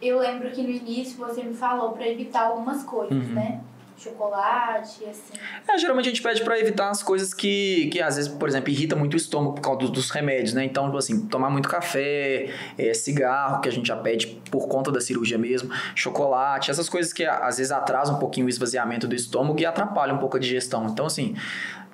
eu 0.00 0.18
lembro 0.18 0.50
que 0.50 0.62
no 0.62 0.70
início 0.70 1.18
você 1.18 1.42
me 1.42 1.54
falou 1.54 1.92
para 1.92 2.08
evitar 2.08 2.46
algumas 2.46 2.82
coisas, 2.84 3.28
uhum. 3.28 3.34
né? 3.34 3.60
Chocolate, 4.00 5.04
assim. 5.04 5.34
É, 5.68 5.78
geralmente 5.78 6.06
a 6.06 6.08
gente 6.08 6.22
pede 6.22 6.42
para 6.42 6.58
evitar 6.58 6.88
as 6.88 7.02
coisas 7.02 7.34
que, 7.34 7.88
que 7.92 8.00
às 8.00 8.16
vezes, 8.16 8.32
por 8.32 8.48
exemplo, 8.48 8.70
irrita 8.70 8.96
muito 8.96 9.14
o 9.14 9.16
estômago 9.16 9.54
por 9.54 9.60
causa 9.60 9.80
dos, 9.80 9.90
dos 9.90 10.10
remédios, 10.10 10.54
né? 10.54 10.64
Então, 10.64 10.86
tipo 10.86 10.96
assim, 10.96 11.26
tomar 11.26 11.50
muito 11.50 11.68
café, 11.68 12.48
é, 12.78 12.94
cigarro, 12.94 13.60
que 13.60 13.68
a 13.68 13.72
gente 13.72 13.86
já 13.86 13.96
pede 13.96 14.28
por 14.50 14.66
conta 14.68 14.90
da 14.90 15.00
cirurgia 15.00 15.36
mesmo, 15.36 15.70
chocolate, 15.94 16.70
essas 16.70 16.88
coisas 16.88 17.12
que 17.12 17.24
às 17.24 17.58
vezes 17.58 17.70
atrasam 17.70 18.16
um 18.16 18.18
pouquinho 18.18 18.46
o 18.46 18.48
esvaziamento 18.48 19.06
do 19.06 19.14
estômago 19.14 19.60
e 19.60 19.66
atrapalham 19.66 20.16
um 20.16 20.18
pouco 20.18 20.36
a 20.36 20.40
digestão. 20.40 20.86
Então, 20.86 21.06
assim, 21.06 21.36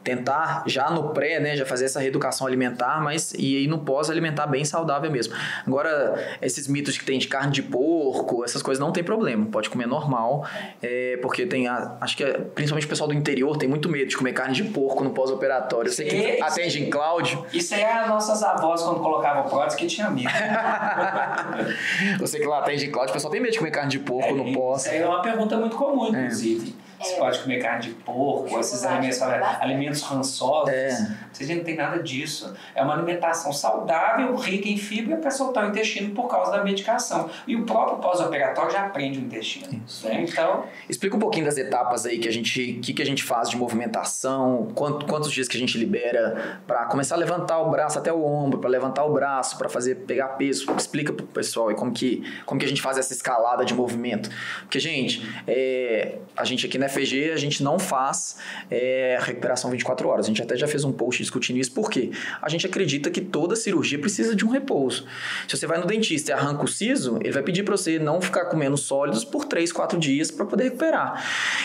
tentar 0.07 0.63
já 0.67 0.89
no 0.89 1.09
pré, 1.09 1.41
né, 1.41 1.57
já 1.57 1.67
fazer 1.67 1.87
essa 1.87 1.99
reeducação 1.99 2.47
alimentar, 2.47 3.03
mas 3.03 3.35
e 3.37 3.57
aí 3.57 3.67
no 3.67 3.81
pós 3.81 4.09
alimentar 4.09 4.47
bem 4.47 4.65
saudável 4.65 5.11
mesmo. 5.11 5.35
Agora, 5.67 6.15
esses 6.41 6.69
mitos 6.69 6.97
que 6.97 7.05
tem 7.05 7.19
de 7.19 7.27
carne 7.27 7.51
de 7.51 7.61
porco, 7.61 8.45
essas 8.45 8.63
coisas 8.63 8.79
não 8.81 8.93
tem 8.93 9.03
problema, 9.03 9.47
pode 9.47 9.69
comer 9.69 9.89
normal, 9.89 10.47
é, 10.81 11.19
porque 11.21 11.45
tem, 11.45 11.67
a, 11.67 11.97
acho 12.01 12.17
que 12.17 12.23
é, 12.23 12.35
principalmente 12.35 12.87
o 12.87 12.89
pessoal 12.89 13.09
do 13.09 13.15
interior 13.15 13.57
tem 13.57 13.69
muito 13.69 13.89
medo 13.89 14.09
de 14.09 14.17
comer 14.17 14.33
carne 14.33 14.55
de 14.55 14.63
porco 14.63 15.03
no 15.03 15.11
pós-operatório. 15.11 15.91
Você 15.91 16.05
que 16.05 16.41
atende 16.41 16.85
em 16.85 16.89
Cláudio. 16.89 17.45
Isso 17.53 17.75
aí 17.75 17.81
é 17.81 17.93
as 17.93 18.09
nossas 18.09 18.45
avós 18.45 18.83
quando 18.83 19.01
colocavam 19.01 19.43
prótese 19.49 19.77
que 19.77 19.87
tinha 19.89 20.09
medo. 20.09 20.31
Você 22.21 22.39
que 22.39 22.47
lá 22.47 22.61
atende 22.61 22.87
em 22.87 22.91
Cláudio, 22.93 23.11
o 23.11 23.15
pessoal 23.15 23.33
tem 23.33 23.41
medo 23.41 23.53
de 23.53 23.59
comer 23.59 23.73
carne 23.73 23.91
de 23.91 23.99
porco 23.99 24.29
é, 24.29 24.33
no 24.33 24.53
pós. 24.53 24.83
Isso 24.83 24.91
aí 24.91 24.99
é 24.99 25.07
uma 25.07 25.21
pergunta 25.21 25.57
muito 25.57 25.77
comum, 25.77 26.15
é. 26.15 26.21
inclusive. 26.21 26.77
É. 26.83 26.86
Você 27.01 27.15
É. 27.15 27.19
pode 27.19 27.39
comer 27.41 27.59
carne 27.59 27.83
de 27.83 27.91
porco, 27.91 28.45
Chocolate, 28.45 28.61
esses 28.67 28.85
alimentos, 28.85 29.23
alimentos 29.23 30.03
rançosos. 30.03 30.73
É. 30.73 31.17
Você 31.33 31.55
não 31.55 31.63
tem 31.65 31.77
nada 31.77 32.03
disso. 32.03 32.55
É 32.75 32.83
uma 32.83 32.95
alimentação 32.95 33.53
saudável, 33.53 34.35
rica 34.37 34.69
em 34.69 34.77
fibra 34.79 35.17
para 35.17 35.31
soltar 35.31 35.67
o 35.67 35.69
intestino 35.69 36.15
por 36.15 36.29
causa 36.29 36.53
da 36.53 36.65
medicação. 36.65 37.29
E 37.47 37.55
o 37.57 37.65
próprio 37.65 37.99
pós-operatório 37.99 38.71
já 38.73 38.89
prende 38.89 39.19
o 39.19 39.23
intestino. 39.23 39.83
Isso. 39.87 40.07
né? 40.09 40.23
Então, 40.27 40.65
Explica 40.89 41.17
um 41.17 41.21
pouquinho 41.21 41.45
das 41.45 41.57
etapas 41.59 42.07
aí 42.07 42.19
que 42.19 42.29
a 42.29 42.33
gente, 42.33 42.75
que, 42.83 42.93
que 42.95 43.03
a 43.03 43.07
gente 43.07 43.23
faz 43.23 43.51
de 43.51 43.57
movimentação, 43.57 44.69
quanto- 44.75 45.07
quantos 45.07 45.31
dias 45.33 45.49
que 45.49 45.57
a 45.57 45.61
gente 45.61 45.77
libera 45.79 46.61
para 46.67 46.85
começar 46.87 47.15
a 47.15 47.19
levantar 47.19 47.59
o 47.61 47.71
braço 47.71 47.99
até 47.99 48.13
o 48.13 48.25
ombro, 48.25 48.59
para 48.59 48.71
levantar 48.71 49.05
o 49.05 49.13
braço, 49.13 49.57
para 49.59 49.69
fazer 49.69 49.97
pegar 50.07 50.29
peso. 50.31 50.67
Explica 50.77 51.13
pro 51.13 51.27
pessoal 51.27 51.69
aí 51.69 51.75
como 51.75 51.93
que, 51.93 52.23
como 52.45 52.59
que 52.59 52.65
a 52.67 52.69
gente 52.69 52.81
faz 52.83 52.99
essa 52.99 53.13
escalada 53.13 53.65
de 53.65 53.75
movimento. 53.75 54.31
Porque, 54.63 54.79
gente, 54.79 55.23
é, 55.47 56.19
a 56.37 56.45
gente 56.45 56.67
aqui 56.67 56.79
na 56.87 56.89
FG, 56.89 57.33
a 57.33 57.37
gente 57.37 57.63
não 57.63 57.79
faz 57.79 58.37
é, 58.71 59.19
recuperação 59.21 59.71
24 59.71 60.09
horas. 60.09 60.27
A 60.27 60.29
gente 60.29 60.43
até 60.43 60.57
já 60.57 60.69
fez 60.69 60.85
um 60.85 60.93
post 60.93 61.23
discutindo 61.23 61.59
isso, 61.59 61.73
porque 61.73 62.13
a 62.41 62.49
gente 62.49 62.67
acredita 62.67 63.11
que 63.11 63.21
toda 63.21 63.57
cirurgia 63.57 63.99
precisa 63.99 64.35
de 64.35 64.45
um 64.45 64.49
repouso. 64.49 65.07
Se 65.49 65.57
você 65.57 65.67
vai 65.67 65.79
no 65.79 65.87
dentista 65.87 66.31
e 66.31 66.35
arranca 66.35 66.65
o 66.65 66.69
siso, 66.69 67.19
ele 67.21 67.33
vai 67.33 67.43
pedir 67.43 67.63
para 67.63 67.77
você 67.77 67.99
não 67.99 68.21
ficar 68.21 68.47
comendo 68.47 68.77
sólidos 68.77 69.25
por 69.25 69.45
3, 69.45 69.73
4 69.73 69.99
dias 69.99 70.31
para 70.31 70.47
poder 70.47 70.65
recuperar. 70.65 71.25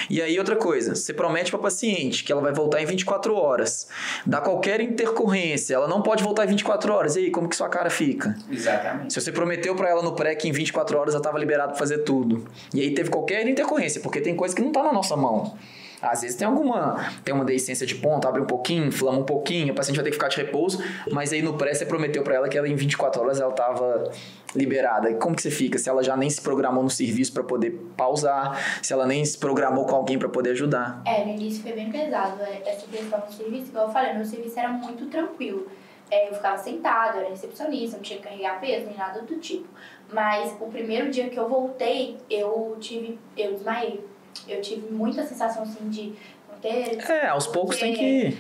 E 0.10 0.22
aí, 0.22 0.38
outra 0.40 0.56
coisa, 0.56 0.96
você 0.96 1.14
promete 1.14 1.52
para 1.52 1.60
paciente 1.60 2.24
que 2.24 2.32
ela 2.32 2.42
vai 2.42 2.54
voltar 2.54 2.82
em 2.82 2.86
24 2.86 3.36
horas, 3.36 3.88
dá 4.26 4.42
qualquer 4.42 4.82
intercorrência, 4.82 5.76
ela 5.76 5.88
não 5.88 6.02
pode 6.02 6.24
voltar 6.24 6.46
em 6.46 6.50
24 6.50 6.94
horas. 6.94 7.16
E 7.16 7.20
aí, 7.20 7.32
como 7.32 7.48
que 7.48 7.56
sua 7.56 7.70
cara 7.70 7.90
fica? 7.90 8.36
exatamente. 8.50 9.14
Se 9.14 9.22
você 9.22 9.32
prometeu 9.32 9.76
para 9.76 9.90
ela 9.90 10.02
no 10.02 10.14
pré 10.14 10.36
que 10.36 10.48
em 10.48 10.52
24 10.52 10.98
horas 10.98 11.14
ela 11.14 11.22
estava 11.22 11.38
liberado 11.38 11.70
para 11.70 11.80
fazer 11.80 12.00
tudo, 12.00 12.46
e 12.74 12.82
aí 12.82 12.94
teve 12.94 13.10
qualquer 13.10 13.48
intercorrência, 13.48 14.02
porque 14.02 14.22
tem 14.22 14.36
coisa 14.36 14.56
que 14.56 14.62
não 14.62 14.72
tá 14.72 14.84
na 14.84 14.94
nossa 14.94 15.11
mão. 15.18 15.56
Às 16.02 16.22
vezes 16.22 16.36
tem 16.36 16.48
alguma, 16.48 17.12
tem 17.24 17.34
uma 17.34 17.46
deiscência 17.46 17.86
de 17.86 17.94
ponta, 17.94 18.28
abre 18.28 18.42
um 18.42 18.46
pouquinho, 18.46 18.86
inflama 18.86 19.20
um 19.20 19.24
pouquinho, 19.24 19.72
a 19.72 19.76
paciente 19.76 19.98
vai 19.98 20.04
ter 20.04 20.10
que 20.10 20.16
ficar 20.16 20.30
de 20.30 20.38
repouso, 20.38 20.84
mas 21.12 21.32
aí 21.32 21.44
no 21.44 21.54
pré 21.54 21.76
você 21.76 21.86
prometeu 21.86 22.24
para 22.24 22.34
ela 22.34 22.50
que 22.50 22.58
ela 22.58 22.68
em 22.68 22.74
24 22.74 23.22
horas 23.22 23.40
ela 23.40 23.52
tava 23.52 24.12
liberada. 24.56 25.14
Como 25.16 25.36
que 25.36 25.44
você 25.44 25.52
fica? 25.52 25.78
Se 25.78 25.88
ela 25.90 26.04
já 26.04 26.18
nem 26.18 26.28
se 26.28 26.42
programou 26.42 26.84
no 26.84 26.90
serviço 26.90 27.32
para 27.32 27.44
poder 27.44 27.80
pausar, 27.96 28.60
se 28.82 28.92
ela 28.92 29.06
nem 29.06 29.24
se 29.24 29.38
programou 29.38 29.86
com 29.86 29.96
alguém 29.96 30.18
para 30.18 30.28
poder 30.28 30.52
ajudar. 30.52 31.04
É, 31.06 31.24
no 31.24 31.34
início 31.34 31.62
foi 31.62 31.74
bem 31.74 31.92
pesado 31.92 32.42
é, 32.42 32.64
essa 32.66 32.88
questão 32.88 33.20
do 33.20 33.32
serviço. 33.32 33.70
Igual 33.70 33.86
eu 33.86 33.94
falei, 33.94 34.14
meu 34.14 34.26
serviço 34.26 34.60
era 34.60 34.70
muito 34.70 35.06
tranquilo. 35.06 35.68
É, 36.10 36.30
eu 36.30 36.34
ficava 36.34 36.58
sentada, 36.58 37.20
era 37.20 37.30
recepcionista, 37.30 37.98
não 37.98 38.04
tinha 38.04 38.18
que 38.18 38.26
carregar 38.26 38.60
peso 38.60 38.88
nem 38.88 38.98
nada 38.98 39.22
do 39.22 39.38
tipo. 39.38 39.68
Mas 40.12 40.54
o 40.60 40.66
primeiro 40.66 41.12
dia 41.12 41.30
que 41.30 41.40
eu 41.40 41.48
voltei, 41.48 42.18
eu 42.30 42.76
tive. 42.80 43.18
Eu 43.38 43.54
desmaiei. 43.54 44.11
Eu 44.48 44.62
tive 44.62 44.92
muita 44.92 45.26
sensação 45.26 45.64
assim 45.64 45.90
de 45.90 46.14
não 46.50 46.58
ter. 46.62 46.98
É, 47.10 47.28
aos 47.28 47.48
poucos 47.48 47.78
tem 47.78 47.94
que 47.94 48.38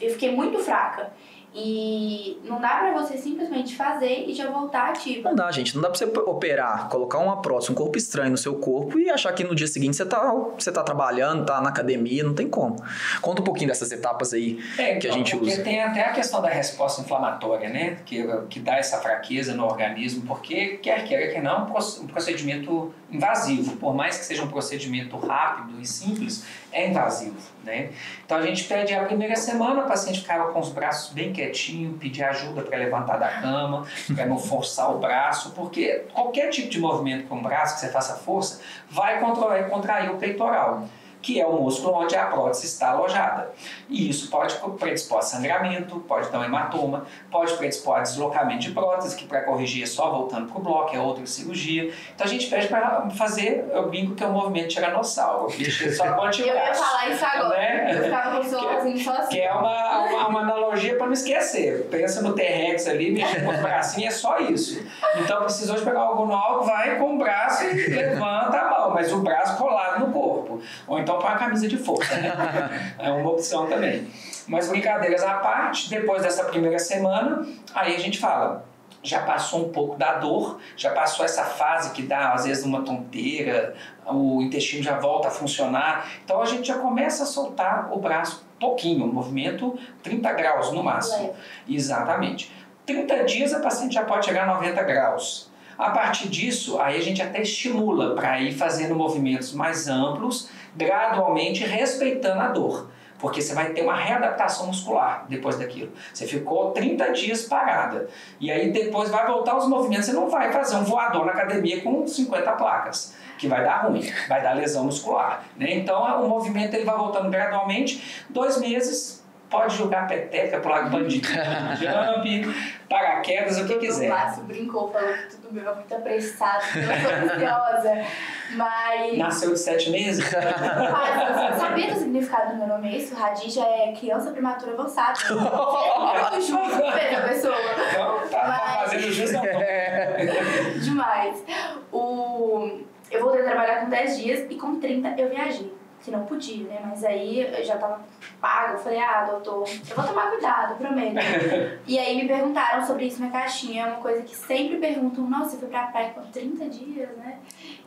Eu 0.00 0.10
fiquei 0.12 0.34
muito 0.34 0.58
fraca. 0.58 1.10
E 1.54 2.38
não 2.44 2.60
dá 2.60 2.68
pra 2.78 2.92
você 2.92 3.16
simplesmente 3.16 3.74
fazer 3.74 4.26
e 4.28 4.34
já 4.34 4.50
voltar 4.50 4.90
ativa. 4.90 5.30
Não 5.30 5.36
dá, 5.36 5.50
gente. 5.50 5.74
Não 5.74 5.82
dá 5.82 5.88
pra 5.88 5.98
você 5.98 6.04
operar, 6.04 6.88
colocar 6.88 7.18
uma 7.18 7.40
prótese, 7.40 7.72
um 7.72 7.74
corpo 7.74 7.96
estranho 7.96 8.30
no 8.30 8.36
seu 8.36 8.56
corpo 8.56 8.98
e 8.98 9.08
achar 9.08 9.32
que 9.32 9.42
no 9.42 9.54
dia 9.54 9.66
seguinte 9.66 9.96
você 9.96 10.04
tá, 10.04 10.30
você 10.56 10.70
tá 10.70 10.82
trabalhando, 10.82 11.46
tá 11.46 11.60
na 11.60 11.70
academia, 11.70 12.22
não 12.22 12.34
tem 12.34 12.48
como. 12.48 12.76
Conta 13.22 13.40
um 13.40 13.44
pouquinho 13.44 13.68
dessas 13.68 13.90
etapas 13.90 14.34
aí 14.34 14.62
É, 14.76 14.96
que 14.96 15.06
a 15.06 15.10
então, 15.10 15.12
gente 15.12 15.36
porque 15.36 15.52
usa. 15.54 15.62
tem 15.64 15.80
até 15.82 16.02
a 16.04 16.12
questão 16.12 16.42
da 16.42 16.48
resposta 16.48 17.00
inflamatória, 17.00 17.70
né? 17.70 17.96
Que, 18.04 18.24
que 18.50 18.60
dá 18.60 18.76
essa 18.76 18.98
fraqueza 18.98 19.54
no 19.54 19.64
organismo, 19.64 20.26
porque 20.26 20.76
quer 20.76 21.02
queira 21.04 21.32
que 21.32 21.40
não, 21.40 21.66
é 21.66 21.70
um 22.02 22.06
procedimento 22.06 22.92
invasivo. 23.10 23.76
Por 23.76 23.94
mais 23.94 24.18
que 24.18 24.24
seja 24.24 24.42
um 24.42 24.48
procedimento 24.48 25.16
rápido 25.16 25.80
e 25.80 25.86
simples, 25.86 26.44
é 26.70 26.88
invasivo, 26.88 27.36
né? 27.64 27.90
Então 28.24 28.36
a 28.36 28.42
gente 28.42 28.64
pede 28.64 28.94
a 28.94 29.04
primeira 29.04 29.36
semana, 29.36 29.84
o 29.84 29.88
paciente 29.88 30.20
ficava 30.20 30.52
com 30.52 30.60
os 30.60 30.70
braços 30.70 31.12
bem 31.12 31.32
quietinho, 31.32 31.94
pedir 31.94 32.24
ajuda 32.24 32.62
para 32.62 32.76
levantar 32.78 33.16
da 33.16 33.28
cama, 33.28 33.86
para 34.14 34.26
não 34.26 34.38
forçar 34.38 34.94
o 34.94 34.98
braço, 34.98 35.52
porque 35.52 36.04
qualquer 36.12 36.50
tipo 36.50 36.68
de 36.68 36.78
movimento 36.78 37.26
com 37.26 37.38
o 37.38 37.42
braço 37.42 37.74
que 37.74 37.80
você 37.80 37.88
faça 37.88 38.14
força 38.16 38.60
vai 38.90 39.20
contrair, 39.20 39.68
contrair 39.68 40.10
o 40.10 40.16
peitoral 40.16 40.86
que 41.28 41.38
é 41.38 41.46
o 41.46 41.60
músculo 41.60 41.94
onde 41.94 42.16
a 42.16 42.24
prótese 42.24 42.64
está 42.64 42.92
alojada. 42.92 43.50
E 43.86 44.08
isso 44.08 44.30
pode 44.30 44.54
predispor 44.78 45.18
a 45.18 45.20
sangramento, 45.20 46.00
pode 46.08 46.30
dar 46.30 46.38
um 46.38 46.44
hematoma, 46.44 47.04
pode 47.30 47.52
predispor 47.52 47.96
a 47.96 48.00
deslocamento 48.00 48.60
de 48.60 48.70
prótese, 48.70 49.14
que 49.14 49.26
para 49.26 49.42
corrigir 49.42 49.82
é 49.82 49.86
só 49.86 50.08
voltando 50.08 50.50
para 50.50 50.58
o 50.58 50.62
bloco, 50.62 50.96
é 50.96 50.98
outra 50.98 51.26
cirurgia. 51.26 51.92
Então 52.14 52.26
a 52.26 52.30
gente 52.30 52.46
pede 52.46 52.68
para 52.68 53.10
fazer, 53.10 53.68
eu 53.70 53.90
brinco 53.90 54.14
que 54.14 54.24
é 54.24 54.26
um 54.26 54.32
movimento 54.32 54.68
tiranossauro, 54.68 55.50
só 55.94 56.04
Eu 56.38 56.46
ia 56.46 56.74
falar 56.74 57.10
isso 57.10 57.24
agora. 57.26 57.58
Né? 57.58 57.94
Eu 57.94 58.04
ficava 58.04 58.30
com 58.30 58.46
o 58.46 58.48
celularzinho 58.48 59.04
só 59.04 59.12
assim. 59.12 59.28
Que 59.28 59.40
é 59.40 59.52
uma, 59.52 59.98
uma, 59.98 60.28
uma 60.28 60.40
analogia 60.40 60.96
para 60.96 61.04
não 61.04 61.12
esquecer. 61.12 61.88
Pensa 61.90 62.22
no 62.22 62.32
T-Rex 62.32 62.88
ali, 62.88 63.10
mexer 63.10 63.44
com 63.44 63.50
os 63.50 63.60
bracinhos, 63.60 64.14
é 64.14 64.16
só 64.16 64.38
isso. 64.38 64.82
Então 65.16 65.42
precisou 65.42 65.76
de 65.76 65.82
pegar 65.82 66.00
algo 66.00 66.24
no 66.24 66.34
alto, 66.34 66.64
vai 66.64 66.96
com 66.96 67.16
o 67.16 67.18
braço 67.18 67.64
e 67.64 67.88
levanta 67.88 68.58
a 68.58 68.70
mão, 68.70 68.90
mas 68.94 69.12
o 69.12 69.18
braço 69.18 69.58
colado 69.58 70.06
no 70.06 70.10
corpo. 70.10 70.37
Ou 70.86 70.98
então 70.98 71.18
põe 71.18 71.30
a 71.30 71.36
camisa 71.36 71.68
de 71.68 71.76
força, 71.76 72.16
né? 72.16 72.94
É 72.98 73.10
uma 73.10 73.30
opção 73.30 73.66
também. 73.66 74.08
Mas 74.46 74.68
brincadeiras 74.68 75.22
à 75.22 75.34
parte, 75.34 75.90
depois 75.90 76.22
dessa 76.22 76.44
primeira 76.44 76.78
semana, 76.78 77.46
aí 77.74 77.94
a 77.94 77.98
gente 77.98 78.18
fala, 78.18 78.64
já 79.02 79.20
passou 79.20 79.66
um 79.66 79.68
pouco 79.70 79.96
da 79.96 80.14
dor, 80.14 80.58
já 80.76 80.90
passou 80.90 81.24
essa 81.24 81.44
fase 81.44 81.92
que 81.92 82.02
dá 82.02 82.32
às 82.32 82.44
vezes 82.44 82.64
uma 82.64 82.82
tonteira, 82.82 83.74
o 84.06 84.42
intestino 84.42 84.82
já 84.82 84.98
volta 84.98 85.28
a 85.28 85.30
funcionar, 85.30 86.08
então 86.24 86.40
a 86.40 86.46
gente 86.46 86.66
já 86.66 86.78
começa 86.78 87.22
a 87.22 87.26
soltar 87.26 87.92
o 87.92 87.98
braço 87.98 88.46
pouquinho, 88.58 89.04
um 89.04 89.12
movimento 89.12 89.78
30 90.02 90.32
graus 90.32 90.72
no 90.72 90.82
máximo. 90.82 91.28
Leve. 91.28 91.38
Exatamente. 91.68 92.52
30 92.86 93.24
dias 93.24 93.52
a 93.52 93.60
paciente 93.60 93.94
já 93.94 94.04
pode 94.04 94.26
chegar 94.26 94.48
a 94.48 94.54
90 94.54 94.82
graus. 94.82 95.47
A 95.78 95.90
partir 95.90 96.28
disso, 96.28 96.80
aí 96.80 96.98
a 96.98 97.00
gente 97.00 97.22
até 97.22 97.40
estimula 97.40 98.16
para 98.16 98.40
ir 98.40 98.52
fazendo 98.52 98.96
movimentos 98.96 99.52
mais 99.52 99.86
amplos, 99.86 100.48
gradualmente 100.76 101.62
respeitando 101.62 102.40
a 102.40 102.48
dor. 102.48 102.90
Porque 103.18 103.40
você 103.40 103.54
vai 103.54 103.70
ter 103.70 103.82
uma 103.82 103.96
readaptação 103.96 104.66
muscular 104.66 105.26
depois 105.28 105.56
daquilo. 105.56 105.92
Você 106.12 106.26
ficou 106.26 106.72
30 106.72 107.12
dias 107.12 107.42
parada. 107.42 108.08
E 108.40 108.50
aí 108.50 108.72
depois 108.72 109.10
vai 109.10 109.26
voltar 109.26 109.56
os 109.56 109.68
movimentos. 109.68 110.06
Você 110.06 110.12
não 110.12 110.28
vai 110.28 110.52
fazer 110.52 110.76
um 110.76 110.84
voador 110.84 111.26
na 111.26 111.32
academia 111.32 111.80
com 111.80 112.06
50 112.06 112.52
placas. 112.52 113.14
Que 113.36 113.46
vai 113.46 113.64
dar 113.64 113.86
ruim, 113.86 114.02
vai 114.28 114.42
dar 114.42 114.54
lesão 114.54 114.84
muscular. 114.84 115.44
Né? 115.56 115.74
Então 115.74 116.24
o 116.24 116.28
movimento 116.28 116.74
ele 116.74 116.84
vai 116.84 116.96
voltando 116.96 117.30
gradualmente. 117.30 118.24
Dois 118.28 118.60
meses, 118.60 119.17
pode 119.50 119.76
jogar 119.76 120.06
peteca, 120.06 120.60
pular 120.60 120.90
bandido, 120.90 121.26
jump, 121.78 122.54
paraquedas, 122.88 123.58
o 123.58 123.66
que 123.66 123.74
O 123.74 123.78
quiser. 123.78 124.08
Márcio 124.08 124.42
brincou, 124.44 124.90
falou 124.92 125.12
que 125.14 125.36
tudo 125.36 125.52
meu 125.54 125.70
é 125.70 125.74
muito 125.74 125.94
apressado, 125.94 126.62
eu 126.76 126.84
sou 126.84 127.34
ansiosa. 127.34 128.06
Mas. 128.54 129.18
Nasceu 129.18 129.52
de 129.52 129.58
sete 129.58 129.90
meses? 129.90 130.24
Mas, 130.32 131.52
você 131.54 131.60
sabia 131.60 131.92
do 131.92 131.98
significado 131.98 132.50
do 132.52 132.56
meu 132.56 132.66
nome? 132.68 132.88
É 132.94 132.96
isso? 132.98 133.14
Radija 133.14 133.62
é 133.62 133.92
criança 133.98 134.30
prematura 134.30 134.72
avançada. 134.72 135.18
É 135.28 135.32
muito 135.32 136.46
justo 136.46 136.78
pra 136.78 137.28
pessoa. 137.28 137.54
Então, 137.90 138.20
tá, 138.30 138.38
tá 138.38 138.48
Mas- 138.48 138.90
fazendo 138.90 139.12
jus 139.12 139.34
ao 139.34 139.44
nome. 139.44 140.80
Demais. 140.80 141.44
O... 141.92 142.78
Eu 143.10 143.20
voltei 143.22 143.40
a 143.40 143.44
trabalhar 143.44 143.80
com 143.80 143.88
10 143.88 144.18
dias 144.18 144.46
e 144.50 144.54
com 144.56 144.78
30 144.78 145.14
eu 145.20 145.30
viajei. 145.30 145.72
Que 146.02 146.10
não 146.10 146.24
podia, 146.24 146.64
né? 146.64 146.80
Mas 146.84 147.04
aí 147.04 147.40
eu 147.40 147.64
já 147.64 147.76
tava 147.76 148.00
paga. 148.40 148.74
Eu 148.74 148.78
falei, 148.78 149.00
ah, 149.00 149.24
doutor, 149.24 149.68
eu 149.68 149.96
vou 149.96 150.06
tomar 150.06 150.30
cuidado, 150.30 150.76
prometo. 150.76 151.16
e 151.86 151.98
aí 151.98 152.16
me 152.16 152.28
perguntaram 152.28 152.86
sobre 152.86 153.06
isso 153.06 153.20
na 153.20 153.30
caixinha. 153.30 153.82
É 153.82 153.86
uma 153.86 154.00
coisa 154.00 154.22
que 154.22 154.34
sempre 154.34 154.76
perguntam, 154.78 155.28
nossa, 155.28 155.50
você 155.50 155.56
foi 155.58 155.68
pra 155.68 155.86
praia 155.88 156.10
com 156.10 156.22
30 156.22 156.68
dias, 156.68 157.10
né? 157.16 157.38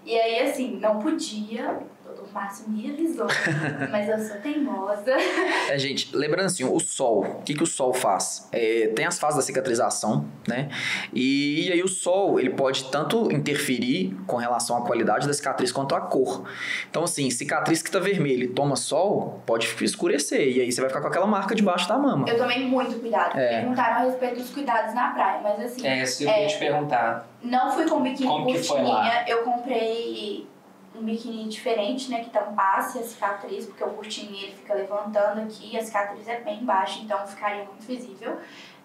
E 0.06 0.20
aí, 0.20 0.50
assim, 0.50 0.78
não 0.78 1.00
podia. 1.00 1.80
O 2.12 2.14
doutor 2.14 2.34
Márcio 2.34 2.70
me 2.70 2.92
avisou. 2.92 3.28
mas 3.90 4.10
eu 4.10 4.20
sou 4.20 4.38
teimosa. 4.38 5.14
É, 5.70 5.78
gente, 5.78 6.14
lembrando 6.16 6.48
assim, 6.48 6.64
o 6.64 6.80
sol, 6.80 7.24
o 7.24 7.42
que, 7.44 7.54
que 7.54 7.64
o 7.64 7.66
sol 7.66 7.94
faz? 7.94 8.50
É, 8.52 8.92
tem 8.96 9.06
as 9.06 9.18
fases 9.18 9.38
da 9.38 9.42
cicatrização, 9.42 10.26
né? 10.48 10.70
E, 11.14 11.70
aí 11.72 11.82
o 11.82 11.88
sol, 11.88 12.40
ele 12.40 12.50
pode 12.50 12.92
tanto 12.92 13.32
interferir 13.32 14.16
com 14.28 14.36
relação 14.36 14.78
à 14.78 14.86
qualidade 14.86 15.26
da 15.26 15.34
cicatriz 15.34 15.72
quanto 15.72 15.96
à 15.96 16.02
cor. 16.02 16.44
Então, 16.90 17.04
assim, 17.04 17.30
cicatriz 17.30 17.82
que 17.82 17.90
tá 17.90 18.00
vermelha 18.00 18.44
e 18.44 18.48
toma 18.50 18.76
sol, 18.76 19.42
pode 19.46 19.74
escurecer. 19.82 20.58
E 20.58 20.62
aí 20.62 20.72
você 20.72 20.82
vai 20.82 20.90
ficar 20.90 21.02
com 21.02 21.08
aquela 21.08 21.28
marca 21.28 21.56
debaixo 21.56 21.88
da 21.88 21.98
mama. 21.98 22.28
Eu 22.28 22.38
tomei 22.38 22.66
muito 22.66 23.00
cuidado. 23.00 23.38
É. 23.38 23.62
Perguntaram 23.62 23.96
a 23.96 24.00
respeito 24.06 24.36
dos 24.36 24.50
cuidados 24.50 24.94
na 24.94 25.12
praia, 25.12 25.40
mas 25.42 25.60
assim. 25.62 25.88
É, 25.88 26.06
se 26.06 26.26
eu 26.26 26.30
ia 26.30 26.48
te 26.48 26.58
perguntar. 26.58 27.28
Não 27.42 27.72
fui 27.72 27.88
com 27.88 28.02
biquíni 28.02 28.28
Como 28.28 28.46
que 28.46 28.60
foi 28.60 28.84
lá? 28.84 28.96
curtinha, 28.96 29.26
eu 29.28 29.44
comprei 29.44 30.51
um 31.02 31.06
biquíni 31.06 31.50
diferente, 31.50 32.10
né, 32.10 32.24
que 32.24 32.30
tampasse 32.30 33.00
a 33.00 33.04
cicatriz, 33.04 33.66
porque 33.66 33.84
o 33.84 33.90
curtinho 33.90 34.36
ele 34.36 34.54
fica 34.54 34.74
levantando 34.74 35.42
aqui, 35.42 35.78
a 35.78 35.84
cicatriz 35.84 36.28
é 36.28 36.40
bem 36.42 36.64
baixa, 36.64 37.02
então 37.02 37.26
ficaria 37.28 37.66
muito 37.66 37.86
visível. 37.86 38.38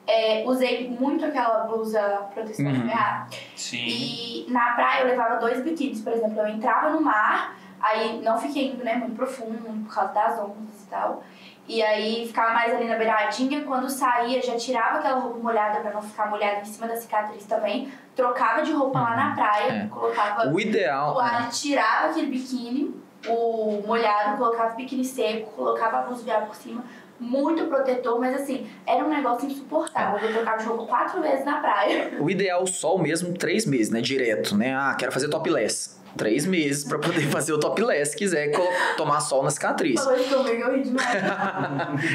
É, 0.06 0.44
usei 0.46 0.88
muito 0.88 1.24
aquela 1.24 1.64
blusa 1.64 2.00
proteção 2.32 2.66
Uhum. 2.66 2.84
UVA. 2.84 3.26
Sim. 3.56 3.84
E 3.86 4.46
na 4.48 4.74
praia 4.74 5.02
eu 5.02 5.08
levava 5.08 5.36
dois 5.36 5.62
biquínis, 5.62 6.00
por 6.00 6.12
exemplo, 6.12 6.38
eu 6.40 6.48
entrava 6.48 6.90
no 6.90 7.00
mar, 7.00 7.56
Aí 7.80 8.20
não 8.22 8.38
fiquei 8.38 8.72
indo, 8.72 8.82
né, 8.82 8.94
muito 8.94 9.14
profundo, 9.14 9.84
por 9.84 9.94
causa 9.94 10.12
das 10.12 10.38
ondas 10.38 10.82
e 10.82 10.86
tal. 10.88 11.22
E 11.68 11.82
aí 11.82 12.26
ficava 12.26 12.54
mais 12.54 12.72
ali 12.74 12.86
na 12.86 12.96
beiradinha. 12.96 13.62
Quando 13.64 13.88
saía, 13.90 14.40
já 14.40 14.56
tirava 14.56 14.98
aquela 14.98 15.18
roupa 15.18 15.38
molhada 15.38 15.80
para 15.80 15.92
não 15.92 16.00
ficar 16.02 16.30
molhada 16.30 16.60
em 16.60 16.64
cima 16.64 16.86
da 16.86 16.96
cicatriz 16.96 17.44
também. 17.44 17.90
Trocava 18.14 18.62
de 18.62 18.72
roupa 18.72 19.00
lá 19.00 19.16
na 19.16 19.34
praia, 19.34 19.72
É. 19.72 19.86
colocava 19.88 20.48
O 20.48 20.60
ideal. 20.60 21.14
toalha, 21.14 21.48
tirava 21.48 22.08
aquele 22.10 22.28
biquíni, 22.28 22.94
o 23.28 23.82
molhado, 23.86 24.36
colocava 24.38 24.74
o 24.74 24.76
biquíni 24.76 25.04
seco, 25.04 25.50
colocava 25.52 25.98
a 25.98 26.02
blusa 26.02 26.22
de 26.22 26.30
ar 26.30 26.46
por 26.46 26.54
cima. 26.54 26.84
Muito 27.18 27.64
protetor, 27.64 28.20
mas 28.20 28.34
assim, 28.42 28.70
era 28.86 29.02
um 29.04 29.08
negócio 29.08 29.48
insuportável. 29.48 30.18
Eu 30.28 30.34
trocava 30.34 30.58
de 30.58 30.64
roupa 30.66 30.84
quatro 30.86 31.20
vezes 31.22 31.44
na 31.46 31.58
praia. 31.60 32.12
O 32.20 32.28
ideal, 32.30 32.62
o 32.62 32.66
sol 32.66 32.98
mesmo, 32.98 33.32
três 33.36 33.64
meses, 33.66 33.90
né? 33.90 34.00
Direto, 34.02 34.54
né? 34.56 34.74
Ah, 34.74 34.94
quero 34.98 35.10
fazer 35.10 35.28
topless. 35.28 35.96
Três 36.16 36.46
meses 36.46 36.84
pra 36.84 36.98
poder 36.98 37.26
fazer 37.30 37.52
o 37.52 37.58
topless 37.58 38.12
se 38.12 38.16
quiser 38.16 38.52
tomar 38.96 39.20
sol 39.20 39.42
na 39.42 39.50
cicatriz. 39.50 40.00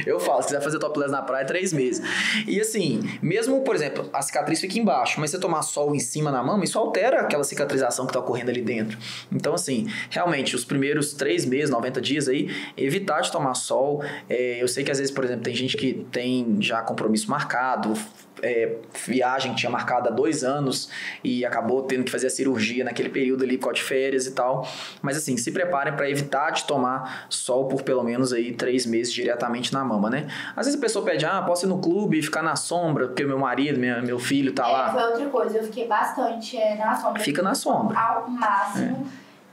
Eu 0.06 0.20
falo, 0.20 0.42
se 0.42 0.50
quiser 0.50 0.62
fazer 0.62 0.80
topless 0.80 1.12
na 1.12 1.22
praia, 1.22 1.46
três 1.46 1.74
meses. 1.74 2.02
E 2.48 2.60
assim, 2.60 3.02
mesmo, 3.22 3.62
por 3.62 3.76
exemplo, 3.76 4.10
a 4.14 4.22
cicatriz 4.22 4.60
fica 4.60 4.80
embaixo, 4.80 5.20
mas 5.20 5.32
você 5.32 5.40
tomar 5.40 5.62
sol 5.62 5.96
em 5.96 6.00
cima 6.00 6.32
na 6.32 6.44
mama, 6.44 6.64
isso 6.64 6.78
altera 6.78 7.22
aquela 7.22 7.44
cicatrização 7.44 8.06
que 8.06 8.14
tá 8.14 8.20
ocorrendo 8.20 8.50
ali 8.50 8.62
dentro. 8.62 8.98
Então, 9.32 9.54
assim, 9.54 9.88
realmente, 10.10 10.56
os 10.56 10.66
primeiros 10.66 11.14
três 11.14 11.46
meses, 11.46 11.70
90 11.70 12.02
dias 12.02 12.28
aí, 12.28 12.50
evitar 12.78 13.22
de 13.22 13.32
tomar 13.32 13.54
sol. 13.54 14.04
É, 14.30 14.62
eu 14.62 14.68
sei 14.68 14.84
que 14.84 14.92
às 14.92 14.98
vezes, 14.98 15.14
por 15.14 15.24
exemplo, 15.24 15.44
tem 15.44 15.56
gente 15.56 15.78
que 15.78 16.06
tem 16.12 16.58
já 16.60 16.82
compromisso 16.82 17.30
marcado, 17.30 17.94
é, 18.42 18.76
viagem 19.06 19.52
que 19.54 19.60
tinha 19.60 19.70
marcado 19.70 20.10
há 20.10 20.12
dois 20.12 20.44
anos 20.44 20.90
e 21.24 21.46
acabou 21.46 21.84
tendo 21.84 22.04
que 22.04 22.12
fazer 22.12 22.28
a 22.28 22.30
cirurgia 22.30 22.84
naquele 22.84 23.10
período 23.10 23.44
ali, 23.44 23.58
causa 23.58 23.76
de 23.76 23.84
férias 23.84 24.26
e 24.26 24.32
tal. 24.32 24.68
Mas 25.02 25.18
assim, 25.18 25.38
se 25.38 25.52
preparem 25.52 25.94
para 25.96 26.10
evitar 26.10 26.52
de 26.52 26.64
tomar 26.66 27.26
sol 27.30 27.68
por 27.68 27.84
pelo 27.84 28.04
menos 28.04 28.34
aí 28.34 28.52
três 28.54 28.86
meses 28.86 29.14
diretamente 29.14 29.72
na 29.74 29.84
mama, 29.84 30.10
né? 30.10 30.28
Às 30.56 30.66
vezes 30.66 30.80
a 30.80 30.82
pessoa 30.82 31.06
pede, 31.06 31.26
ah, 31.26 31.42
posso 31.42 31.66
ir 31.66 31.70
no 31.70 31.80
clube 31.80 32.20
e 32.20 32.22
ficar 32.22 32.42
na 32.42 32.56
sombra, 32.56 33.08
porque 33.08 33.24
meu 33.24 33.40
marido, 33.40 33.80
minha, 33.80 34.02
meu 34.02 34.20
filho 34.20 34.54
tá 34.54 34.68
É, 34.68 34.72
lá. 34.72 34.92
foi 34.94 35.04
outra 35.04 35.26
coisa, 35.30 35.58
eu 35.58 35.64
fiquei 35.64 35.88
bastante 35.88 36.58
é, 36.58 36.76
na 36.76 36.96
sombra. 36.96 37.22
Fica 37.22 37.42
na 37.42 37.56
sombra. 37.56 38.00
Ao 38.00 38.30
máximo. 38.30 39.08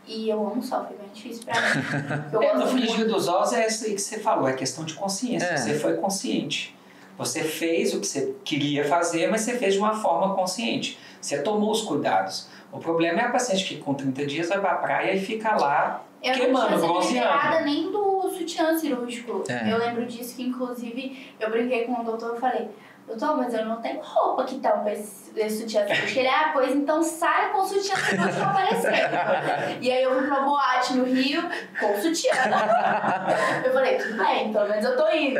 E 0.07 0.31
eu 0.31 0.41
amo 0.47 0.63
sol, 0.63 0.87
foi 0.87 0.97
bem 0.97 1.09
difícil 1.13 1.45
pra 1.45 1.55
mim. 1.61 2.25
Eu 2.33 2.43
É, 2.43 2.55
no 2.57 2.67
frigir 2.67 3.07
dos 3.07 3.29
ovos 3.29 3.53
é 3.53 3.67
isso 3.67 3.85
aí 3.85 3.95
que 3.95 4.01
você 4.01 4.19
falou, 4.19 4.49
é 4.49 4.55
questão 4.55 4.83
de 4.83 4.95
consciência. 4.95 5.45
É. 5.47 5.57
Você 5.59 5.75
foi 5.79 5.99
consciente. 5.99 6.75
Você 7.19 7.43
fez 7.43 7.93
o 7.93 8.01
que 8.01 8.07
você 8.07 8.35
queria 8.45 8.85
fazer, 8.85 9.29
mas 9.29 9.41
você 9.43 9.59
fez 9.59 9.75
de 9.75 9.81
uma 9.81 9.95
forma 9.95 10.35
consciente. 10.35 10.99
Você 11.21 11.43
tomou 11.43 11.73
os 11.73 11.83
cuidados. 11.83 12.49
O 12.73 12.79
problema 12.79 13.21
é 13.21 13.25
a 13.25 13.31
paciente 13.31 13.65
que 13.65 13.77
com 13.79 13.93
30 13.93 14.25
dias 14.27 14.49
vai 14.49 14.61
pra 14.61 14.77
praia 14.77 15.13
e 15.15 15.21
fica 15.21 15.57
lá 15.57 16.05
Eu 16.23 16.35
queimando, 16.35 16.71
não 16.79 16.87
bronzeando. 16.87 17.15
liberada 17.15 17.61
nem 17.65 17.91
do 17.91 18.31
sutiã 18.31 18.79
cirúrgico. 18.79 19.43
É. 19.49 19.73
Eu 19.73 19.79
lembro 19.79 20.07
disso 20.07 20.37
que, 20.37 20.43
inclusive, 20.45 21.33
eu 21.41 21.51
brinquei 21.51 21.85
com 21.85 22.01
o 22.01 22.05
doutor 22.05 22.37
e 22.37 22.41
falei, 22.41 22.69
doutor, 23.09 23.37
mas 23.37 23.53
eu 23.55 23.65
não 23.65 23.81
tenho 23.81 24.01
roupa 24.03 24.45
que 24.45 24.57
tampa 24.61 24.91
esse, 24.93 25.31
esse 25.37 25.61
sutiã 25.63 25.87
cirúrgico. 25.87 26.19
Ele, 26.21 26.29
ah, 26.29 26.51
pois 26.53 26.75
então 26.75 27.03
saia 27.03 27.49
com 27.51 27.63
o 27.63 27.67
sutiã 27.67 27.97
cirúrgico 27.97 28.43
aparecendo. 28.43 29.79
e 29.81 29.91
aí 29.91 30.03
eu 30.03 30.15
fui 30.19 30.27
pra 30.27 30.41
boate 30.41 30.95
no 30.95 31.05
Rio 31.05 31.43
com 31.81 31.93
o 31.93 32.01
sutiã. 32.01 32.33
eu 33.65 33.73
falei, 33.73 33.97
tudo 33.97 34.17
bem, 34.19 34.53
pelo 34.53 34.69
menos 34.69 34.85
eu 34.85 34.97
tô 34.97 35.09
indo. 35.11 35.39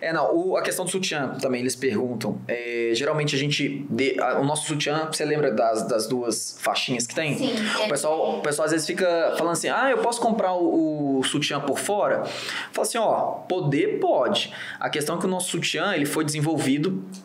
É, 0.00 0.12
não, 0.12 0.34
o- 0.34 0.56
a 0.56 0.62
questão 0.62 0.84
do 0.84 0.90
sutiã 0.90 1.28
também, 1.40 1.60
eles 1.60 1.76
perguntam. 1.76 2.38
É, 2.48 2.90
geralmente 2.94 3.34
a 3.36 3.38
gente. 3.38 3.86
dê- 3.88 4.16
a- 4.20 4.38
o 4.40 4.44
nosso 4.44 4.66
sutiã, 4.66 5.06
você 5.10 5.24
lembra 5.24 5.50
das, 5.52 5.86
das 5.86 6.06
duas 6.06 6.56
faixinhas 6.60 7.06
que 7.06 7.14
tem? 7.14 7.36
Sim. 7.36 7.54
O 7.84 7.88
pessoal, 7.88 8.38
o 8.38 8.40
pessoal 8.40 8.64
às 8.66 8.72
vezes 8.72 8.86
fica 8.86 9.34
falando 9.36 9.52
assim: 9.52 9.68
ah, 9.68 9.90
eu 9.90 9.98
posso 9.98 10.20
comprar 10.20 10.52
o, 10.54 11.18
o 11.18 11.22
sutiã 11.24 11.60
por 11.60 11.78
fora? 11.78 12.24
Fala 12.72 12.86
assim: 12.86 12.98
ó, 12.98 13.22
poder 13.48 13.98
pode. 14.00 14.52
A 14.80 14.88
questão 14.90 15.16
é 15.16 15.18
que 15.18 15.26
o 15.26 15.28
nosso 15.28 15.50
sutiã 15.50 15.94
ele 15.94 16.06
foi 16.06 16.24
desenvolvido. 16.24 16.71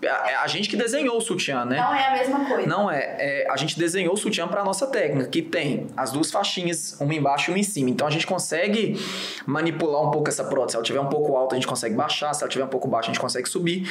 É 0.01 0.35
a, 0.35 0.47
gente 0.47 0.69
que 0.69 0.75
desenhou 0.75 1.17
o 1.17 1.21
sutiã, 1.21 1.65
né? 1.65 1.77
Não 1.77 1.93
é 1.93 2.07
a 2.07 2.11
mesma 2.13 2.45
coisa. 2.45 2.67
Não 2.67 2.91
é, 2.91 3.15
é, 3.19 3.47
a 3.49 3.57
gente 3.57 3.77
desenhou 3.77 4.13
o 4.13 4.17
sutiã 4.17 4.47
para 4.47 4.63
nossa 4.63 4.87
técnica, 4.87 5.29
que 5.29 5.41
tem 5.41 5.87
as 5.95 6.11
duas 6.11 6.31
faixinhas, 6.31 6.97
uma 6.99 7.13
embaixo 7.13 7.51
e 7.51 7.53
uma 7.53 7.59
em 7.59 7.63
cima. 7.63 7.89
Então 7.89 8.07
a 8.07 8.11
gente 8.11 8.27
consegue 8.27 8.99
manipular 9.45 10.01
um 10.01 10.11
pouco 10.11 10.29
essa 10.29 10.43
prótese. 10.43 10.71
Se 10.71 10.77
ela 10.77 10.85
tiver 10.85 10.99
um 10.99 11.09
pouco 11.09 11.35
alta, 11.35 11.55
a 11.55 11.57
gente 11.57 11.67
consegue 11.67 11.95
baixar, 11.95 12.33
se 12.33 12.43
ela 12.43 12.49
tiver 12.49 12.65
um 12.65 12.69
pouco 12.69 12.87
baixa, 12.87 13.09
a 13.09 13.13
gente 13.13 13.21
consegue 13.21 13.47
subir. 13.47 13.87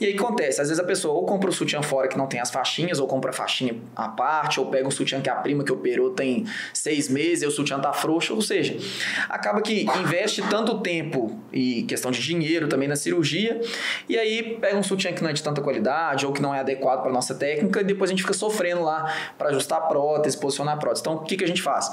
E 0.00 0.06
aí 0.06 0.14
acontece, 0.14 0.60
às 0.60 0.68
vezes 0.68 0.82
a 0.82 0.86
pessoa 0.86 1.14
ou 1.14 1.24
compra 1.24 1.48
o 1.50 1.52
sutiã 1.52 1.82
fora 1.82 2.08
que 2.08 2.16
não 2.18 2.26
tem 2.26 2.40
as 2.40 2.50
faixinhas, 2.50 3.00
ou 3.00 3.06
compra 3.06 3.30
a 3.30 3.32
faixinha 3.32 3.76
à 3.96 4.08
parte, 4.08 4.60
ou 4.60 4.66
pega 4.66 4.86
um 4.86 4.90
sutiã 4.90 5.20
que 5.20 5.30
a 5.30 5.34
prima 5.36 5.64
que 5.64 5.72
operou 5.72 6.10
tem 6.10 6.44
seis 6.72 7.08
meses 7.08 7.42
e 7.42 7.46
o 7.46 7.50
sutiã 7.50 7.78
tá 7.80 7.92
frouxo, 7.92 8.34
ou 8.34 8.42
seja, 8.42 8.76
acaba 9.28 9.60
que 9.60 9.86
investe 10.00 10.42
tanto 10.48 10.80
tempo 10.80 11.40
e 11.52 11.82
questão 11.84 12.10
de 12.10 12.20
dinheiro 12.20 12.68
também 12.68 12.88
na 12.88 12.96
cirurgia, 12.96 13.60
e 14.08 14.18
aí 14.18 14.58
pega 14.60 14.76
um 14.76 14.82
sutiã 14.82 14.97
que 15.06 15.22
não 15.22 15.30
é 15.30 15.32
de 15.32 15.42
tanta 15.42 15.60
qualidade 15.60 16.26
ou 16.26 16.32
que 16.32 16.42
não 16.42 16.54
é 16.54 16.60
adequado 16.60 17.02
para 17.02 17.12
nossa 17.12 17.34
técnica 17.34 17.80
e 17.80 17.84
depois 17.84 18.10
a 18.10 18.12
gente 18.12 18.22
fica 18.22 18.34
sofrendo 18.34 18.82
lá 18.82 19.12
para 19.36 19.50
ajustar 19.50 19.78
a 19.78 19.82
prótese, 19.82 20.38
posicionar 20.38 20.74
a 20.74 20.78
prótese. 20.78 21.02
Então, 21.02 21.14
o 21.14 21.20
que, 21.20 21.36
que 21.36 21.44
a 21.44 21.48
gente 21.48 21.62
faz? 21.62 21.90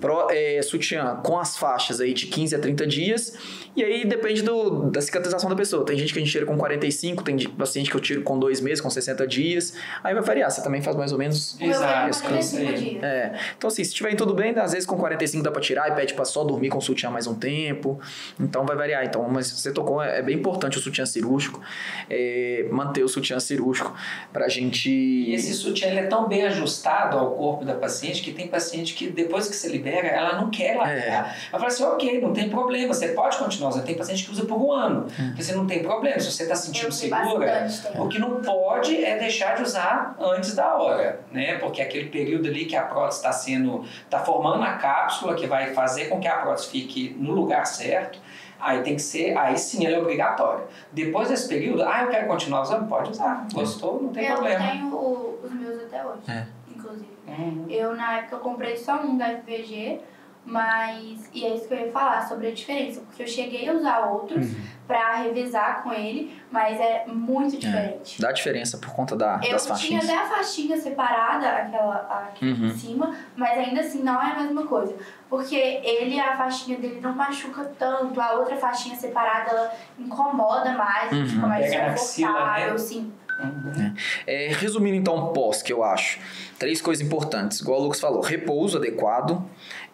Pro, 0.00 0.28
é, 0.30 0.60
sutiã 0.62 1.20
com 1.22 1.38
as 1.38 1.56
faixas 1.56 2.00
aí 2.00 2.12
de 2.12 2.26
15 2.26 2.56
a 2.56 2.58
30 2.58 2.86
dias, 2.86 3.38
e 3.76 3.82
aí 3.82 4.04
depende 4.04 4.42
do, 4.42 4.90
da 4.90 5.00
cicatrização 5.00 5.48
da 5.50 5.56
pessoa. 5.56 5.84
Tem 5.84 5.96
gente 5.98 6.12
que 6.12 6.18
a 6.18 6.22
gente 6.22 6.30
tira 6.32 6.46
com 6.46 6.56
45, 6.56 7.22
tem 7.24 7.36
de- 7.36 7.48
paciente 7.48 7.90
que 7.90 7.96
eu 7.96 8.00
tiro 8.00 8.22
com 8.22 8.38
2 8.38 8.60
meses, 8.60 8.80
com 8.80 8.88
60 8.90 9.26
dias, 9.26 9.74
aí 10.02 10.14
vai 10.14 10.22
variar. 10.22 10.50
Você 10.50 10.62
também 10.62 10.80
faz 10.82 10.96
mais 10.96 11.12
ou 11.12 11.18
menos 11.18 11.56
Exato, 11.60 12.04
com 12.04 12.10
isso 12.10 12.22
45 12.22 12.68
aí. 12.70 12.74
dias. 12.90 13.02
é, 13.02 13.32
então 13.56 13.68
assim, 13.68 13.82
se 13.84 13.90
estiver 13.90 14.14
tudo 14.14 14.34
bem, 14.34 14.50
às 14.58 14.72
vezes 14.72 14.86
com 14.86 14.96
45 14.96 15.42
dá 15.42 15.50
pra 15.50 15.60
tirar 15.60 15.90
e 15.90 15.94
pede 15.94 16.14
pra 16.14 16.24
só 16.24 16.44
dormir 16.44 16.68
com 16.68 16.78
o 16.78 16.82
sutiã 16.82 17.10
mais 17.10 17.26
um 17.26 17.34
tempo. 17.34 18.00
Então 18.38 18.64
vai 18.64 18.76
variar. 18.76 19.04
Então, 19.04 19.28
mas 19.28 19.50
você 19.50 19.72
tocou, 19.72 20.02
é 20.02 20.22
bem 20.22 20.36
importante 20.36 20.78
o 20.78 20.80
sutiã 20.80 21.04
cirúrgico, 21.06 21.60
é, 22.08 22.66
manter 22.70 23.02
o 23.02 23.08
sutiã 23.08 23.40
cirúrgico 23.40 23.94
pra 24.32 24.48
gente. 24.48 24.90
E 24.90 25.34
esse 25.34 25.52
sutiã 25.54 25.88
ele 25.88 26.00
é 26.00 26.06
tão 26.06 26.28
bem 26.28 26.44
ajustado 26.44 27.18
ao 27.18 27.32
corpo 27.32 27.64
da 27.64 27.74
paciente 27.74 28.22
que 28.22 28.32
tem 28.32 28.48
paciente 28.48 28.94
que 28.94 29.08
depois 29.10 29.48
que 29.48 29.56
você 29.56 29.68
libera, 29.68 30.06
ela 30.06 30.40
não 30.40 30.50
quer 30.50 30.76
largar. 30.76 30.94
É. 30.94 31.08
Ela 31.14 31.34
fala 31.52 31.66
assim, 31.66 31.82
ok, 31.84 32.20
não 32.20 32.32
tem 32.32 32.48
problema, 32.48 32.92
você 32.92 33.08
pode 33.08 33.36
continuar 33.36 33.63
usando. 33.68 33.84
Tem 33.84 33.96
paciente 33.96 34.24
que 34.24 34.30
usa 34.32 34.44
por 34.44 34.56
um 34.60 34.72
ano. 34.72 35.06
Hum. 35.18 35.34
Você 35.36 35.54
não 35.54 35.66
tem 35.66 35.82
problema, 35.82 36.18
se 36.20 36.30
você 36.30 36.42
está 36.44 36.54
Eu 36.54 36.58
sentindo 36.58 36.92
segura, 36.92 37.66
o 37.96 38.08
que 38.08 38.18
não 38.18 38.40
pode 38.42 39.02
é 39.04 39.18
deixar 39.18 39.54
de 39.56 39.62
usar 39.62 40.16
antes 40.20 40.54
da 40.54 40.74
hora, 40.76 41.20
né? 41.32 41.58
Porque 41.58 41.80
aquele 41.82 42.08
período 42.08 42.48
ali 42.48 42.64
que 42.66 42.76
a 42.76 42.82
prótese 42.82 43.18
está 43.18 43.32
sendo, 43.32 43.84
está 44.04 44.18
formando 44.20 44.62
a 44.62 44.72
cápsula 44.74 45.34
que 45.34 45.46
vai 45.46 45.72
fazer 45.74 46.06
com 46.06 46.20
que 46.20 46.28
a 46.28 46.38
prótese 46.38 46.68
fique 46.68 47.14
no 47.18 47.32
lugar 47.32 47.66
certo, 47.66 48.18
aí 48.60 48.82
tem 48.82 48.96
que 48.96 49.02
ser, 49.02 49.36
aí 49.36 49.56
sim 49.58 49.84
ela 49.86 49.96
é 49.96 50.00
obrigatória. 50.00 50.64
Depois 50.92 51.28
desse 51.28 51.48
período, 51.48 51.82
ah, 51.82 52.02
eu 52.02 52.08
quero 52.08 52.26
continuar 52.28 52.62
usando, 52.62 52.88
pode 52.88 53.10
usar. 53.10 53.46
Gostou, 53.52 54.02
não 54.02 54.08
tem 54.10 54.24
eu 54.26 54.34
problema. 54.34 54.70
tenho 54.70 54.94
o- 54.94 55.40
os 55.44 55.52
meus 55.52 55.82
até 55.84 56.04
hoje, 56.04 56.20
É. 56.28 56.46
inclusive. 56.74 57.08
Uhum. 57.26 57.66
Eu, 57.68 57.94
na 57.96 58.18
época, 58.18 58.36
eu 58.36 58.40
comprei 58.40 58.76
só 58.76 58.96
um 59.02 59.16
da 59.18 59.26
FVG, 59.30 60.00
mas... 60.44 61.28
E 61.32 61.44
é 61.44 61.54
isso 61.54 61.66
que 61.68 61.74
eu 61.74 61.78
ia 61.78 61.90
falar, 61.92 62.26
sobre 62.28 62.48
a 62.48 62.52
diferença. 62.52 63.00
Porque 63.00 63.22
eu 63.22 63.26
cheguei 63.26 63.68
a 63.68 63.72
usar 63.72 64.00
outros 64.06 64.46
Uhum. 64.46 64.60
pra 64.86 65.16
revisar 65.22 65.82
com 65.82 65.92
ele, 65.92 66.38
mas 66.50 66.78
é 66.78 67.04
muito 67.06 67.56
diferente. 67.56 68.20
Dá 68.20 68.30
diferença 68.32 68.76
por 68.78 68.90
conta 68.94 69.16
da, 69.16 69.40
Eu 69.42 69.52
das 69.52 69.62
tinha 69.64 69.74
faixinhas. 70.00 70.04
até 70.04 70.18
a 70.18 70.26
faixinha 70.26 70.76
separada, 70.76 71.48
aquela 71.48 71.94
aqui 72.28 72.46
Uhum. 72.46 72.66
em 72.66 72.76
cima, 72.76 73.16
mas 73.34 73.58
ainda 73.58 73.80
assim 73.80 74.02
não 74.02 74.20
é 74.20 74.32
a 74.32 74.40
mesma 74.40 74.66
coisa. 74.66 74.94
Porque 75.30 75.56
ele, 75.56 76.20
a 76.20 76.36
faixinha 76.36 76.78
dele 76.78 77.00
não 77.00 77.14
machuca 77.14 77.64
tanto, 77.78 78.20
a 78.20 78.32
outra 78.34 78.56
faixinha 78.56 78.94
separada, 78.96 79.50
ela 79.50 79.72
incomoda 79.98 80.72
mais, 80.72 81.10
Uhum. 81.12 81.26
fica 81.26 81.46
mais 81.46 81.72
axila, 81.72 81.90
desconfortável, 81.92 82.72
né? 82.72 82.78
sim. 82.78 83.12
Uhum. 83.36 83.94
É, 84.28 84.48
resumindo 84.52 84.94
então 84.96 85.16
o 85.16 85.32
pós, 85.32 85.60
que 85.60 85.72
eu 85.72 85.82
acho. 85.82 86.20
Três 86.56 86.80
coisas 86.80 87.04
importantes. 87.04 87.58
Igual 87.60 87.80
o 87.80 87.82
Lucas 87.82 88.00
falou, 88.00 88.20
repouso 88.20 88.76
adequado. 88.78 89.44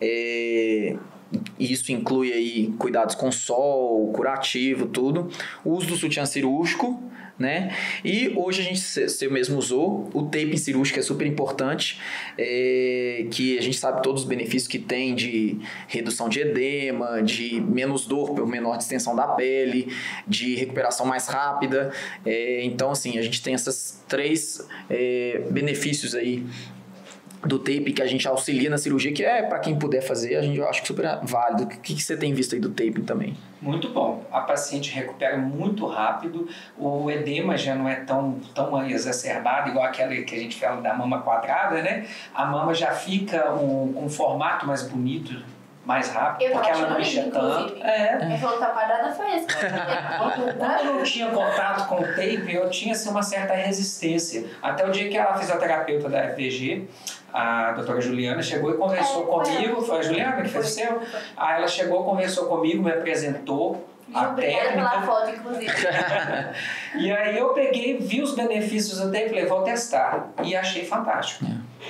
É, 0.00 0.96
isso 1.58 1.92
inclui 1.92 2.32
aí 2.32 2.72
cuidados 2.78 3.14
com 3.14 3.30
sol, 3.30 4.12
curativo, 4.12 4.86
tudo. 4.86 5.30
O 5.64 5.70
uso 5.70 5.86
do 5.88 5.96
sutiã 5.96 6.26
cirúrgico, 6.26 7.02
né? 7.38 7.74
E 8.04 8.34
hoje 8.36 8.60
a 8.60 8.64
gente, 8.64 8.80
você 8.80 9.26
mesmo 9.28 9.56
usou, 9.56 10.10
o 10.12 10.24
taping 10.24 10.58
cirúrgico 10.58 10.98
é 10.98 11.02
super 11.02 11.26
importante, 11.26 11.98
é, 12.36 13.26
que 13.30 13.56
a 13.56 13.62
gente 13.62 13.78
sabe 13.78 14.02
todos 14.02 14.22
os 14.22 14.28
benefícios 14.28 14.68
que 14.68 14.78
tem 14.78 15.14
de 15.14 15.58
redução 15.88 16.28
de 16.28 16.40
edema, 16.40 17.22
de 17.22 17.58
menos 17.60 18.06
dor 18.06 18.34
por 18.34 18.46
menor 18.46 18.76
distensão 18.76 19.16
da 19.16 19.26
pele, 19.26 19.90
de 20.28 20.54
recuperação 20.54 21.06
mais 21.06 21.28
rápida. 21.28 21.92
É, 22.26 22.62
então, 22.62 22.90
assim, 22.90 23.16
a 23.18 23.22
gente 23.22 23.40
tem 23.40 23.54
esses 23.54 24.04
três 24.06 24.66
é, 24.90 25.42
benefícios 25.50 26.14
aí 26.14 26.44
do 27.44 27.58
tape 27.58 27.92
que 27.92 28.02
a 28.02 28.06
gente 28.06 28.28
auxilia 28.28 28.68
na 28.68 28.76
cirurgia, 28.76 29.12
que 29.12 29.24
é 29.24 29.42
para 29.42 29.58
quem 29.58 29.78
puder 29.78 30.02
fazer, 30.02 30.36
a 30.36 30.42
gente 30.42 30.58
eu 30.58 30.68
acho 30.68 30.82
que 30.82 30.88
super 30.88 31.18
válido. 31.22 31.64
O 31.64 31.66
que, 31.66 31.94
que 31.94 32.02
você 32.02 32.16
tem 32.16 32.34
visto 32.34 32.54
aí 32.54 32.60
do 32.60 32.70
taping 32.70 33.04
também? 33.04 33.36
Muito 33.62 33.88
bom. 33.90 34.24
A 34.30 34.40
paciente 34.40 34.92
recupera 34.92 35.38
muito 35.38 35.86
rápido, 35.86 36.48
o 36.78 37.10
edema 37.10 37.56
já 37.56 37.74
não 37.74 37.88
é 37.88 37.96
tão, 37.96 38.38
tão 38.54 38.86
exacerbado, 38.86 39.70
igual 39.70 39.84
aquela 39.84 40.14
que 40.14 40.34
a 40.34 40.38
gente 40.38 40.58
fala 40.58 40.80
da 40.80 40.94
mama 40.94 41.22
quadrada, 41.22 41.82
né? 41.82 42.06
A 42.34 42.44
mama 42.44 42.74
já 42.74 42.92
fica 42.92 43.52
um, 43.54 44.04
um 44.04 44.08
formato 44.08 44.66
mais 44.66 44.82
bonito 44.82 45.42
mais 45.90 46.08
rápido, 46.10 46.46
Eu 46.48 46.52
porque 46.52 46.70
ela 46.70 46.88
não 46.88 46.98
lindo, 47.00 47.30
tanto. 47.32 47.82
É. 47.84 48.38
Falou 48.38 48.58
que 48.58 48.64
tá 48.64 48.70
quadrada 48.70 49.10
foi 49.10 49.36
esse. 49.36 49.46
Quando, 49.46 50.54
quando 50.56 50.86
eu 50.86 50.94
não 50.94 51.02
tinha 51.02 51.26
contato 51.30 51.88
com 51.88 51.96
o 51.96 52.06
tape, 52.06 52.54
eu 52.54 52.70
tinha 52.70 52.92
assim, 52.92 53.10
uma 53.10 53.24
certa 53.24 53.54
resistência. 53.54 54.46
Até 54.62 54.86
o 54.86 54.90
dia 54.92 55.10
que 55.10 55.18
a 55.18 55.34
fisioterapeuta 55.34 56.08
da 56.08 56.28
FVG, 56.28 56.88
a 57.34 57.72
doutora 57.72 58.00
Juliana, 58.00 58.40
chegou 58.40 58.70
e 58.70 58.76
conversou 58.76 59.22
É, 59.22 59.26
foi 59.26 59.56
comigo. 59.56 59.82
Foi 59.82 59.98
a 59.98 60.02
Juliana 60.02 60.42
que 60.42 60.48
fez 60.48 60.64
o 60.64 60.68
seu? 60.68 61.02
Aí 61.36 61.56
ela 61.56 61.66
chegou, 61.66 62.04
conversou 62.04 62.46
comigo, 62.46 62.84
me 62.84 62.92
apresentou 62.92 63.84
a 64.14 64.28
Obrigada 64.28 64.70
pela 64.70 64.90
técnica. 64.90 65.12
foto, 65.12 65.30
inclusive. 65.30 65.72
E 66.94 67.12
aí 67.12 67.36
eu 67.36 67.48
peguei, 67.48 67.98
vi 67.98 68.22
os 68.22 68.34
benefícios 68.36 69.00
do 69.00 69.10
tape, 69.10 69.30
falei, 69.30 69.46
vou 69.46 69.62
testar. 69.62 70.28
E 70.42 70.54
achei 70.54 70.84
fantástico. 70.84 71.44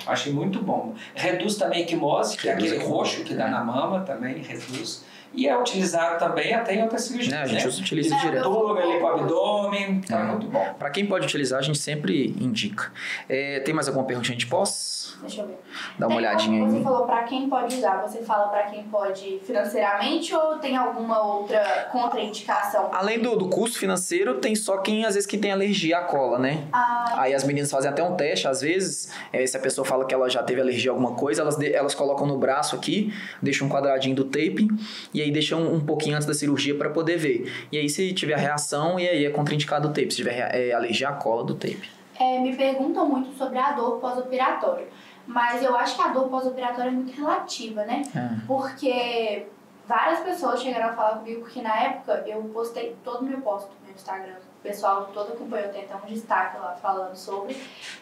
Achei 0.06 0.32
muito 0.32 0.62
bom. 0.62 0.94
Reduz 1.14 1.56
também 1.56 1.80
a 1.80 1.82
equimose, 1.82 2.36
que 2.36 2.48
é 2.48 2.52
aquele 2.52 2.78
roxo 2.78 3.22
que 3.24 3.34
dá 3.34 3.48
na 3.48 3.62
mama, 3.64 4.00
também 4.00 4.42
reduz. 4.42 5.04
E 5.32 5.46
é 5.48 5.56
utilizado 5.58 6.18
também 6.18 6.52
até 6.52 6.74
em 6.74 6.82
outras 6.82 7.02
cirurgias. 7.02 7.32
Né, 7.34 7.42
a 7.42 7.46
gente 7.46 7.64
né? 7.66 7.70
utiliza 7.72 8.14
É, 8.14 8.18
direto. 8.18 8.44
Cintura, 8.44 8.82
ali 8.82 8.98
com 8.98 9.04
o 9.04 9.08
abdômen, 9.08 10.00
tá 10.00 10.18
É. 10.18 10.24
muito 10.24 10.46
bom. 10.48 10.74
Para 10.78 10.90
quem 10.90 11.06
pode 11.06 11.24
utilizar, 11.26 11.58
a 11.60 11.62
gente 11.62 11.78
sempre 11.78 12.34
indica. 12.40 12.90
É, 13.28 13.60
tem 13.60 13.72
mais 13.72 13.86
alguma 13.88 14.04
perguntinha 14.06 14.36
de 14.36 14.46
pós? 14.46 14.98
Deixa 15.20 15.42
eu 15.42 15.46
ver. 15.48 15.58
Dá 15.98 16.06
uma 16.06 16.16
Tem 16.16 16.16
olhadinha 16.16 16.60
como 16.60 16.70
Você 16.72 16.78
aí. 16.78 16.82
falou 16.84 17.04
pra 17.06 17.22
quem 17.24 17.48
pode 17.48 17.76
usar. 17.76 18.00
Você 18.00 18.22
fala 18.22 18.48
pra 18.48 18.62
quem 18.64 18.84
pode 18.84 19.38
financeiramente 19.44 20.34
ou 20.34 20.56
tem 20.58 20.76
alguma 20.76 21.22
outra 21.22 21.88
contraindicação? 21.92 22.88
Além 22.92 23.20
do, 23.20 23.36
do 23.36 23.48
custo 23.48 23.78
financeiro, 23.78 24.34
tem 24.38 24.54
só 24.54 24.78
quem 24.78 25.04
às 25.04 25.14
vezes 25.14 25.26
que 25.28 25.36
tem 25.36 25.52
alergia 25.52 25.98
à 25.98 26.02
cola, 26.04 26.38
né? 26.38 26.64
Ah, 26.72 27.14
Aí 27.18 27.34
as 27.34 27.44
meninas 27.44 27.70
fazem 27.70 27.90
até 27.90 28.02
um 28.02 28.14
teste, 28.16 28.48
às 28.48 28.62
vezes, 28.62 29.10
é, 29.32 29.46
se 29.46 29.56
a 29.56 29.60
pessoa 29.60 29.84
fala 29.84 30.04
que 30.06 30.14
ela 30.14 30.28
já 30.30 30.42
teve 30.42 30.60
alergia 30.60 30.90
a 30.90 30.94
alguma 30.94 31.12
coisa, 31.14 31.42
elas, 31.42 31.60
elas 31.60 31.94
colocam 31.94 32.26
no 32.26 32.38
braço 32.38 32.74
aqui, 32.74 33.12
deixam 33.42 33.66
um 33.66 33.70
quadradinho 33.70 34.16
do 34.16 34.24
tape 34.24 34.68
e 35.12 35.19
aí 35.20 35.30
deixam 35.30 35.72
um 35.72 35.80
pouquinho 35.80 36.16
antes 36.16 36.26
da 36.26 36.34
cirurgia 36.34 36.74
para 36.74 36.90
poder 36.90 37.16
ver. 37.16 37.50
E 37.70 37.78
aí 37.78 37.88
se 37.88 38.12
tiver 38.12 38.38
reação, 38.38 38.98
e 38.98 39.08
aí 39.08 39.24
é 39.24 39.30
contraindicado 39.30 39.88
o 39.88 39.92
tape, 39.92 40.10
se 40.10 40.16
tiver 40.16 40.50
é, 40.54 40.72
alergia 40.72 41.08
à 41.08 41.12
cola 41.12 41.44
do 41.44 41.54
tape. 41.54 41.88
é, 42.20 42.38
me 42.38 42.54
perguntam 42.54 43.08
muito 43.08 43.36
sobre 43.36 43.58
a 43.58 43.72
dor 43.72 43.98
pós-operatória. 43.98 44.86
Mas 45.26 45.62
eu 45.62 45.76
acho 45.76 45.96
que 45.96 46.02
a 46.02 46.08
dor 46.08 46.28
pós-operatória 46.28 46.88
é 46.88 46.92
muito 46.92 47.16
relativa, 47.16 47.84
né? 47.84 48.02
É. 48.14 48.46
Porque 48.46 49.46
várias 49.86 50.20
pessoas 50.20 50.60
chegaram 50.60 50.90
a 50.90 50.92
falar 50.92 51.18
comigo, 51.18 51.40
porque 51.40 51.62
na 51.62 51.74
época 51.82 52.24
eu 52.26 52.42
postei 52.52 52.96
todo 53.04 53.20
o 53.20 53.24
meu 53.24 53.40
post 53.40 53.68
no 53.68 53.86
meu 53.86 53.94
Instagram. 53.94 54.34
O 54.58 54.62
pessoal 54.62 55.10
todo 55.14 55.32
acompanhou, 55.32 55.70
tem 55.70 55.84
até 55.84 55.94
um 55.96 56.06
destaque 56.06 56.58
lá 56.58 56.76
falando 56.82 57.14
sobre. 57.14 57.56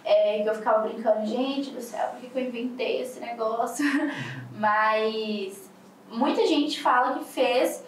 É, 0.04 0.42
que 0.42 0.48
eu 0.48 0.54
ficava 0.54 0.88
brincando, 0.88 1.24
gente 1.26 1.70
do 1.70 1.80
céu, 1.80 2.08
por 2.08 2.20
que, 2.20 2.30
que 2.30 2.38
eu 2.38 2.44
inventei 2.44 3.02
esse 3.02 3.20
negócio? 3.20 3.84
Mas 4.58 5.67
muita 6.10 6.46
gente 6.46 6.80
fala 6.80 7.18
que 7.18 7.24
fez, 7.24 7.84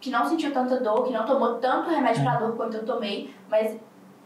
que 0.00 0.10
não 0.10 0.24
sentiu 0.28 0.52
tanta 0.52 0.80
dor, 0.80 1.04
que 1.04 1.12
não 1.12 1.24
tomou 1.24 1.54
tanto 1.56 1.90
remédio 1.90 2.22
pra 2.22 2.36
dor 2.36 2.56
quanto 2.56 2.76
eu 2.78 2.84
tomei, 2.84 3.32
mas 3.50 3.76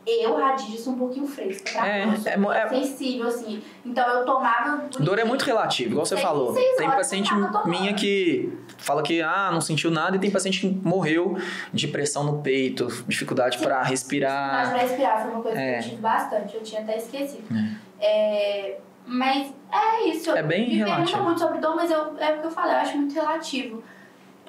eu, 0.06 0.36
Radija, 0.36 0.76
sou 0.78 0.92
um 0.92 0.98
pouquinho 0.98 1.26
fresca 1.26 1.72
pra 1.72 1.88
É, 1.88 2.02
é 2.02 2.04
é- 2.04 2.68
sensível, 2.68 3.26
assim. 3.26 3.62
Então 3.86 4.06
eu 4.06 4.24
tomava. 4.26 4.84
Dor 5.00 5.18
é 5.18 5.24
muito 5.24 5.42
relativo, 5.46 5.92
igual 5.92 6.04
você 6.04 6.16
falou. 6.18 6.52
Tem 6.52 6.90
paciente 6.90 7.30
minha 7.64 7.94
que 7.94 8.52
fala 8.76 9.02
que 9.02 9.22
ah, 9.22 9.50
não 9.50 9.62
sentiu 9.62 9.90
nada 9.90 10.14
e 10.16 10.18
tem 10.18 10.30
paciente 10.30 10.60
que 10.60 10.66
morreu 10.86 11.38
de 11.72 11.88
pressão 11.88 12.22
no 12.22 12.42
peito, 12.42 12.86
dificuldade 13.08 13.56
para 13.58 13.78
Mas 13.78 13.88
respirar. 13.88 14.70
pra 14.70 14.78
respirar 14.82 15.22
foi 15.22 15.30
uma 15.32 15.42
coisa 15.42 15.58
É. 15.58 15.72
que 15.72 15.78
eu 15.78 15.88
tive 15.90 16.02
bastante, 16.02 16.54
eu 16.54 16.62
tinha 16.62 16.82
até 16.82 16.98
esquecido. 16.98 17.44
É, 17.98 18.76
mas 19.06 19.52
é 19.72 20.08
isso. 20.08 20.30
É 20.30 20.42
bem 20.42 20.68
Me 20.68 20.74
relativo. 20.76 20.96
perguntam 21.04 21.24
muito 21.24 21.40
sobre 21.40 21.58
dor, 21.58 21.76
mas 21.76 21.90
eu, 21.90 22.16
é 22.18 22.34
o 22.34 22.40
que 22.40 22.46
eu 22.46 22.50
falei, 22.50 22.74
eu 22.74 22.78
acho 22.78 22.96
muito 22.96 23.14
relativo. 23.14 23.82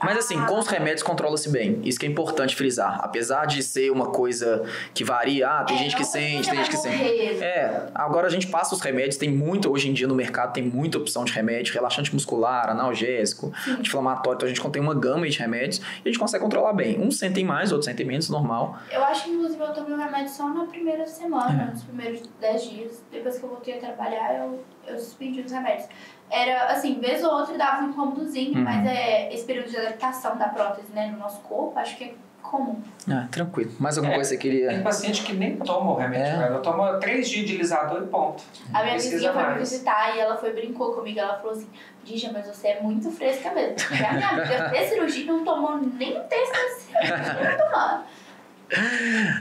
Mas 0.03 0.17
assim, 0.17 0.39
com 0.45 0.59
os 0.59 0.67
remédios 0.67 1.03
controla-se 1.03 1.49
bem. 1.49 1.79
Isso 1.83 1.99
que 1.99 2.05
é 2.05 2.09
importante 2.09 2.55
frisar. 2.55 2.99
Apesar 3.01 3.45
de 3.45 3.63
ser 3.63 3.91
uma 3.91 4.07
coisa 4.07 4.63
que 4.93 5.03
varia, 5.03 5.47
ah, 5.47 5.63
tem 5.63 5.75
é, 5.75 5.79
gente 5.79 5.95
que 5.95 6.03
sente, 6.03 6.49
tem 6.49 6.57
gente 6.57 6.69
que 6.69 6.77
sente. 6.77 7.43
É, 7.43 7.87
agora 7.93 8.27
a 8.27 8.29
gente 8.29 8.47
passa 8.47 8.75
os 8.75 8.81
remédios, 8.81 9.17
tem 9.17 9.29
muito, 9.29 9.71
hoje 9.71 9.89
em 9.89 9.93
dia 9.93 10.07
no 10.07 10.15
mercado 10.15 10.53
tem 10.53 10.63
muita 10.63 10.97
opção 10.97 11.23
de 11.23 11.31
remédio, 11.31 11.73
relaxante 11.73 12.13
muscular, 12.13 12.69
analgésico, 12.69 13.51
Sim. 13.63 13.71
anti-inflamatório, 13.71 14.35
então 14.37 14.45
a 14.45 14.49
gente 14.49 14.61
contém 14.61 14.81
uma 14.81 14.93
gama 14.95 15.27
de 15.27 15.37
remédios 15.37 15.77
e 15.77 16.01
a 16.03 16.07
gente 16.07 16.19
consegue 16.19 16.43
controlar 16.43 16.73
bem. 16.73 16.99
Uns 16.99 17.17
sentem 17.17 17.45
mais, 17.45 17.71
outros 17.71 17.85
sentem 17.85 18.05
menos, 18.05 18.29
normal. 18.29 18.77
Eu 18.91 19.03
acho 19.03 19.23
que, 19.25 19.31
inclusive, 19.31 19.61
eu 19.61 19.73
tomei 19.73 19.93
o 19.93 19.97
remédio 19.97 20.29
só 20.31 20.47
na 20.49 20.65
primeira 20.65 21.07
semana, 21.07 21.63
É. 21.63 21.71
nos 21.71 21.83
primeiros 21.83 22.21
10 22.39 22.69
dias. 22.69 23.03
Depois 23.11 23.37
que 23.37 23.43
eu 23.43 23.49
voltei 23.49 23.77
a 23.77 23.79
trabalhar, 23.79 24.35
eu, 24.39 24.63
eu 24.87 24.97
suspendi 24.99 25.41
os 25.41 25.51
remédios. 25.51 25.87
Era, 26.29 26.65
assim, 26.65 26.99
vez 26.99 27.23
ou 27.23 27.31
outra 27.31 27.57
dava 27.57 27.83
um 27.83 27.89
incômodozinho, 27.89 28.57
Uhum. 28.57 28.63
mas 28.63 28.85
é 28.87 29.31
esse 29.33 29.45
período 29.45 29.69
de 29.69 29.77
adaptação 29.77 30.35
da 30.37 30.47
prótese, 30.49 30.91
né, 30.93 31.07
no 31.11 31.17
nosso 31.19 31.39
corpo, 31.41 31.77
acho 31.79 31.95
que 31.97 32.03
é 32.05 32.13
comum. 32.41 32.79
Ah, 33.09 33.27
tranquilo. 33.31 33.71
Mais 33.79 33.97
alguma 33.97 34.13
É, 34.13 34.17
coisa 34.17 34.37
que 34.37 34.47
você 34.47 34.51
Tem 34.57 34.67
queria? 34.67 34.83
paciente 34.83 35.23
que 35.23 35.33
nem 35.33 35.57
toma 35.57 35.91
o 35.91 35.95
remédio, 35.95 36.25
É. 36.27 36.31
cara. 36.33 36.45
Ela 36.47 36.59
toma 36.59 36.93
três 36.99 37.27
dias 37.29 37.45
de 37.47 37.57
lisador 37.57 38.03
e 38.03 38.07
ponto. 38.07 38.43
A 38.73 38.79
minha 38.83 38.93
Precisa 38.93 39.15
vizinha 39.15 39.33
foi 39.33 39.53
me 39.53 39.59
visitar 39.59 40.15
e 40.15 40.19
ela 40.19 40.37
foi 40.37 40.53
brincou 40.53 40.93
comigo. 40.93 41.19
Ela 41.19 41.37
falou 41.37 41.53
assim: 41.53 41.67
Dija, 42.03 42.29
mas 42.31 42.45
você 42.47 42.67
é 42.69 42.81
muito 42.81 43.09
fresca 43.11 43.51
mesmo. 43.51 43.75
Porque 43.75 44.03
a 44.03 44.13
minha 44.13 44.29
amiga 44.29 44.69
fez 44.69 44.89
cirurgia 44.89 45.23
e 45.23 45.27
não 45.27 45.43
tomou 45.43 45.77
nem 45.77 46.19
um 46.19 46.23
texto 46.25 46.51
da 46.53 46.69
cirurgia. 46.69 47.33
Não 47.57 47.71
tomando. 47.71 48.03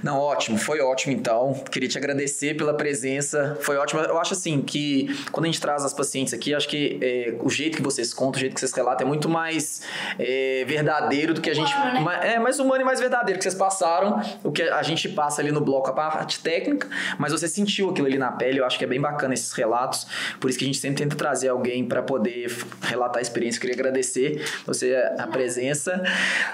Não, 0.02 0.18
ótimo, 0.18 0.58
foi 0.58 0.80
ótimo 0.80 1.12
então. 1.12 1.54
Queria 1.70 1.88
te 1.88 1.96
agradecer 1.96 2.56
pela 2.56 2.74
presença. 2.74 3.56
Foi 3.60 3.76
ótimo. 3.76 4.00
Eu 4.00 4.18
acho 4.18 4.34
assim 4.34 4.60
que 4.60 5.08
quando 5.32 5.44
a 5.44 5.48
gente 5.48 5.60
traz 5.60 5.84
as 5.84 5.94
pacientes 5.94 6.34
aqui, 6.34 6.54
acho 6.54 6.68
que 6.68 6.98
é, 7.00 7.34
o 7.40 7.48
jeito 7.48 7.76
que 7.76 7.82
vocês 7.82 8.12
contam, 8.12 8.38
o 8.38 8.40
jeito 8.40 8.54
que 8.54 8.60
vocês 8.60 8.72
relatam 8.72 9.06
é 9.06 9.08
muito 9.08 9.28
mais 9.28 9.82
é, 10.18 10.64
verdadeiro 10.66 11.32
do 11.32 11.40
que 11.40 11.50
a 11.50 11.54
gente. 11.54 11.72
Humano, 11.74 12.04
né? 12.04 12.34
É 12.34 12.38
mais 12.38 12.58
humano 12.58 12.82
e 12.82 12.84
mais 12.84 13.00
verdadeiro 13.00 13.38
que 13.38 13.44
vocês 13.44 13.54
passaram. 13.54 14.20
O 14.42 14.52
que 14.52 14.62
a 14.62 14.82
gente 14.82 15.08
passa 15.08 15.40
ali 15.40 15.50
no 15.50 15.60
bloco, 15.60 15.88
a 15.88 15.92
parte 15.92 16.40
técnica, 16.40 16.88
mas 17.18 17.32
você 17.32 17.48
sentiu 17.48 17.90
aquilo 17.90 18.06
ali 18.06 18.18
na 18.18 18.32
pele. 18.32 18.60
Eu 18.60 18.66
acho 18.66 18.78
que 18.78 18.84
é 18.84 18.88
bem 18.88 19.00
bacana 19.00 19.34
esses 19.34 19.52
relatos. 19.52 20.06
Por 20.38 20.50
isso 20.50 20.58
que 20.58 20.64
a 20.64 20.68
gente 20.68 20.78
sempre 20.78 21.02
tenta 21.02 21.16
trazer 21.16 21.48
alguém 21.48 21.86
para 21.86 22.02
poder 22.02 22.54
relatar 22.82 23.18
a 23.18 23.22
experiência. 23.22 23.60
Queria 23.60 23.74
agradecer 23.74 24.44
você 24.66 24.94
a 25.18 25.26
presença. 25.26 26.02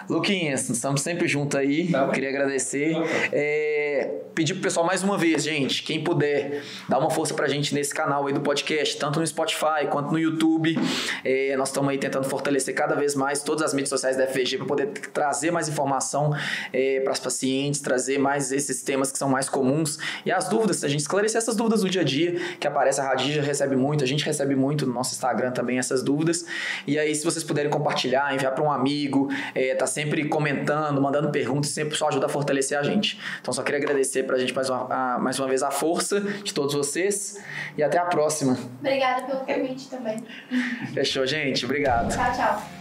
Luquinhas, 0.08 0.68
estamos 0.68 1.00
sempre 1.00 1.26
juntos 1.26 1.58
aí. 1.58 1.90
Tá. 1.90 2.08
Queria 2.08 2.28
agradecer. 2.28 2.59
Tá. 2.94 3.28
É, 3.32 4.10
pedir 4.34 4.54
pro 4.54 4.62
pessoal 4.62 4.86
mais 4.86 5.02
uma 5.02 5.18
vez, 5.18 5.42
gente, 5.42 5.82
quem 5.82 6.02
puder, 6.02 6.62
dar 6.88 6.98
uma 6.98 7.10
força 7.10 7.34
pra 7.34 7.48
gente 7.48 7.74
nesse 7.74 7.94
canal 7.94 8.26
aí 8.26 8.32
do 8.32 8.40
podcast, 8.40 8.96
tanto 8.96 9.20
no 9.20 9.26
Spotify 9.26 9.86
quanto 9.90 10.12
no 10.12 10.18
YouTube. 10.18 10.78
É, 11.24 11.56
nós 11.56 11.68
estamos 11.68 11.90
aí 11.90 11.98
tentando 11.98 12.28
fortalecer 12.28 12.74
cada 12.74 12.94
vez 12.94 13.14
mais 13.14 13.42
todas 13.42 13.62
as 13.64 13.72
mídias 13.72 13.88
sociais 13.88 14.16
da 14.16 14.26
FVG 14.26 14.58
para 14.58 14.66
poder 14.66 14.86
trazer 15.12 15.50
mais 15.50 15.68
informação 15.68 16.30
para 17.02 17.12
as 17.12 17.20
pacientes, 17.20 17.80
trazer 17.80 18.18
mais 18.18 18.52
esses 18.52 18.82
temas 18.82 19.10
que 19.10 19.18
são 19.18 19.28
mais 19.28 19.48
comuns 19.48 19.98
e 20.24 20.30
as 20.30 20.48
dúvidas, 20.48 20.84
a 20.84 20.88
gente 20.88 21.00
esclarecer 21.00 21.38
essas 21.38 21.56
dúvidas 21.56 21.82
do 21.82 21.88
dia 21.88 22.02
a 22.02 22.04
dia 22.04 22.40
que 22.58 22.66
aparece 22.66 23.00
a 23.00 23.04
Radija 23.04 23.42
recebe 23.42 23.76
muito, 23.76 24.04
a 24.04 24.06
gente 24.06 24.24
recebe 24.24 24.54
muito 24.54 24.86
no 24.86 24.92
nosso 24.92 25.12
Instagram 25.14 25.50
também 25.52 25.78
essas 25.78 26.02
dúvidas. 26.02 26.44
E 26.86 26.98
aí, 26.98 27.14
se 27.14 27.24
vocês 27.24 27.44
puderem 27.44 27.70
compartilhar, 27.70 28.34
enviar 28.34 28.54
para 28.54 28.62
um 28.62 28.70
amigo, 28.70 29.28
é, 29.54 29.74
tá 29.74 29.86
sempre 29.86 30.28
comentando, 30.28 31.00
mandando 31.00 31.30
perguntas, 31.30 31.70
sempre 31.70 31.96
só 31.96 32.08
ajuda 32.08 32.26
a 32.26 32.28
fortalecer 32.28 32.49
a 32.76 32.82
gente. 32.82 33.18
Então, 33.40 33.52
só 33.52 33.62
queria 33.62 33.78
agradecer 33.78 34.24
pra 34.24 34.38
gente 34.38 34.54
mais 34.54 34.68
uma, 34.70 34.86
a- 35.14 35.18
mais 35.18 35.38
uma 35.38 35.48
vez 35.48 35.62
a 35.62 35.70
força 35.70 36.20
de 36.20 36.52
todos 36.54 36.74
vocês 36.74 37.42
e 37.76 37.82
até 37.82 37.98
a 37.98 38.04
próxima. 38.04 38.58
Obrigada 38.80 39.22
pelo 39.26 39.40
convite 39.40 39.88
também. 39.88 40.22
Fechou, 40.94 41.26
gente? 41.26 41.64
Obrigado. 41.64 42.14
Tchau, 42.14 42.32
tchau. 42.34 42.79